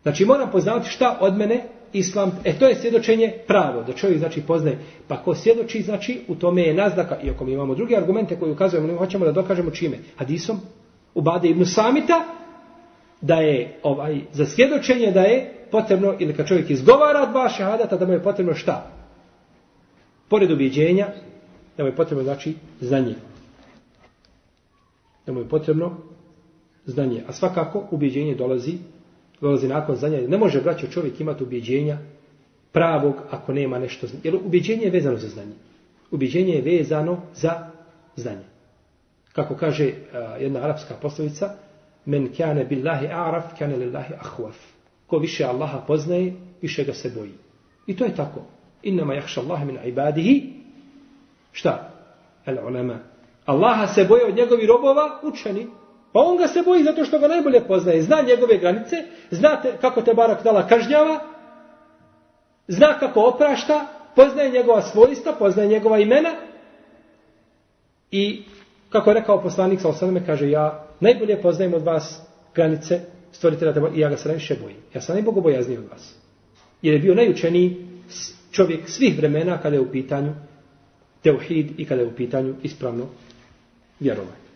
Znači 0.01 0.25
moram 0.25 0.51
poznavati 0.51 0.89
šta 0.89 1.17
od 1.21 1.38
mene 1.38 1.63
islam, 1.93 2.31
e 2.43 2.59
to 2.59 2.67
je 2.67 2.75
svjedočenje 2.75 3.33
pravo, 3.47 3.83
da 3.83 3.93
čovjek 3.93 4.19
znači 4.19 4.41
poznaje. 4.41 4.77
Pa 5.07 5.17
ko 5.17 5.35
svjedoči, 5.35 5.81
znači 5.81 6.21
u 6.27 6.35
tome 6.35 6.61
je 6.61 6.73
naznaka, 6.73 7.17
iako 7.23 7.45
mi 7.45 7.51
imamo 7.51 7.75
druge 7.75 7.95
argumente 7.95 8.39
koje 8.39 8.51
ukazujemo, 8.51 8.88
mi 8.88 8.97
hoćemo 8.97 9.25
da 9.25 9.31
dokažemo 9.31 9.71
čime? 9.71 9.97
Hadisom, 10.17 10.59
u 11.13 11.21
Bade 11.21 11.47
ibn 11.47 11.65
Samita, 11.65 12.25
da 13.22 13.36
je 13.36 13.80
ovaj 13.84 14.20
za 14.34 14.45
svjedočenje 14.45 15.11
da 15.11 15.22
je 15.22 15.53
potrebno, 15.72 16.15
ili 16.20 16.34
kad 16.34 16.47
čovjek 16.47 16.70
izgovara 16.70 17.26
dva 17.26 17.49
šehadata, 17.49 17.97
da 17.97 18.05
mu 18.05 18.13
je 18.13 18.24
potrebno 18.24 18.53
šta? 18.53 18.91
Pored 20.30 20.51
ubjeđenja, 20.51 21.07
da 21.78 21.84
mu 21.84 21.89
je 21.89 21.95
potrebno 21.95 22.24
znači 22.24 22.55
znanje. 22.82 23.15
Da 25.26 25.34
mu 25.34 25.39
je 25.39 25.49
potrebno 25.49 25.97
znanje. 26.86 27.24
A 27.28 27.34
svakako 27.34 27.88
ubjeđenje 27.91 28.36
dolazi 28.36 28.78
dolazi 29.41 29.68
nakon 29.68 29.95
znanja. 29.95 30.28
Ne 30.28 30.38
može 30.38 30.61
braćo 30.61 30.88
čovjek 30.88 31.20
imati 31.20 31.43
ubjeđenja 31.43 31.97
pravog 32.72 33.15
ako 33.32 33.53
nema 33.53 33.80
nešto 33.80 34.07
znanje. 34.07 34.22
Jer 34.24 34.36
ubjeđenje 34.36 34.84
je 34.84 34.91
vezano 34.91 35.18
za 35.18 35.28
znanje. 35.28 35.53
Ubjeđenje 36.11 36.53
je 36.53 36.61
vezano 36.61 37.22
za 37.36 37.70
znanje. 38.15 38.45
Kako 39.34 39.55
kaže 39.55 39.88
uh, 39.88 40.41
jedna 40.41 40.59
arapska 40.59 40.95
poslovica, 41.01 41.53
men 42.08 42.30
kane 42.38 42.66
billahi 42.66 43.08
a'raf, 43.08 43.58
kane 43.60 43.76
lillahi 43.76 44.14
ahwaf. 44.14 44.55
Ko 45.08 45.18
više 45.18 45.45
Allaha 45.45 45.82
poznaje, 45.88 46.34
više 46.62 46.84
ga 46.84 46.93
se 46.93 47.10
boji. 47.10 47.34
I 47.88 47.97
to 47.97 48.05
je 48.05 48.16
tako. 48.16 48.41
Innama 48.84 49.14
jahša 49.14 49.41
Allahe 49.41 49.66
min 49.66 49.80
ibadihi, 49.86 50.53
šta? 51.51 51.91
El 52.45 52.58
ulema. 52.68 52.99
Allaha 53.45 53.88
se 53.88 54.03
boje 54.03 54.26
od 54.26 54.36
njegovi 54.36 54.66
robova, 54.66 55.20
učeni. 55.24 55.68
Pa 56.14 56.20
on 56.20 56.38
ga 56.38 56.47
se 56.47 56.62
boji 56.66 56.84
zato 56.84 57.05
što 57.05 57.20
ga 57.20 57.28
najbolje 57.28 57.68
poznaje. 57.68 58.01
Zna 58.01 58.22
njegove 58.22 58.58
granice, 58.58 58.95
zna 59.32 59.62
te, 59.62 59.78
kako 59.82 60.01
te 60.01 60.14
barak 60.14 60.43
dala 60.43 60.68
kažnjava, 60.68 61.20
zna 62.68 62.99
kako 62.99 63.22
oprašta, 63.22 63.86
poznaje 64.16 64.51
njegova 64.51 64.82
svojstva, 64.82 65.34
poznaje 65.39 65.70
njegova 65.70 65.99
imena. 65.99 66.30
I 68.12 68.43
kako 68.89 69.10
je 69.10 69.14
rekao 69.14 69.41
poslanik 69.41 69.82
sa 69.82 69.89
osaname, 69.89 70.26
kaže 70.26 70.49
ja 70.49 70.86
najbolje 71.00 71.41
poznajem 71.41 71.74
od 71.74 71.84
vas 71.84 72.22
granice 72.56 73.00
stvoritelja 73.32 73.74
teba 73.74 73.89
i 73.95 74.00
ja 74.00 74.10
ga 74.10 74.18
se 74.18 74.28
najviše 74.28 74.56
bojim. 74.62 74.78
Ja 74.93 75.02
sam 75.02 75.16
najbogobojazniji 75.16 75.78
od 75.78 75.89
vas. 75.91 76.16
Jer 76.82 76.93
je 76.93 77.00
bio 77.00 77.16
najučeniji 77.16 77.88
čovjek 78.52 78.89
svih 78.89 79.18
vremena 79.18 79.62
kada 79.62 79.76
je 79.76 79.82
u 79.82 79.91
pitanju 79.91 80.34
teuhid 81.24 81.80
i 81.80 81.86
kada 81.86 82.02
je 82.02 82.08
u 82.08 82.16
pitanju 82.16 82.56
ispravno 82.64 83.06
vjerovanje. 84.00 84.48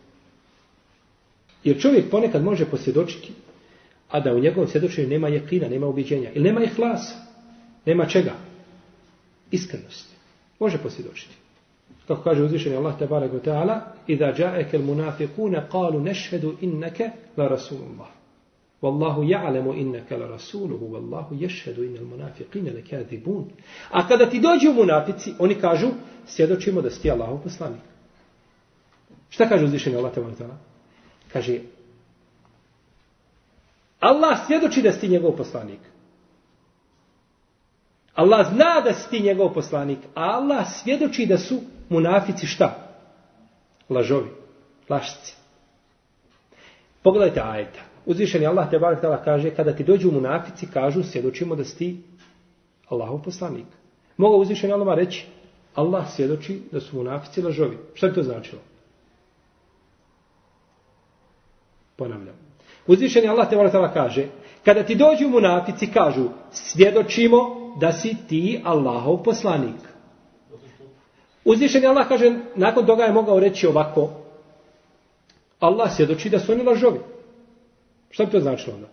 Jer 1.64 1.82
čovjek 1.82 2.10
ponekad 2.10 2.44
može 2.44 2.66
posvjedočiti, 2.66 3.34
a 4.10 4.20
da 4.20 4.34
u 4.34 4.40
njegovom 4.40 4.70
svjedočenju 4.70 5.08
nema 5.08 5.28
jekina, 5.28 5.70
nema 5.70 5.88
ubiđenja. 5.88 6.32
Ili 6.34 6.44
nema 6.44 6.64
ihlasa. 6.64 7.16
Nema 7.86 8.06
čega? 8.06 8.34
Iskrenosti. 9.52 10.16
Može 10.60 10.78
posvjedočiti. 10.78 11.36
Kako 12.08 12.24
kaže 12.24 12.44
uzvišeni 12.44 12.76
Allah 12.76 12.98
te 13.00 13.08
barek 13.08 13.44
ta'ala, 13.44 13.94
Iza 14.08 14.34
ja'aka 14.38 14.78
il 14.78 14.84
munafiquna 14.84 15.68
qalu 15.72 16.02
nashhadu 16.04 16.58
innaka 16.62 17.12
la 17.38 17.48
rasulullah. 17.48 18.10
Wallahu 18.82 19.24
ya'lamu 19.24 19.74
innaka 19.78 20.18
la 20.18 20.28
rasuluhu, 20.28 20.86
wallahu 20.92 21.36
yashhadu 21.36 21.84
innal 21.84 22.06
munafiqina 22.06 22.72
le. 22.72 22.84
A 23.92 24.08
kada 24.08 24.30
ti 24.30 24.40
dođu 24.40 24.74
munafici, 24.74 25.34
oni 25.40 25.56
kažu, 25.56 25.88
svjedočimo 26.26 26.82
da 26.82 26.90
si 26.90 27.12
Allahov 27.12 27.44
poslanik. 27.44 27.82
Šta 29.30 29.50
kaže 29.50 29.66
uzvišeni 29.66 29.96
Allah 29.96 30.14
te 30.14 30.22
barek 30.22 30.38
ta'ala? 30.38 30.58
Kaže, 31.34 31.60
Allah 34.00 34.40
svjedoči 34.46 34.82
da 34.82 34.92
si 34.92 35.08
njegov 35.08 35.36
poslanik. 35.38 35.80
Allah 38.16 38.48
zna 38.54 38.82
da 38.84 38.94
si 38.94 39.10
ti 39.10 39.20
njegov 39.20 39.54
poslanik, 39.54 40.00
a 40.16 40.22
Allah 40.24 40.68
svjedoči 40.84 41.26
da 41.26 41.38
su 41.38 41.60
munafici 41.92 42.48
šta? 42.48 42.76
Lažovi, 43.90 44.30
lašci. 44.90 45.36
Pogledajte 47.04 47.42
ajeta. 47.44 47.80
Uzvišeni 48.06 48.46
Allah 48.46 48.70
te 48.70 48.80
barak 48.80 49.02
tala 49.02 49.24
kaže, 49.24 49.52
kada 49.56 49.76
ti 49.76 49.84
dođu 49.84 50.12
munafici, 50.12 50.68
kažu, 50.74 51.04
svjedočimo 51.04 51.56
da 51.56 51.64
si 51.64 51.78
ti 51.78 52.04
Allahov 52.90 53.22
poslanik. 53.22 53.66
Mogu 54.18 54.38
uzvišeni 54.38 54.74
Allah 54.74 54.98
reći, 54.98 55.26
Allah 55.76 56.10
svjedoči 56.10 56.62
da 56.72 56.80
su 56.80 56.96
munafici 56.96 57.42
lažovi. 57.42 57.78
Šta 57.94 58.08
bi 58.08 58.14
to 58.14 58.24
značilo? 58.24 58.62
Ponavljam. 61.96 62.36
Uzvišeni 62.88 63.28
Allah 63.28 63.50
te 63.50 63.56
volatala 63.56 63.94
kaže, 63.94 64.28
kada 64.66 64.84
ti 64.84 64.96
dođu 64.96 65.30
munafici, 65.30 65.88
kažu, 65.88 66.30
svjedočimo 66.52 67.38
da 67.80 67.92
si 67.92 68.16
ti 68.28 68.62
Allahov 68.64 69.24
poslanik. 69.24 69.91
Uzvišeni 71.46 71.88
Allah 71.88 72.08
kaže, 72.08 72.32
nakon 72.56 72.86
toga 72.86 73.04
je 73.04 73.14
mogao 73.14 73.40
reći 73.40 73.68
ovako, 73.68 74.10
Allah 75.60 75.96
svjedoči 75.96 76.30
da 76.30 76.40
su 76.40 76.52
oni 76.52 76.64
lažovi. 76.64 77.00
Šta 78.10 78.26
bi 78.26 78.32
to 78.32 78.40
značilo 78.40 78.76
onda? 78.76 78.88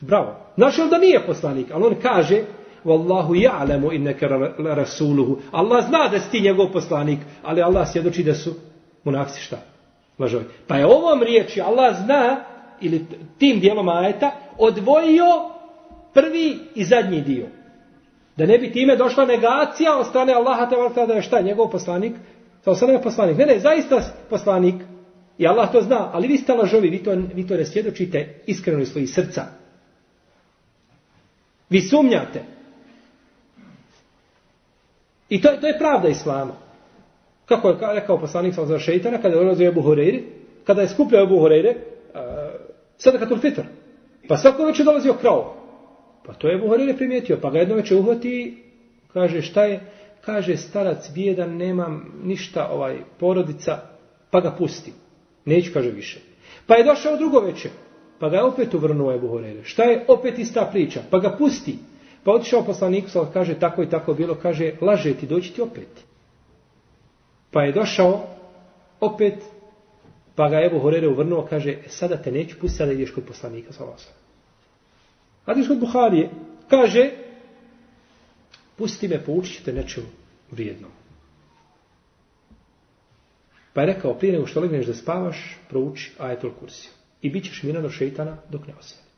Bravo. 0.00 0.36
Znači 0.56 0.80
da 0.90 0.98
nije 0.98 1.26
poslanik, 1.26 1.66
ali 1.72 1.84
on 1.84 1.94
kaže, 2.02 2.42
Wallahu 2.84 3.34
ja'lamu 3.34 3.94
innaka 3.94 4.28
rasuluhu. 4.58 5.38
Allah 5.52 5.86
zna 5.88 6.08
da 6.08 6.20
si 6.20 6.30
ti 6.30 6.40
njegov 6.40 6.72
poslanik, 6.72 7.18
ali 7.42 7.62
Allah 7.62 7.88
svjedoči 7.92 8.22
da 8.22 8.34
su 8.34 8.54
munafici 9.04 9.40
šta? 9.40 9.58
lažovi. 10.20 10.44
Pa 10.66 10.76
je 10.76 10.86
ovom 10.86 11.22
riječi 11.22 11.60
Allah 11.60 11.96
zna, 12.04 12.44
ili 12.80 13.06
tim 13.38 13.60
dijelom 13.60 13.88
ajeta, 13.88 14.30
odvojio 14.58 15.26
prvi 16.14 16.58
i 16.74 16.84
zadnji 16.84 17.20
dio. 17.20 17.46
Da 18.40 18.46
ne 18.46 18.58
bi 18.58 18.72
time 18.72 18.96
došla 18.96 19.24
negacija 19.24 19.98
od 19.98 20.06
strane 20.06 20.32
Allaha 20.32 20.68
te 20.68 20.76
vrta 20.76 21.06
da 21.06 21.14
je 21.14 21.22
šta, 21.22 21.40
njegov 21.40 21.70
poslanik? 21.70 22.12
Sa 22.64 22.70
osam 22.70 22.90
je 22.90 23.02
poslanik. 23.02 23.36
Ne, 23.38 23.46
ne, 23.46 23.58
zaista 23.60 24.00
poslanik. 24.30 24.74
I 25.38 25.46
Allah 25.46 25.72
to 25.72 25.82
zna, 25.82 26.10
ali 26.12 26.28
vi 26.28 26.38
ste 26.38 26.54
lažovi, 26.54 26.88
vi 26.88 27.02
to, 27.02 27.16
vi 27.34 27.46
to 27.46 27.56
ne 27.56 27.64
svjedočite 27.64 28.40
iskreno 28.46 28.80
iz 28.80 28.88
svojih 28.88 29.10
srca. 29.10 29.44
Vi 31.70 31.80
sumnjate. 31.80 32.42
I 35.28 35.42
to, 35.42 35.48
to 35.60 35.66
je 35.66 35.78
pravda 35.78 36.08
Islama. 36.08 36.54
Kako 37.46 37.68
je 37.68 37.76
rekao 37.92 38.20
poslanik 38.20 38.54
sa 38.54 38.78
šeitana 38.78 39.18
kada 39.18 39.34
je 39.34 39.40
ulazio 39.40 39.68
Ebu 39.68 39.82
Horeire, 39.82 40.22
kada 40.64 40.82
je 40.82 40.88
skupljao 40.88 41.24
Ebu 41.24 41.38
Horeire, 41.38 41.70
uh, 41.70 42.20
sada 42.98 43.18
katul 43.18 43.38
fitr. 43.38 43.62
Pa 44.28 44.36
svako 44.36 44.64
večer 44.64 44.84
dolazio 44.84 45.14
krao. 45.14 45.59
Pa 46.26 46.32
to 46.32 46.48
je 46.48 46.54
Ebu 46.54 46.96
primijetio. 46.96 47.38
Pa 47.42 47.50
ga 47.50 47.58
jedno 47.58 47.74
večer 47.74 47.98
uhvati 47.98 48.62
kaže 49.12 49.42
šta 49.42 49.64
je? 49.64 49.80
Kaže 50.20 50.56
starac 50.56 51.10
bijedan, 51.14 51.56
nemam 51.56 52.20
ništa 52.24 52.68
ovaj 52.72 52.98
porodica, 53.18 53.78
pa 54.30 54.40
ga 54.40 54.50
pusti. 54.50 54.92
Neću, 55.44 55.70
kaže 55.72 55.90
više. 55.90 56.20
Pa 56.66 56.74
je 56.74 56.84
došao 56.84 57.16
drugo 57.16 57.40
večer. 57.40 57.70
Pa 58.18 58.28
ga 58.28 58.36
je 58.36 58.42
opet 58.42 58.74
uvrnuo 58.74 59.14
Ebu 59.14 59.28
Horeire. 59.28 59.64
Šta 59.64 59.82
je 59.82 60.04
opet 60.08 60.38
ista 60.38 60.68
priča? 60.72 61.00
Pa 61.10 61.18
ga 61.18 61.36
pusti. 61.38 61.78
Pa 62.24 62.32
otišao 62.32 62.64
poslanik, 62.64 63.04
kaže 63.32 63.58
tako 63.58 63.82
i 63.82 63.90
tako 63.90 64.14
bilo, 64.14 64.34
kaže 64.34 64.72
laže 64.80 65.14
ti, 65.14 65.26
doći 65.26 65.54
ti 65.54 65.62
opet. 65.62 66.04
Pa 67.50 67.62
je 67.62 67.72
došao 67.72 68.26
opet, 69.00 69.34
pa 70.34 70.48
ga 70.48 70.60
Ebu 70.66 70.78
Horeire 70.78 71.08
uvrnuo, 71.08 71.46
kaže, 71.50 71.70
e, 71.70 71.88
sada 71.88 72.16
te 72.16 72.32
neću 72.32 72.56
pustiti, 72.60 72.78
sada 72.78 72.92
ideš 72.92 73.10
kod 73.10 73.24
poslanika 73.24 73.72
sa 73.72 73.84
Hadis 75.46 75.66
A 75.66 75.68
kod 75.68 75.78
Buharije, 75.78 76.30
kaže, 76.68 77.10
pusti 78.76 79.08
me, 79.08 79.24
poučit 79.24 79.56
ćete 79.56 79.72
nečemu 79.72 80.06
vrijednom. 80.50 80.90
Pa 83.72 83.80
je 83.80 83.86
rekao, 83.86 84.14
prije 84.14 84.32
nego 84.32 84.46
što 84.46 84.60
legneš 84.60 84.86
da 84.86 84.94
spavaš, 84.94 85.58
prouči 85.68 86.12
ajetul 86.18 86.50
kursiju. 86.60 86.90
I 87.22 87.30
bit 87.30 87.44
ćeš 87.44 87.62
miran 87.62 87.84
od 87.84 87.92
šeitana 87.92 88.36
dok 88.50 88.66
ne 88.66 88.74
osvane. 88.78 89.10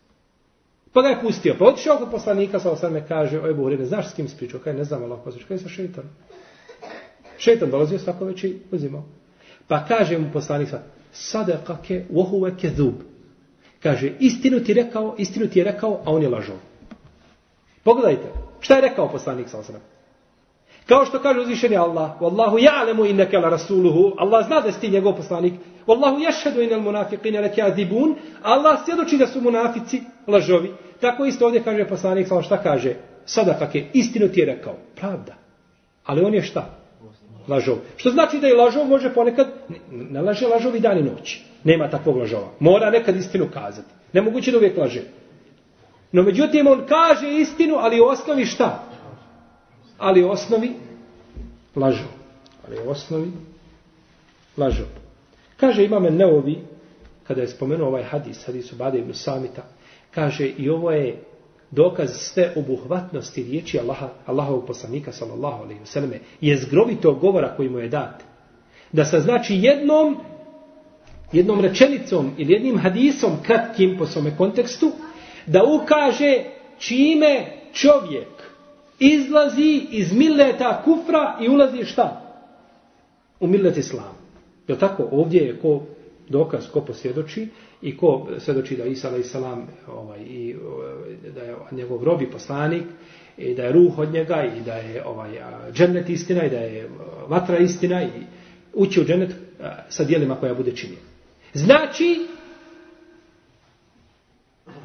Pa 0.93 1.03
ga 1.03 1.09
je 1.09 1.21
pustio. 1.21 1.57
Pa 1.59 1.65
otišao 1.65 1.99
kod 1.99 2.11
poslanika, 2.11 2.61
sa 2.61 2.71
osvane, 2.71 3.07
kaže, 3.09 3.41
oj 3.41 3.51
Ebu 3.51 3.71
ne 3.71 3.85
znaš 3.85 4.11
s 4.11 4.15
kim 4.15 4.29
spričao? 4.29 4.61
Kaj 4.61 4.75
ne 4.75 4.85
znam, 4.85 5.03
Allah, 5.03 5.19
poslanič, 5.25 5.49
kaj 5.49 5.55
je 5.55 5.59
sa 5.59 5.69
šeitanom. 5.69 6.11
Šeitan 7.39 7.71
dolazio 7.71 7.99
svako 7.99 8.25
već 8.25 8.45
i 8.45 8.59
uzimao. 8.71 9.05
Pa 9.69 9.85
kaže 9.85 10.19
mu 10.19 10.33
poslanik 10.33 10.69
sa, 10.69 10.83
sadaqake 11.13 12.05
vohuve 12.11 12.57
kezub. 12.57 12.95
Kaže, 13.83 14.13
istinu 14.21 14.61
ti 14.61 14.75
rekao, 14.75 15.15
istinu 15.19 15.47
ti 15.47 15.59
je 15.59 15.65
rekao, 15.65 16.01
a 16.05 16.11
on 16.11 16.23
je 16.23 16.29
lažao. 16.29 16.57
Pogledajte, 17.83 18.33
šta 18.61 18.75
je 18.75 18.81
rekao 18.81 19.09
poslanik 19.09 19.49
sa 19.49 19.59
osram? 19.59 19.81
Kao 20.87 21.07
što 21.07 21.19
kaže 21.19 21.41
uzvišeni 21.41 21.77
Allah, 21.77 22.11
Wallahu 22.21 22.59
ja'lemu 22.59 23.11
inneke 23.11 23.39
la 23.39 23.51
rasuluhu, 23.51 24.15
Allah 24.19 24.47
zna 24.47 24.61
da 24.61 24.73
si 24.73 24.81
ti 24.81 24.91
njegov 24.91 25.17
poslanik, 25.17 25.55
Wallahu 25.87 26.25
jašhedu 26.25 26.63
inel 26.63 26.81
munafiqine 26.81 27.41
leke 27.41 27.55
kjazibun, 27.55 28.15
Allah 28.43 28.85
svjedoči 28.85 29.19
da 29.19 29.27
su 29.27 29.41
munafici 29.41 30.03
lažovi. 30.27 30.73
Tako 31.01 31.25
isto 31.25 31.47
ovdje 31.47 31.63
kaže 31.63 31.89
poslanik, 31.89 32.27
šta 32.45 32.63
kaže? 32.63 32.95
Sadakake, 33.25 33.87
istinu 33.93 34.29
ti 34.29 34.41
je 34.41 34.47
rekao, 34.47 34.75
pravda. 34.95 35.35
Ali 36.05 36.25
on 36.25 36.35
je 36.35 36.43
šta? 36.43 36.83
lažov. 37.49 37.77
Što 37.97 38.11
znači 38.11 38.39
da 38.39 38.47
je 38.47 38.55
lažov 38.55 38.87
može 38.87 39.15
ponekad, 39.15 39.49
ne 39.91 40.21
laže 40.21 40.47
lažovi 40.47 40.81
dan 40.81 40.99
i 40.99 41.03
noći. 41.03 41.43
Nema 41.65 41.91
takvog 41.91 42.17
lažova. 42.17 42.49
Mora 42.61 42.91
nekad 42.91 43.17
istinu 43.17 43.49
kazati. 43.53 43.89
Nemoguće 44.13 44.51
da 44.51 44.57
uvijek 44.57 44.77
laže. 44.77 45.03
No 46.13 46.23
međutim, 46.23 46.67
on 46.67 46.87
kaže 46.89 47.33
istinu, 47.33 47.77
ali 47.79 48.01
u 48.01 48.05
osnovi 48.05 48.45
šta? 48.45 48.85
Ali 49.99 50.25
u 50.25 50.31
osnovi 50.31 50.73
lažu. 51.77 52.09
Ali 52.67 52.77
u 52.87 52.91
osnovi 52.91 53.31
lažu. 54.57 54.85
Kaže 55.57 55.85
imame 55.85 56.11
Neovi, 56.11 56.59
kada 57.27 57.41
je 57.41 57.49
spomenuo 57.49 57.89
ovaj 57.89 58.03
hadis, 58.03 58.47
hadis 58.47 58.73
u 58.73 58.77
Bade 58.77 58.99
ibn 58.99 59.15
Samita, 59.15 59.63
kaže 60.11 60.47
i 60.47 60.71
ovo 60.71 60.91
je 60.91 61.23
dokaz 61.71 62.11
sve 62.11 62.53
obuhvatnosti 62.57 63.43
riječi 63.43 63.79
Allaha, 63.79 64.09
Allahovog 64.27 64.67
poslanika, 64.67 65.13
sallallahu 65.13 65.63
alaihi 65.63 65.83
vseleme, 65.83 66.19
je 66.41 66.57
zgrovito 66.57 67.15
govora 67.15 67.57
koji 67.57 67.69
mu 67.69 67.79
je 67.79 67.89
dat. 67.89 68.23
Da 68.93 69.05
se 69.05 69.21
znači 69.21 69.55
jednom, 69.55 70.17
jednom 71.33 71.61
rečenicom 71.61 72.31
ili 72.39 72.53
jednim 72.53 72.79
hadisom, 72.79 73.31
kratkim 73.43 73.97
po 73.99 74.07
svome 74.07 74.37
kontekstu, 74.37 74.91
da 75.47 75.65
ukaže 75.65 76.45
čime 76.79 77.47
čovjek 77.73 78.29
izlazi 78.99 79.87
iz 79.91 80.13
milleta 80.13 80.83
kufra 80.85 81.39
i 81.41 81.49
ulazi 81.49 81.85
šta? 81.85 82.21
U 83.41 83.47
millet 83.47 83.77
islam. 83.77 84.15
Je 84.69 84.79
tako? 84.79 85.09
Ovdje 85.11 85.43
je 85.43 85.59
ko 85.59 85.83
dokaz, 86.29 86.67
ko 86.73 86.81
posvjedoči 86.81 87.49
i 87.83 87.97
ko 87.97 88.29
svjedoči 88.39 88.77
da 88.77 88.85
Isa 88.85 89.09
alaih 89.09 89.27
salam 89.27 89.67
ovaj, 89.89 90.21
i, 90.21 90.57
e, 91.27 91.31
da 91.31 91.41
je 91.43 91.57
njegov 91.73 92.05
rob 92.05 92.23
i 92.23 92.31
poslanik 92.31 92.83
i 93.39 93.55
da 93.55 93.63
je 93.63 93.73
ruh 93.73 93.99
od 93.99 94.13
njega 94.13 94.45
i 94.59 94.61
da 94.61 94.75
je 94.75 95.05
ovaj, 95.07 95.31
džennet 95.73 96.09
istina 96.09 96.45
i 96.45 96.51
da 96.51 96.57
je 96.59 96.81
e, 96.85 96.89
vatra 97.29 97.59
istina 97.59 98.03
i 98.03 98.09
ući 98.75 99.01
u 99.01 99.05
džennet 99.05 99.31
e, 99.31 99.35
sa 99.89 100.05
dijelima 100.05 100.37
koja 100.37 100.55
bude 100.55 100.77
činjena. 100.77 101.12
Znači, 101.55 102.27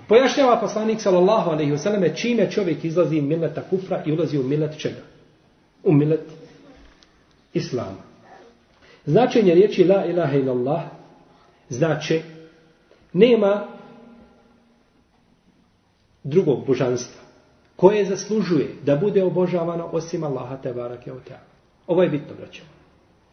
Pojašnjava 0.07 0.59
poslanik 0.59 1.01
sallallahu 1.01 1.49
alejhi 1.49 1.72
ve 1.72 1.78
selleme 1.78 2.15
čime 2.15 2.51
čovjek 2.51 2.84
izlazi 2.84 3.18
iz 3.18 3.24
milleta 3.24 3.61
kufra 3.70 4.03
i 4.05 4.11
ulazi 4.11 4.38
u 4.38 4.43
millet 4.43 4.80
čega? 4.80 5.01
U 5.84 5.91
millet 5.91 6.24
islama. 7.53 8.07
Značenje 9.05 9.53
riječi 9.53 9.84
la 9.84 10.05
ilaha 10.05 10.38
illallah 10.38 10.84
znači 11.70 12.22
nema 13.13 13.68
drugog 16.24 16.65
božanstva 16.68 17.22
koje 17.76 18.05
zaslužuje 18.05 18.76
da 18.86 18.95
bude 18.95 19.24
obožavano 19.24 19.89
osim 19.91 20.24
Allaha 20.24 20.57
te 20.57 20.74
barake 20.74 21.13
o 21.13 21.20
Ovo 21.88 22.03
je 22.03 22.09
bitno, 22.09 22.36
braćo. 22.39 22.61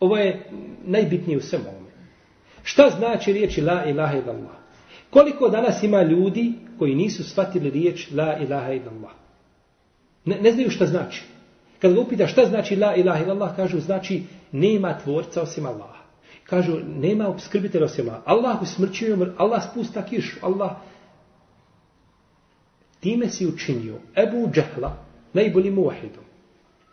Ovo 0.01 0.17
je 0.17 0.51
najbitnije 0.85 1.39
u 1.39 1.41
svemu. 1.41 1.84
Šta 2.65 2.91
znači 2.99 3.33
riječi 3.33 3.61
la 3.61 3.85
ilaha 3.85 4.17
illallah? 4.17 4.57
Koliko 5.11 5.49
danas 5.49 5.83
ima 5.83 6.03
ljudi 6.03 6.53
koji 6.79 6.95
nisu 6.95 7.25
shvatili 7.25 7.71
riječ 7.71 8.11
la 8.11 8.39
ilaha 8.39 8.73
illallah? 8.73 9.13
Ne, 10.25 10.41
ne 10.41 10.53
znaju 10.53 10.71
šta 10.71 10.87
znači. 10.87 11.23
Kad 11.79 11.95
ga 11.95 12.01
upita 12.01 12.27
šta 12.27 12.47
znači 12.47 12.77
la 12.77 12.95
ilaha 12.95 13.25
illallah, 13.25 13.57
kažu 13.57 13.81
znači 13.81 14.23
nema 14.53 14.99
tvorca 14.99 15.43
osim 15.43 15.67
Allaha. 15.67 16.05
Kažu 16.45 16.73
nema 17.01 17.29
obskrbitelja 17.29 17.85
osim 17.85 18.09
Allaha. 18.09 18.23
Allah 18.27 18.63
usmrćuje, 18.63 19.17
Allah 19.37 19.63
spusta 19.71 20.03
kišu, 20.03 20.37
Allah 20.43 20.71
time 23.01 23.29
si 23.29 23.47
učinio 23.47 23.95
Ebu 24.17 24.51
Džahla 24.53 24.97
najboljim 25.33 25.75
muahidom. 25.75 26.25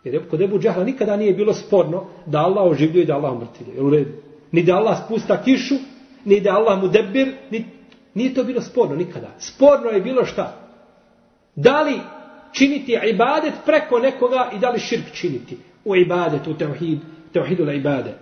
Jer 0.03 0.29
kod 0.29 0.41
Ebu 0.41 0.59
Džahla 0.59 0.83
nikada 0.83 1.15
nije 1.15 1.33
bilo 1.33 1.53
sporno 1.53 2.05
da 2.25 2.39
Allah 2.39 2.71
oživljuje 2.71 3.03
i 3.03 3.05
da 3.05 3.15
Allah 3.15 3.33
umrtvije. 3.33 4.05
Ni 4.51 4.63
da 4.63 4.75
Allah 4.75 5.05
spusta 5.05 5.43
kišu, 5.43 5.75
ni 6.25 6.39
da 6.39 6.53
Allah 6.53 6.81
mu 6.81 6.87
debir, 6.87 7.33
ni 7.51 7.65
Nije 8.13 8.33
to 8.33 8.43
bilo 8.43 8.61
sporno 8.61 8.95
nikada. 8.95 9.27
Sporno 9.39 9.89
je 9.89 10.01
bilo 10.01 10.25
šta? 10.25 10.57
Da 11.55 11.81
li 11.81 11.99
činiti 12.51 12.97
ibadet 13.13 13.53
preko 13.65 13.99
nekoga 13.99 14.49
i 14.55 14.59
da 14.59 14.69
li 14.69 14.79
širk 14.79 15.13
činiti 15.13 15.57
u 15.85 15.95
ibadet, 15.95 16.47
u 16.47 16.57
tevhid, 16.57 16.99
tevhidu 17.33 17.65
la 17.65 17.73
ibadet. 17.73 18.15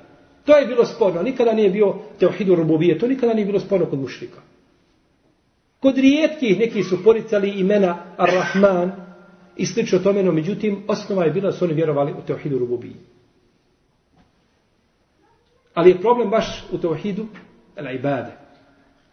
To 0.45 0.57
je 0.57 0.65
bilo 0.65 0.85
sporno. 0.85 1.21
Nikada 1.21 1.53
nije 1.53 1.69
bio 1.69 1.95
tevhidu 2.19 2.55
rububije. 2.55 2.99
To 2.99 3.07
nikada 3.07 3.33
nije 3.33 3.45
bilo 3.45 3.59
sporno 3.59 3.85
kod 3.85 3.99
mušrika. 3.99 4.41
Kod 5.79 5.97
rijetkih 5.97 6.59
neki 6.59 6.83
su 6.83 7.03
poricali 7.03 7.49
imena 7.49 7.97
Ar-Rahman 8.17 8.91
i 9.57 9.65
slično 9.65 9.99
tome, 9.99 10.23
no 10.23 10.31
međutim, 10.31 10.83
osnova 10.87 11.23
je 11.23 11.31
bila 11.31 11.51
da 11.51 11.57
su 11.57 11.65
oni 11.65 11.73
vjerovali 11.73 12.11
u 12.11 12.21
tevhidu 12.27 12.57
rububije. 12.57 12.93
Ali 15.79 15.89
je 15.89 16.01
problem 16.01 16.29
baš 16.29 16.65
u 16.71 16.77
tevhidu 16.77 17.25
al-ibade. 17.77 18.31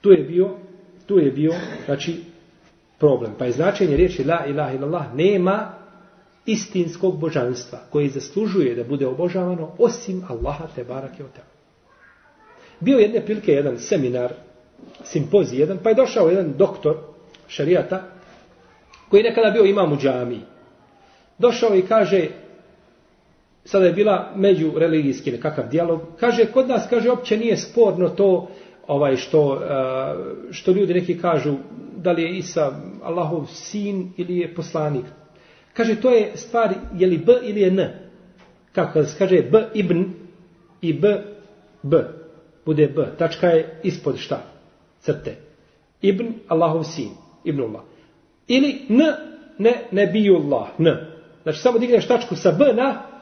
Tu 0.00 0.10
je 0.12 0.24
bio 0.24 0.50
Tu 1.06 1.18
je 1.18 1.30
bio, 1.30 1.52
znači, 1.84 2.24
problem. 2.98 3.32
Pa 3.38 3.44
je 3.44 3.52
značenje 3.52 3.96
riječi 3.96 4.24
la 4.24 4.46
ilaha 4.46 4.72
illallah 4.74 5.14
nema 5.14 5.72
istinskog 6.46 7.20
božanstva 7.20 7.78
koji 7.90 8.08
zaslužuje 8.08 8.74
da 8.74 8.84
bude 8.84 9.06
obožavano 9.06 9.70
osim 9.78 10.24
Allaha 10.28 10.66
te 10.74 10.84
barake 10.84 11.24
o 11.24 11.26
Bio 12.80 12.98
jedne 12.98 13.20
prilike 13.20 13.52
jedan 13.52 13.78
seminar, 13.78 14.32
simpozij 15.04 15.60
jedan, 15.60 15.78
pa 15.82 15.88
je 15.88 15.94
došao 15.94 16.28
jedan 16.28 16.52
doktor 16.58 16.96
šarijata 17.48 18.02
koji 19.08 19.22
nekada 19.22 19.50
bio 19.50 19.64
imam 19.64 19.92
u 19.92 19.96
džamiji. 19.96 20.40
Došao 21.38 21.74
i 21.76 21.82
kaže, 21.82 22.28
sada 23.66 23.86
je 23.86 23.92
bila 23.92 24.32
među 24.36 24.72
religijski 24.76 25.40
kakav 25.40 25.68
dijalog, 25.68 26.00
kaže, 26.20 26.46
kod 26.46 26.68
nas, 26.68 26.86
kaže, 26.90 27.10
opće 27.10 27.36
nije 27.36 27.56
sporno 27.56 28.08
to 28.08 28.48
ovaj 28.86 29.16
što, 29.16 29.62
eh, 29.62 30.52
što 30.52 30.70
ljudi 30.70 30.94
neki 30.94 31.18
kažu 31.18 31.54
da 31.96 32.12
li 32.12 32.22
je 32.22 32.36
Isa 32.36 32.72
Allahov 33.02 33.46
sin 33.46 34.12
ili 34.16 34.38
je 34.38 34.54
poslanik. 34.54 35.04
Kaže, 35.72 36.00
to 36.00 36.10
je 36.10 36.32
stvar, 36.34 36.74
je 36.98 37.06
li 37.06 37.18
B 37.18 37.32
ili 37.42 37.60
je 37.60 37.68
N? 37.68 37.88
Kako 38.72 39.04
se 39.04 39.18
kaže 39.18 39.42
B 39.52 39.64
ibn 39.74 40.04
i 40.80 40.92
B, 40.92 41.22
B. 41.82 42.04
Bude 42.64 42.86
B. 42.86 43.06
Tačka 43.18 43.46
je 43.46 43.80
ispod 43.82 44.18
šta? 44.18 44.42
Crte. 45.00 45.36
Ibn 46.02 46.32
Allahov 46.48 46.82
sin. 46.82 47.10
Ibn 47.44 47.62
Allah. 47.62 47.82
Ili 48.48 48.86
N, 48.88 49.02
ne, 49.58 49.74
ne 49.90 50.06
biju 50.06 50.36
Allah. 50.36 50.68
N. 50.78 50.86
Znači, 51.42 51.58
samo 51.58 51.78
digneš 51.78 52.08
tačku 52.08 52.36
sa 52.36 52.50
B 52.52 52.72
na 52.72 53.15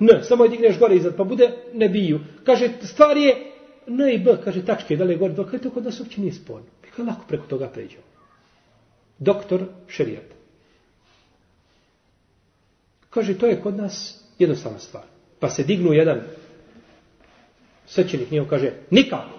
N. 0.00 0.08
Samo 0.22 0.44
je 0.44 0.50
digneš 0.50 0.78
gore 0.78 0.96
iznad, 0.96 1.16
pa 1.16 1.24
bude 1.24 1.50
ne 1.74 1.88
biju. 1.88 2.20
Kaže, 2.44 2.68
stvar 2.82 3.16
je 3.16 3.52
N 3.86 4.10
i 4.10 4.18
B, 4.18 4.36
kaže, 4.44 4.64
tačke, 4.64 4.96
da 4.96 5.04
li 5.04 5.12
je 5.12 5.18
gore, 5.18 5.34
dok 5.34 5.52
je 5.52 5.58
to 5.58 5.70
kod 5.70 5.84
nas 5.84 6.00
uopće 6.00 6.20
nije 6.20 6.32
sporno. 6.32 6.66
I 6.86 6.90
kao 6.90 7.04
lako 7.04 7.24
preko 7.28 7.46
toga 7.46 7.68
pređemo. 7.68 8.02
Doktor 9.18 9.64
Šerijat. 9.88 10.24
Kaže, 13.10 13.38
to 13.38 13.46
je 13.46 13.60
kod 13.60 13.76
nas 13.76 14.24
jednostavna 14.38 14.78
stvar. 14.78 15.04
Pa 15.38 15.50
se 15.50 15.62
dignu 15.62 15.92
jedan 15.92 16.20
svećenik 17.86 18.30
njegov, 18.30 18.48
kaže, 18.48 18.72
nikako. 18.90 19.38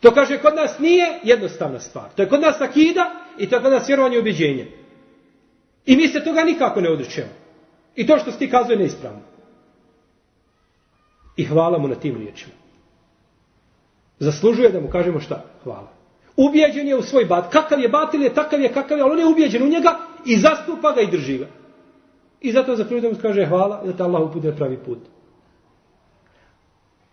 To 0.00 0.14
kaže, 0.14 0.38
kod 0.38 0.54
nas 0.54 0.78
nije 0.78 1.20
jednostavna 1.22 1.80
stvar. 1.80 2.10
To 2.16 2.22
je 2.22 2.28
kod 2.28 2.40
nas 2.40 2.60
akida 2.60 3.10
i 3.38 3.48
to 3.48 3.56
je 3.56 3.62
kod 3.62 3.72
nas 3.72 3.88
vjerovanje 3.88 4.16
i 4.16 4.20
ubiđenje. 4.20 4.66
I 5.86 5.96
mi 5.96 6.08
se 6.08 6.24
toga 6.24 6.44
nikako 6.44 6.80
ne 6.80 6.90
odrećemo. 6.90 7.39
I 7.96 8.06
to 8.06 8.18
što 8.18 8.32
ti 8.32 8.50
kazuje 8.50 8.78
neispravno. 8.78 9.20
I 11.36 11.44
hvala 11.44 11.78
mu 11.78 11.88
na 11.88 11.94
tim 11.94 12.16
riječima 12.16 12.60
zaslužuje 14.20 14.68
da 14.68 14.80
mu 14.80 14.88
kažemo 14.88 15.20
šta? 15.20 15.44
Hvala. 15.64 15.88
Ubijeđen 16.36 16.88
je 16.88 16.96
u 16.96 17.02
svoj 17.02 17.24
bat. 17.24 17.52
Kakav 17.52 17.80
je 17.80 17.88
batil 17.88 18.22
je, 18.22 18.34
takav 18.34 18.60
je, 18.60 18.72
kakav 18.72 18.98
je, 18.98 19.02
ali 19.02 19.12
on 19.12 19.18
je 19.18 19.26
ubijeđen 19.26 19.62
u 19.62 19.68
njega 19.68 19.98
i 20.26 20.36
zastupa 20.36 20.92
ga 20.92 21.00
i 21.00 21.10
drži 21.10 21.38
ga. 21.38 21.46
I 22.40 22.52
zato 22.52 22.76
zaslužuje 22.76 23.00
da 23.00 23.08
mu 23.08 23.22
kaže 23.22 23.46
hvala 23.46 23.82
i 23.84 23.86
da 23.86 23.96
te 23.96 24.02
Allah 24.02 24.22
upudi 24.22 24.52
pravi 24.56 24.76
put. 24.76 24.98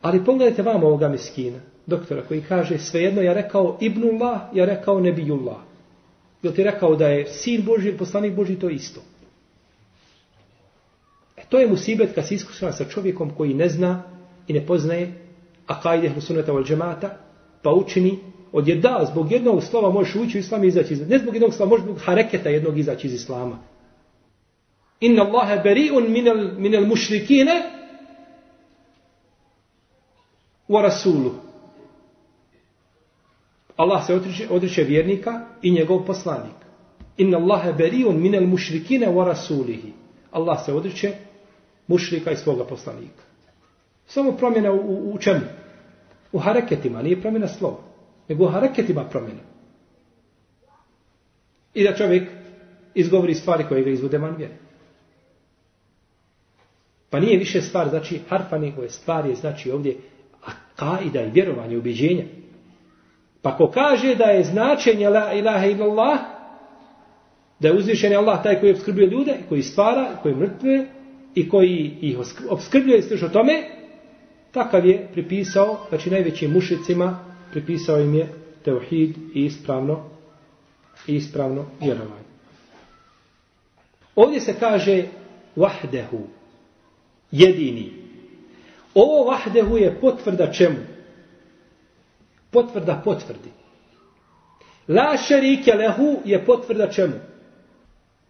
Ali 0.02 0.26
pogledajte 0.26 0.62
vam 0.62 0.84
ovoga 0.84 1.08
miskina, 1.08 1.60
doktora, 1.86 2.22
koji 2.28 2.42
kaže 2.42 2.78
svejedno 2.78 3.22
ja 3.22 3.34
rekao 3.34 3.78
Ibnullah, 3.82 4.42
ja 4.54 4.66
rekao 4.66 5.00
Nebijullah. 5.00 5.58
Jel 6.42 6.54
ti 6.54 6.64
rekao 6.64 6.96
da 6.96 7.08
je 7.08 7.26
sin 7.26 7.64
Boži, 7.66 7.98
poslanik 7.98 8.36
Boži, 8.36 8.60
to 8.60 8.70
isto. 8.70 9.02
E 11.38 11.42
to 11.50 11.60
je 11.60 11.68
musibet 11.68 12.16
kad 12.16 12.28
si 12.28 12.36
iskušava 12.36 12.72
sa 12.72 12.86
čovjekom 12.86 13.30
koji 13.38 13.54
ne 13.54 13.70
zna 13.70 14.04
i 14.48 14.54
ne 14.54 14.66
poznaje 14.66 15.14
akajde 15.68 16.10
hlusunata 16.10 16.52
wal 16.52 16.68
džemata, 16.68 17.18
pa 17.62 17.72
učini 17.72 18.20
od 18.52 18.68
jedna, 18.68 19.06
zbog 19.06 19.32
jednog 19.32 19.64
slova 19.64 19.90
možeš 19.90 20.16
ući 20.16 20.38
u 20.38 20.40
islam 20.40 20.64
i 20.64 20.68
izaći 20.68 20.94
iz 20.94 21.10
Ne 21.10 21.20
zbog 21.20 21.36
jednog 21.36 21.54
slova, 21.54 21.70
možeš 21.70 21.84
zbog 21.84 21.98
hareketa 22.06 22.50
jednog 22.50 22.80
izaći 22.80 23.08
iz 23.08 23.14
islama. 23.14 23.60
Inna 25.00 25.24
Allahe 25.24 25.62
beri'un 25.64 26.10
minel, 26.10 26.52
minel 26.58 26.86
mušrikine 26.86 27.62
wa 30.70 30.82
rasulu. 30.82 31.32
Allah 33.76 34.08
se 34.08 34.14
odriče, 34.14 34.48
odriče 34.50 34.84
vjernika 34.84 35.46
i 35.62 35.72
njegov 35.72 36.06
poslanik. 36.06 36.56
Inna 37.18 37.38
Allahe 37.38 37.74
beri'un 37.74 38.18
minel 38.18 38.48
mušrikine 38.48 39.08
wa 39.08 39.26
rasulihi. 39.26 39.94
Allah 40.32 40.66
se 40.66 40.74
odriče 40.74 41.27
mušrika 41.88 42.32
i 42.32 42.36
svoga 42.36 42.66
poslanika. 42.66 43.24
Samo 44.06 44.32
promjena 44.32 44.72
u, 44.72 44.78
u, 44.78 45.14
u 45.14 45.18
čemu? 45.18 45.42
U 46.32 46.40
hareketima, 46.40 47.02
nije 47.02 47.22
promjena 47.22 47.48
slova. 47.48 47.78
Nego 48.30 48.44
u 48.44 48.48
hareketima 48.48 49.04
promjena. 49.04 49.42
I 51.74 51.84
da 51.84 51.96
čovjek 51.96 52.30
izgovori 52.96 53.36
stvari 53.36 53.66
koje 53.70 53.84
ga 53.84 53.90
izvode 53.90 54.18
van 54.18 54.36
vjere. 54.36 54.54
Pa 57.10 57.20
nije 57.20 57.38
više 57.38 57.62
stvar, 57.62 57.90
znači 57.90 58.20
harfa, 58.30 58.58
nego 58.58 58.84
je 58.84 58.90
stvar 58.90 59.26
je, 59.26 59.36
znači 59.36 59.72
ovdje 59.72 59.98
akaida 60.44 61.22
i 61.22 61.30
vjerovanje, 61.30 61.78
ubiđenja. 61.78 62.24
Pa 63.42 63.58
ko 63.58 63.72
kaže 63.72 64.16
da 64.16 64.24
je 64.24 64.44
značenje 64.44 65.10
la 65.10 65.34
ilaha 65.34 65.66
illallah, 65.66 66.20
da 67.60 67.68
je 67.68 67.74
uzvišen 67.74 68.16
Allah 68.16 68.44
taj 68.44 68.60
koji 68.60 68.72
obskrbuje 68.72 69.08
ljude, 69.08 69.38
koji 69.50 69.62
stvara, 69.62 70.10
koji 70.22 70.36
mrtve 70.36 70.88
i 71.38 71.50
koji 71.50 71.98
ih 72.02 72.18
obskrbljuje 72.50 73.02
sliš 73.02 73.24
o 73.24 73.30
tome, 73.30 73.64
takav 74.52 74.86
je 74.86 75.08
pripisao, 75.14 75.86
znači 75.90 76.10
najvećim 76.10 76.52
mušicima, 76.52 77.20
pripisao 77.52 78.00
im 78.00 78.16
je 78.16 78.30
teuhid 78.64 79.18
i 79.34 79.46
ispravno, 79.46 80.10
i 81.08 81.16
ispravno 81.16 81.66
vjerovanje. 81.82 82.28
Ovdje 84.16 84.40
se 84.40 84.56
kaže 84.60 85.04
vahdehu, 85.56 86.20
jedini. 87.32 87.94
Ovo 88.94 89.24
vahdehu 89.30 89.78
je 89.78 90.00
potvrda 90.02 90.52
čemu? 90.52 90.80
Potvrda 92.52 93.02
potvrdi. 93.06 93.52
La 94.88 95.18
šerike 95.18 95.74
lehu 95.74 96.22
je 96.26 96.46
potvrda 96.46 96.90
čemu? 96.92 97.14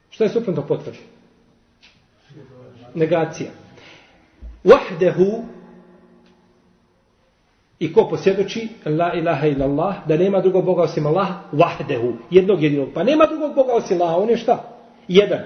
Što 0.09 0.23
je 0.23 0.29
suprotno 0.29 0.67
potvrđeno? 0.67 1.16
Negacija. 2.95 3.49
Wahdehu 4.63 5.43
i 7.79 7.93
ko 7.93 8.07
posjedoči 8.09 8.67
la 8.85 9.13
ilaha 9.13 9.47
illallah 9.47 10.07
da 10.07 10.17
nema 10.17 10.41
drugog 10.41 10.65
Boga 10.65 10.81
osim 10.81 11.05
Allah 11.05 11.27
wahdehu. 11.51 12.13
Jednog 12.31 12.63
jedinog. 12.63 12.89
Pa 12.93 13.03
nema 13.03 13.25
drugog 13.25 13.55
Boga 13.55 13.73
osim 13.73 14.01
Allah. 14.01 14.17
On 14.17 14.29
je 14.29 14.37
šta? 14.37 14.63
Jedan. 15.07 15.39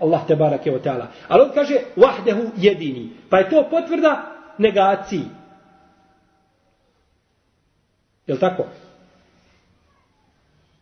Allah 0.00 0.26
te 0.26 0.36
barake 0.36 0.72
o 0.72 0.78
teala. 0.78 1.06
Ali 1.28 1.42
on 1.42 1.50
kaže 1.54 1.74
wahdehu 1.96 2.50
jedini. 2.56 3.10
Pa 3.30 3.38
je 3.38 3.50
to 3.50 3.66
potvrda 3.70 4.32
negaciji. 4.58 5.24
Je 8.26 8.34
li 8.34 8.40
tako? 8.40 8.64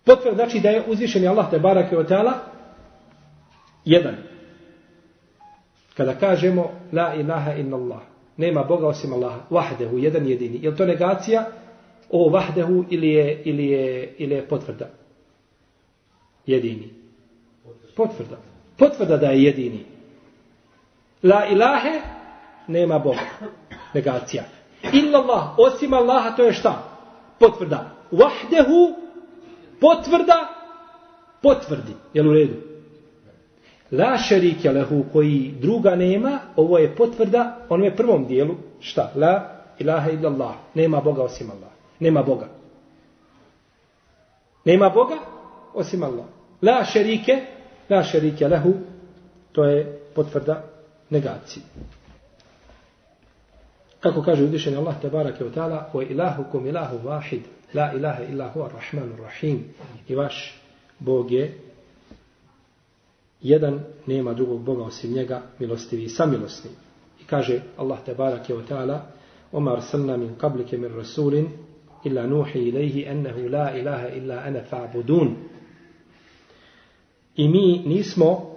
Potvrda 0.05 0.37
znači 0.37 0.61
da 0.61 0.69
je 0.69 0.85
uzvišeni 0.89 1.29
Allah 1.29 1.51
te 1.51 1.59
barake 1.59 1.99
o 1.99 2.05
teala 2.05 2.33
jedan. 3.85 4.15
Kada 5.97 6.15
kažemo 6.15 6.71
la 6.93 7.15
ilaha 7.15 7.55
illallah, 7.55 8.01
nema 8.37 8.65
Boga 8.65 8.87
osim 8.87 9.13
Allaha, 9.13 9.41
vahdehu, 9.51 9.99
jedan 9.99 10.27
jedini. 10.27 10.59
Je 10.63 10.77
to 10.77 10.87
negacija? 10.87 11.47
O 12.11 12.31
vahdehu 12.31 12.85
ili 12.91 13.09
je, 13.09 13.43
ili 13.45 13.67
je, 13.67 14.15
ili 14.19 14.35
je 14.35 14.49
potvrda? 14.49 14.89
Jedini. 16.47 16.91
Potvrda. 17.97 18.37
Potvrda 18.79 19.17
da 19.17 19.27
je 19.27 19.43
jedini. 19.43 19.85
La 21.23 21.47
ilahe, 21.47 22.01
nema 22.69 22.99
Boga. 22.99 23.27
Negacija. 23.95 24.45
Illallah, 24.93 25.59
osim 25.59 25.95
Allaha, 25.95 26.37
to 26.37 26.45
je 26.45 26.53
šta? 26.53 26.83
Potvrda. 27.39 27.91
Vahdehu, 28.11 28.95
potvrda, 29.81 30.49
potvrdi. 31.43 31.93
Jel 32.15 32.29
u 32.29 32.33
redu? 32.33 32.76
La 33.91 34.19
šerike 34.19 34.71
lehu 34.71 35.05
koji 35.13 35.55
druga 35.61 35.95
nema, 35.97 36.39
ovo 36.57 36.79
je 36.79 36.97
potvrda 36.97 37.67
onome 37.69 37.97
prvom 37.97 38.27
dijelu, 38.27 38.55
šta? 38.81 39.13
La 39.17 39.57
ilaha 39.79 40.11
illallah. 40.11 40.55
Nema 40.75 41.01
Boga 41.01 41.23
osim 41.23 41.51
Allah. 41.51 41.71
Nema 42.01 42.23
Boga. 42.23 42.49
Nema 44.65 44.89
Boga 44.89 45.17
osim 45.75 46.03
Allah. 46.03 46.25
La 46.63 46.85
šerike, 46.85 47.41
la 47.91 48.03
šerike 48.03 48.49
lehu, 48.49 48.75
to 49.53 49.65
je 49.65 50.01
potvrda 50.15 50.63
negacije. 51.11 51.63
Kako 54.01 54.23
kaže 54.23 54.45
uzvišeni 54.45 54.77
Allah 54.77 54.95
te 55.03 55.09
barake 55.09 55.45
u 55.45 55.51
ta'ala, 55.51 55.91
o 55.93 56.03
ilahukum 56.03 56.67
ilahu 56.67 56.99
vahid, 57.05 57.43
la 57.75 57.93
ilaha 57.93 58.23
illahu 58.23 58.63
ar-Rahmanu 58.63 59.23
rahim. 59.23 59.65
I 60.09 60.15
vaš 60.15 60.61
Bog 60.99 61.31
je 61.31 61.59
jedan 63.43 63.81
nema 64.07 64.33
drugog 64.35 64.63
Boga 64.63 64.83
osim 64.83 65.13
njega, 65.13 65.43
milostivi 65.59 66.03
i 66.03 66.09
samilosni. 66.09 66.71
I 67.21 67.25
kaže 67.25 67.61
Allah 67.77 67.99
te 68.05 68.15
barak 68.15 68.49
je 68.51 68.57
o 68.57 68.63
ta'ala, 68.63 69.07
Oma 69.53 69.73
arsalna 69.73 70.17
min 70.17 70.35
kablike 70.35 70.79
min 70.79 70.97
rasulin, 70.97 71.49
illa 72.05 72.27
nuhi 72.27 72.69
ilaihi 72.69 73.05
ennehu 73.05 73.49
la 73.49 73.79
ilaha 73.79 74.09
illa 74.09 74.43
ana 74.47 74.61
fa'budun. 74.71 75.37
I 77.37 77.49
mi 77.49 77.83
nismo 77.87 78.57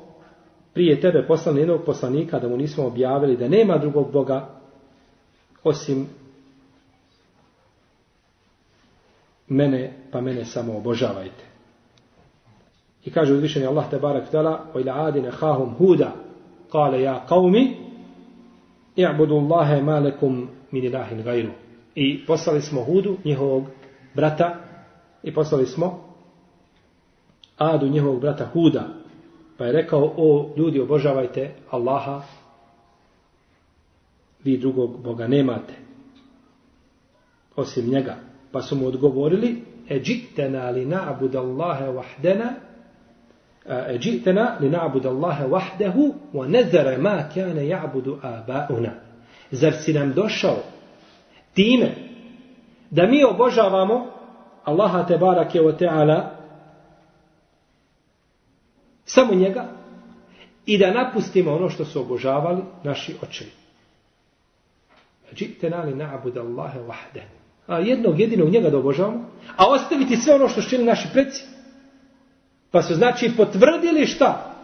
prije 0.73 1.01
tebe 1.01 1.27
poslali 1.27 1.59
jednog 1.59 1.86
poslanika 1.86 2.39
da 2.39 2.47
mu 2.47 2.57
nismo 2.57 2.86
objavili 2.86 3.38
da 3.38 3.47
nema 3.47 3.77
drugog 3.77 4.11
Boga 4.11 4.61
osim 5.63 6.07
mene, 9.47 9.93
pa 10.11 10.21
mene 10.21 10.45
samo 10.45 10.77
obožavajte. 10.77 11.49
I 13.06 13.12
kaže 13.12 13.34
uzvišeni 13.34 13.66
Allah 13.66 13.89
te 13.89 14.00
barek 14.00 14.30
tala 14.32 14.66
o 14.74 14.80
ila 14.80 14.93
adine 14.93 15.32
hahum 15.32 15.76
huda 15.78 16.12
kale 16.72 17.02
ja 17.02 17.26
qavmi 17.30 17.78
i'budu 18.95 19.36
Allahe 19.36 19.82
malekum 19.82 20.50
min 20.72 20.84
ilahin 20.84 21.24
gajru. 21.24 21.52
I 21.95 22.26
poslali 22.26 22.62
smo 22.62 22.84
Hudu, 22.84 23.18
njihovog 23.26 23.64
brata, 24.16 24.56
i 25.24 25.34
poslali 25.34 25.66
smo 25.66 26.06
Adu, 27.58 27.88
njihovog 27.88 28.22
brata 28.22 28.45
Huda. 28.45 28.88
Pa 29.58 29.66
je 29.66 29.72
rekao, 29.72 30.14
o 30.18 30.54
ljudi, 30.58 30.80
obožavajte 30.80 31.52
Allaha, 31.72 32.22
vi 34.43 34.58
drugog 34.58 35.04
Boga 35.04 35.28
nemate. 35.28 35.74
Osim 37.56 37.89
njega. 37.89 38.16
Pa 38.52 38.62
su 38.62 38.76
mu 38.76 38.88
odgovorili, 38.88 39.64
e 39.89 40.00
džitena 40.00 40.70
li 40.70 40.86
na'bud 40.86 41.36
Allahe 41.36 41.91
vahdena, 41.91 42.54
جئتنا 43.88 44.59
لنعبد 44.61 45.07
الله 45.07 45.47
وحده 45.47 46.12
ونذر 46.34 46.99
ما 46.99 47.22
كان 47.22 47.57
يعبد 47.57 48.18
آباؤنا 48.22 49.01
Zar 49.53 49.72
si 49.72 49.92
nam 49.92 50.12
došao 50.12 50.57
time 51.55 51.95
da 52.90 53.07
mi 53.07 53.24
obožavamo 53.24 54.07
Allaha 54.64 55.07
te 55.07 55.18
barake 55.18 55.61
o 55.61 55.72
teala 55.72 56.30
samo 59.05 59.34
njega 59.34 59.64
i 60.66 60.78
da 60.78 60.92
napustimo 60.92 61.55
ono 61.55 61.70
što 61.70 61.84
su 61.84 62.01
obožavali 62.01 62.62
naši 62.82 63.14
očevi. 63.22 63.51
Džite 65.34 65.70
nali 65.70 65.95
na'bud 65.95 66.38
Allahe 66.38 66.80
vahde. 66.80 67.22
A 67.66 67.78
jednog 67.78 68.20
jedinog 68.20 68.49
njega 68.49 68.70
da 68.70 68.78
obožavamo, 68.78 69.30
a 69.57 69.66
ostaviti 69.66 70.16
sve 70.16 70.34
ono 70.34 70.49
što 70.49 70.61
šćeli 70.61 70.84
naši 70.84 71.09
preci. 71.12 71.45
Pa 72.72 72.82
su 72.82 72.93
znači 72.95 73.32
potvrdili 73.38 74.05
šta? 74.05 74.55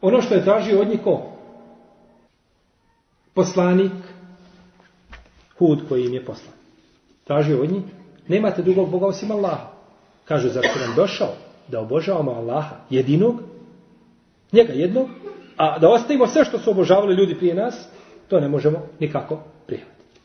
Ono 0.00 0.22
što 0.22 0.34
je 0.34 0.44
tražio 0.44 0.80
od 0.80 0.88
njih 0.88 1.00
ko? 1.04 1.32
Poslanik 3.34 3.92
Hud 5.58 5.88
koji 5.88 6.04
im 6.04 6.14
je 6.14 6.24
poslan. 6.24 6.54
Tražio 7.24 7.62
od 7.62 7.72
njih. 7.72 7.82
Nemate 8.28 8.62
drugog 8.62 8.90
Boga 8.90 9.06
osim 9.06 9.30
Allaha. 9.30 9.66
Kažu, 10.24 10.48
zar 10.48 10.62
se 10.62 10.86
nam 10.86 10.96
došao 10.96 11.34
da 11.68 11.80
obožavamo 11.80 12.30
Allaha 12.30 12.76
jedinog? 12.90 13.40
Njega 14.52 14.72
jednog? 14.72 15.08
A 15.56 15.78
da 15.78 15.88
ostavimo 15.88 16.26
sve 16.26 16.44
što 16.44 16.58
su 16.58 16.70
obožavali 16.70 17.14
ljudi 17.14 17.34
prije 17.34 17.54
nas? 17.54 17.88
To 18.28 18.40
ne 18.40 18.48
možemo 18.48 18.86
nikako 19.00 19.38
prihvatiti. 19.66 20.20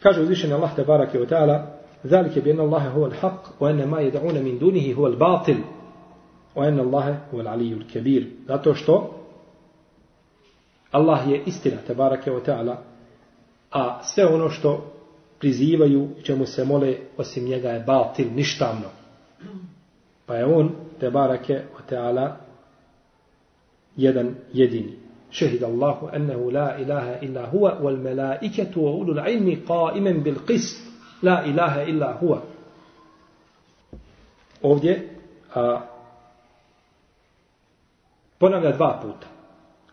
Kaže 0.00 0.20
uzvišen 0.20 0.52
Allah 0.52 0.74
te 0.76 0.84
barake 0.84 1.20
od 1.20 1.30
ta'ala 1.30 1.77
ذلك 2.06 2.38
بأن 2.38 2.60
الله 2.60 2.88
هو 2.88 3.06
الحق 3.06 3.62
وأن 3.62 3.88
ما 3.88 4.00
يدعون 4.00 4.42
من 4.44 4.58
دونه 4.58 4.94
هو 4.94 5.06
الباطل 5.06 5.58
وأن 6.56 6.80
الله 6.80 7.20
هو 7.34 7.40
العلي 7.40 7.72
الكبير 7.72 8.26
zato 8.46 8.74
što 8.74 9.14
Allah 10.90 11.30
je 11.30 11.42
istina 11.46 11.76
tebarake 11.86 12.30
wa 12.30 12.40
ta'ala 12.40 12.76
a 13.70 14.02
sve 14.02 14.26
ono 14.26 14.50
što 14.50 14.92
prizivaju 15.38 16.08
čemu 16.22 16.46
se 16.46 16.64
mole 16.64 16.96
osim 17.16 17.44
njega 17.44 17.68
je 17.70 17.80
batil, 17.80 18.26
ništavno 18.34 18.88
pa 20.26 20.34
je 20.34 20.44
on 20.44 20.70
tebarake 21.00 21.54
wa 21.54 21.94
ta'ala 21.94 22.36
jedan 23.96 24.34
jedini 24.52 25.08
شهد 25.30 25.64
الله 25.64 26.16
أنه 26.16 26.52
لا 26.52 26.80
إله 26.80 27.20
إلا 27.22 27.44
هو 27.52 27.78
والملائكة 27.82 28.80
وأولو 28.80 29.12
العلم 29.12 29.60
قائما 29.68 30.12
بالقسط 30.12 30.87
La 31.22 31.44
ilaha 31.46 31.82
illa 31.82 32.18
huwa. 32.20 32.42
Ovdje 34.62 35.08
a, 35.54 35.80
ponavlja 38.38 38.72
dva 38.72 39.00
puta. 39.02 39.26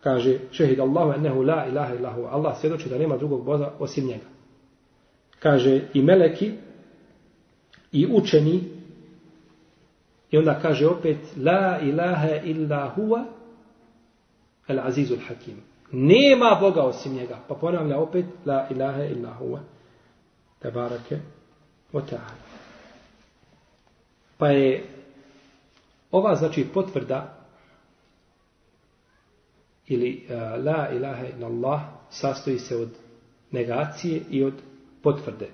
Kaže, 0.04 0.40
šehid 0.52 0.80
Allahu 0.80 1.14
ennehu 1.14 1.44
la 1.44 1.66
ilaha 1.68 1.96
illa 1.96 2.14
huwa. 2.14 2.30
Allah 2.32 2.58
svjedoči 2.60 2.90
da 2.90 2.98
nema 2.98 3.18
drugog 3.18 3.46
Boga 3.46 3.74
osim 3.80 4.08
njega. 4.08 4.26
Kaže, 5.40 5.82
i 5.94 6.02
meleki, 6.02 6.54
i 7.92 8.08
učeni, 8.12 8.76
I 10.32 10.38
onda 10.38 10.60
kaže 10.62 10.88
opet, 10.88 11.18
la 11.38 11.80
ilaha 11.80 12.36
illa 12.44 12.94
huwa 12.98 13.24
al 14.68 14.80
azizul 14.80 15.18
hakim. 15.28 15.62
Nema 15.92 16.58
Boga 16.62 16.82
osim 16.82 17.14
njega. 17.14 17.38
Pa 17.48 17.56
ponavlja 17.56 18.00
opet, 18.00 18.26
la 18.46 18.68
ilaha 18.70 19.04
illa 19.06 19.34
huwa 19.40 19.60
Tebarake 20.66 21.20
o 21.94 22.02
ta'ala. 22.02 22.42
Pa 24.38 24.48
je 24.48 24.84
ova 26.12 26.36
znači 26.36 26.66
potvrda 26.74 27.38
ili 29.88 30.26
uh, 30.30 30.66
la 30.66 30.90
ilaha 30.90 31.26
illallah 31.28 31.82
sastoji 32.10 32.60
se 32.60 32.76
od 32.76 32.90
negacije 33.52 34.22
i 34.30 34.44
od 34.44 34.54
potvrde. 35.04 35.48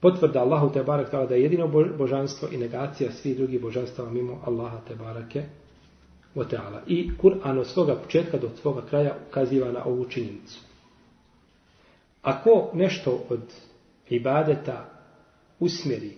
Potvrda 0.00 0.40
Allahu 0.40 0.72
te 0.72 0.82
barak 0.82 1.10
tala 1.10 1.26
da 1.26 1.34
je 1.34 1.42
jedino 1.42 1.68
božanstvo 1.98 2.48
i 2.52 2.56
negacija 2.56 3.12
svih 3.12 3.36
drugih 3.36 3.60
božanstava 3.60 4.10
mimo 4.10 4.40
Allaha 4.46 4.80
te 4.88 4.94
barake 4.94 5.44
ta'ala. 6.34 6.80
I 6.86 7.10
Kur'an 7.22 7.58
od 7.58 7.66
svoga 7.66 7.94
početka 7.94 8.38
do 8.38 8.50
svoga 8.60 8.82
kraja 8.90 9.16
ukaziva 9.28 9.72
na 9.72 9.84
ovu 9.84 10.04
činjenicu. 10.04 10.73
Ako 12.24 12.70
nešto 12.74 13.24
od 13.28 13.40
ibadeta 14.08 14.90
usmjeri 15.60 16.10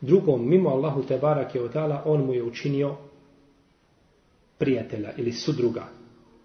drugom 0.00 0.48
mimo 0.48 0.70
Allahu 0.70 1.02
te 1.02 1.18
barake 1.18 1.60
od 1.60 1.72
ta'ala, 1.72 2.02
on 2.04 2.26
mu 2.26 2.34
je 2.34 2.42
učinio 2.42 2.96
prijatelja 4.58 5.12
ili 5.16 5.32
sudruga 5.32 6.00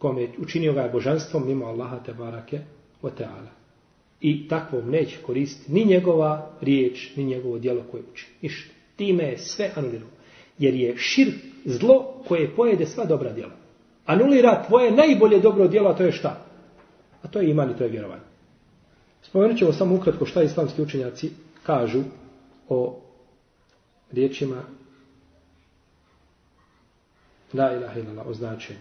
kome 0.05 0.21
je 0.21 0.29
učinio 0.37 0.73
ga 0.73 0.89
božanstvom 0.93 1.47
mimo 1.47 1.65
Allaha 1.65 1.99
te 2.05 2.13
barake 2.13 2.59
od 3.01 3.11
ta'ala. 3.19 3.49
I 4.21 4.47
takvom 4.47 4.89
neće 4.89 5.17
koristiti 5.25 5.71
ni 5.71 5.85
njegova 5.85 6.51
riječ, 6.61 7.15
ni 7.15 7.23
njegovo 7.23 7.59
djelo 7.59 7.83
koje 7.91 8.03
uči. 8.13 8.27
Ništa. 8.41 8.73
Time 8.95 9.23
je 9.23 9.37
sve 9.37 9.71
anulirano. 9.75 10.11
Jer 10.57 10.73
je 10.73 10.97
šir 10.97 11.33
zlo 11.65 12.23
koje 12.27 12.55
pojede 12.55 12.85
sva 12.85 13.05
dobra 13.05 13.33
djela. 13.33 13.53
Anulira 14.05 14.63
tvoje 14.67 14.91
najbolje 14.91 15.39
dobro 15.39 15.67
djelo, 15.67 15.89
a 15.89 15.97
to 15.97 16.03
je 16.03 16.11
šta? 16.11 16.45
A 17.23 17.27
to 17.27 17.39
je 17.39 17.49
iman 17.49 17.71
i 17.71 17.77
to 17.77 17.83
je 17.83 17.89
vjerovanje. 17.89 18.23
Spomenut 19.35 19.57
ćemo 19.57 19.73
samo 19.73 19.95
ukratko 19.95 20.25
šta 20.25 20.43
islamski 20.43 20.81
učenjaci 20.81 21.31
kažu 21.63 22.03
o 22.69 23.01
riječima 24.11 24.61
La 27.53 27.73
ilaha 27.73 27.99
illallah, 27.99 28.27
o 28.27 28.33
značenju. 28.33 28.79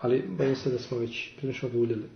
Ali 0.00 0.24
bojim 0.28 0.56
se 0.56 0.70
da 0.70 0.78
smo 0.78 0.98
već 0.98 1.30
prilično 1.36 1.68
oduljili. 1.68 2.08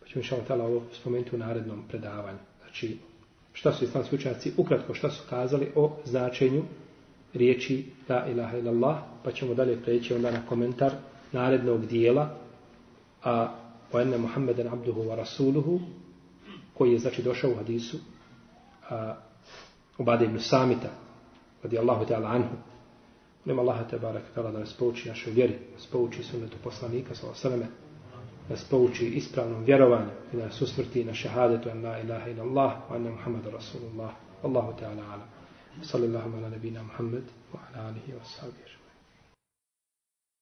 Pa 0.00 0.06
ćemo 0.06 0.22
inšalama 0.22 0.48
tala 0.48 0.64
ovo 0.64 0.82
spomenuti 0.92 1.34
u 1.34 1.38
narednom 1.38 1.84
predavanju. 1.88 2.38
Znači, 2.62 2.98
šta 3.52 3.72
su 3.72 3.84
islamski 3.84 4.14
učenjaci, 4.14 4.52
ukratko 4.56 4.94
šta 4.94 5.10
su 5.10 5.22
kazali 5.30 5.72
o 5.74 5.96
značenju 6.04 6.62
riječi 7.34 7.86
La 8.08 8.26
ilaha 8.26 8.58
illallah, 8.58 8.98
pa 9.24 9.32
ćemo 9.32 9.54
dalje 9.54 9.82
preći 9.82 10.14
onda 10.14 10.30
na 10.30 10.46
komentar 10.46 10.92
narednog 11.32 11.86
dijela, 11.86 12.36
a 13.24 13.58
وأن 13.92 14.20
محمدا 14.20 14.70
عبده 14.70 14.92
abduhu 14.92 15.08
wa 15.08 15.14
rasuluhu, 15.16 15.80
koji 16.78 16.92
je 16.92 16.98
znači 16.98 17.22
došao 17.22 17.50
u 17.50 17.56
hadisu 17.56 17.96
a, 18.90 19.14
u 19.98 20.04
Bade 20.04 20.24
ibn 20.24 20.40
Samita, 20.40 20.90
radi 21.62 21.78
Allahu 21.78 22.04
ta'ala 22.04 22.28
anhu, 22.28 22.56
Nema 23.48 23.62
Allaha 23.62 23.84
te 23.84 23.98
barek 23.98 24.22
tala 24.34 24.50
da 24.50 24.58
nas 24.58 24.72
pouči 24.76 25.08
našoj 25.08 25.32
vjeri, 25.32 25.58
nas 25.72 25.86
pouči 25.86 26.22
sunnetu 26.22 26.56
poslanika, 26.64 27.14
svala 27.14 27.34
sveme, 27.34 27.56
da 27.56 28.54
nas 28.54 28.64
pouči 28.64 29.06
ispravnom 29.06 29.64
vjerovanju 29.64 30.10
i 30.32 30.36
da 30.36 30.44
nas 30.44 30.60
usmrti 30.62 31.04
na 31.04 31.14
šehadetu 31.14 31.68
en 31.68 31.84
la 31.84 31.98
ilaha 32.00 32.30
ila 32.30 32.42
Allah, 32.44 32.72
wa 32.90 32.96
anna 32.96 33.10
Muhammadu 33.10 33.50
Rasulullah, 33.50 34.10
Allahu 34.42 34.72
ta'ala 34.80 35.02
ala. 35.12 35.26
Sallallahu 35.82 36.36
ala 36.36 36.48
nabina 36.48 36.82
Muhammad, 36.82 37.24
wa 37.52 37.58
ala 37.68 37.88
alihi 37.88 38.12
wa 38.12 38.24
sahbihi. 38.24 38.77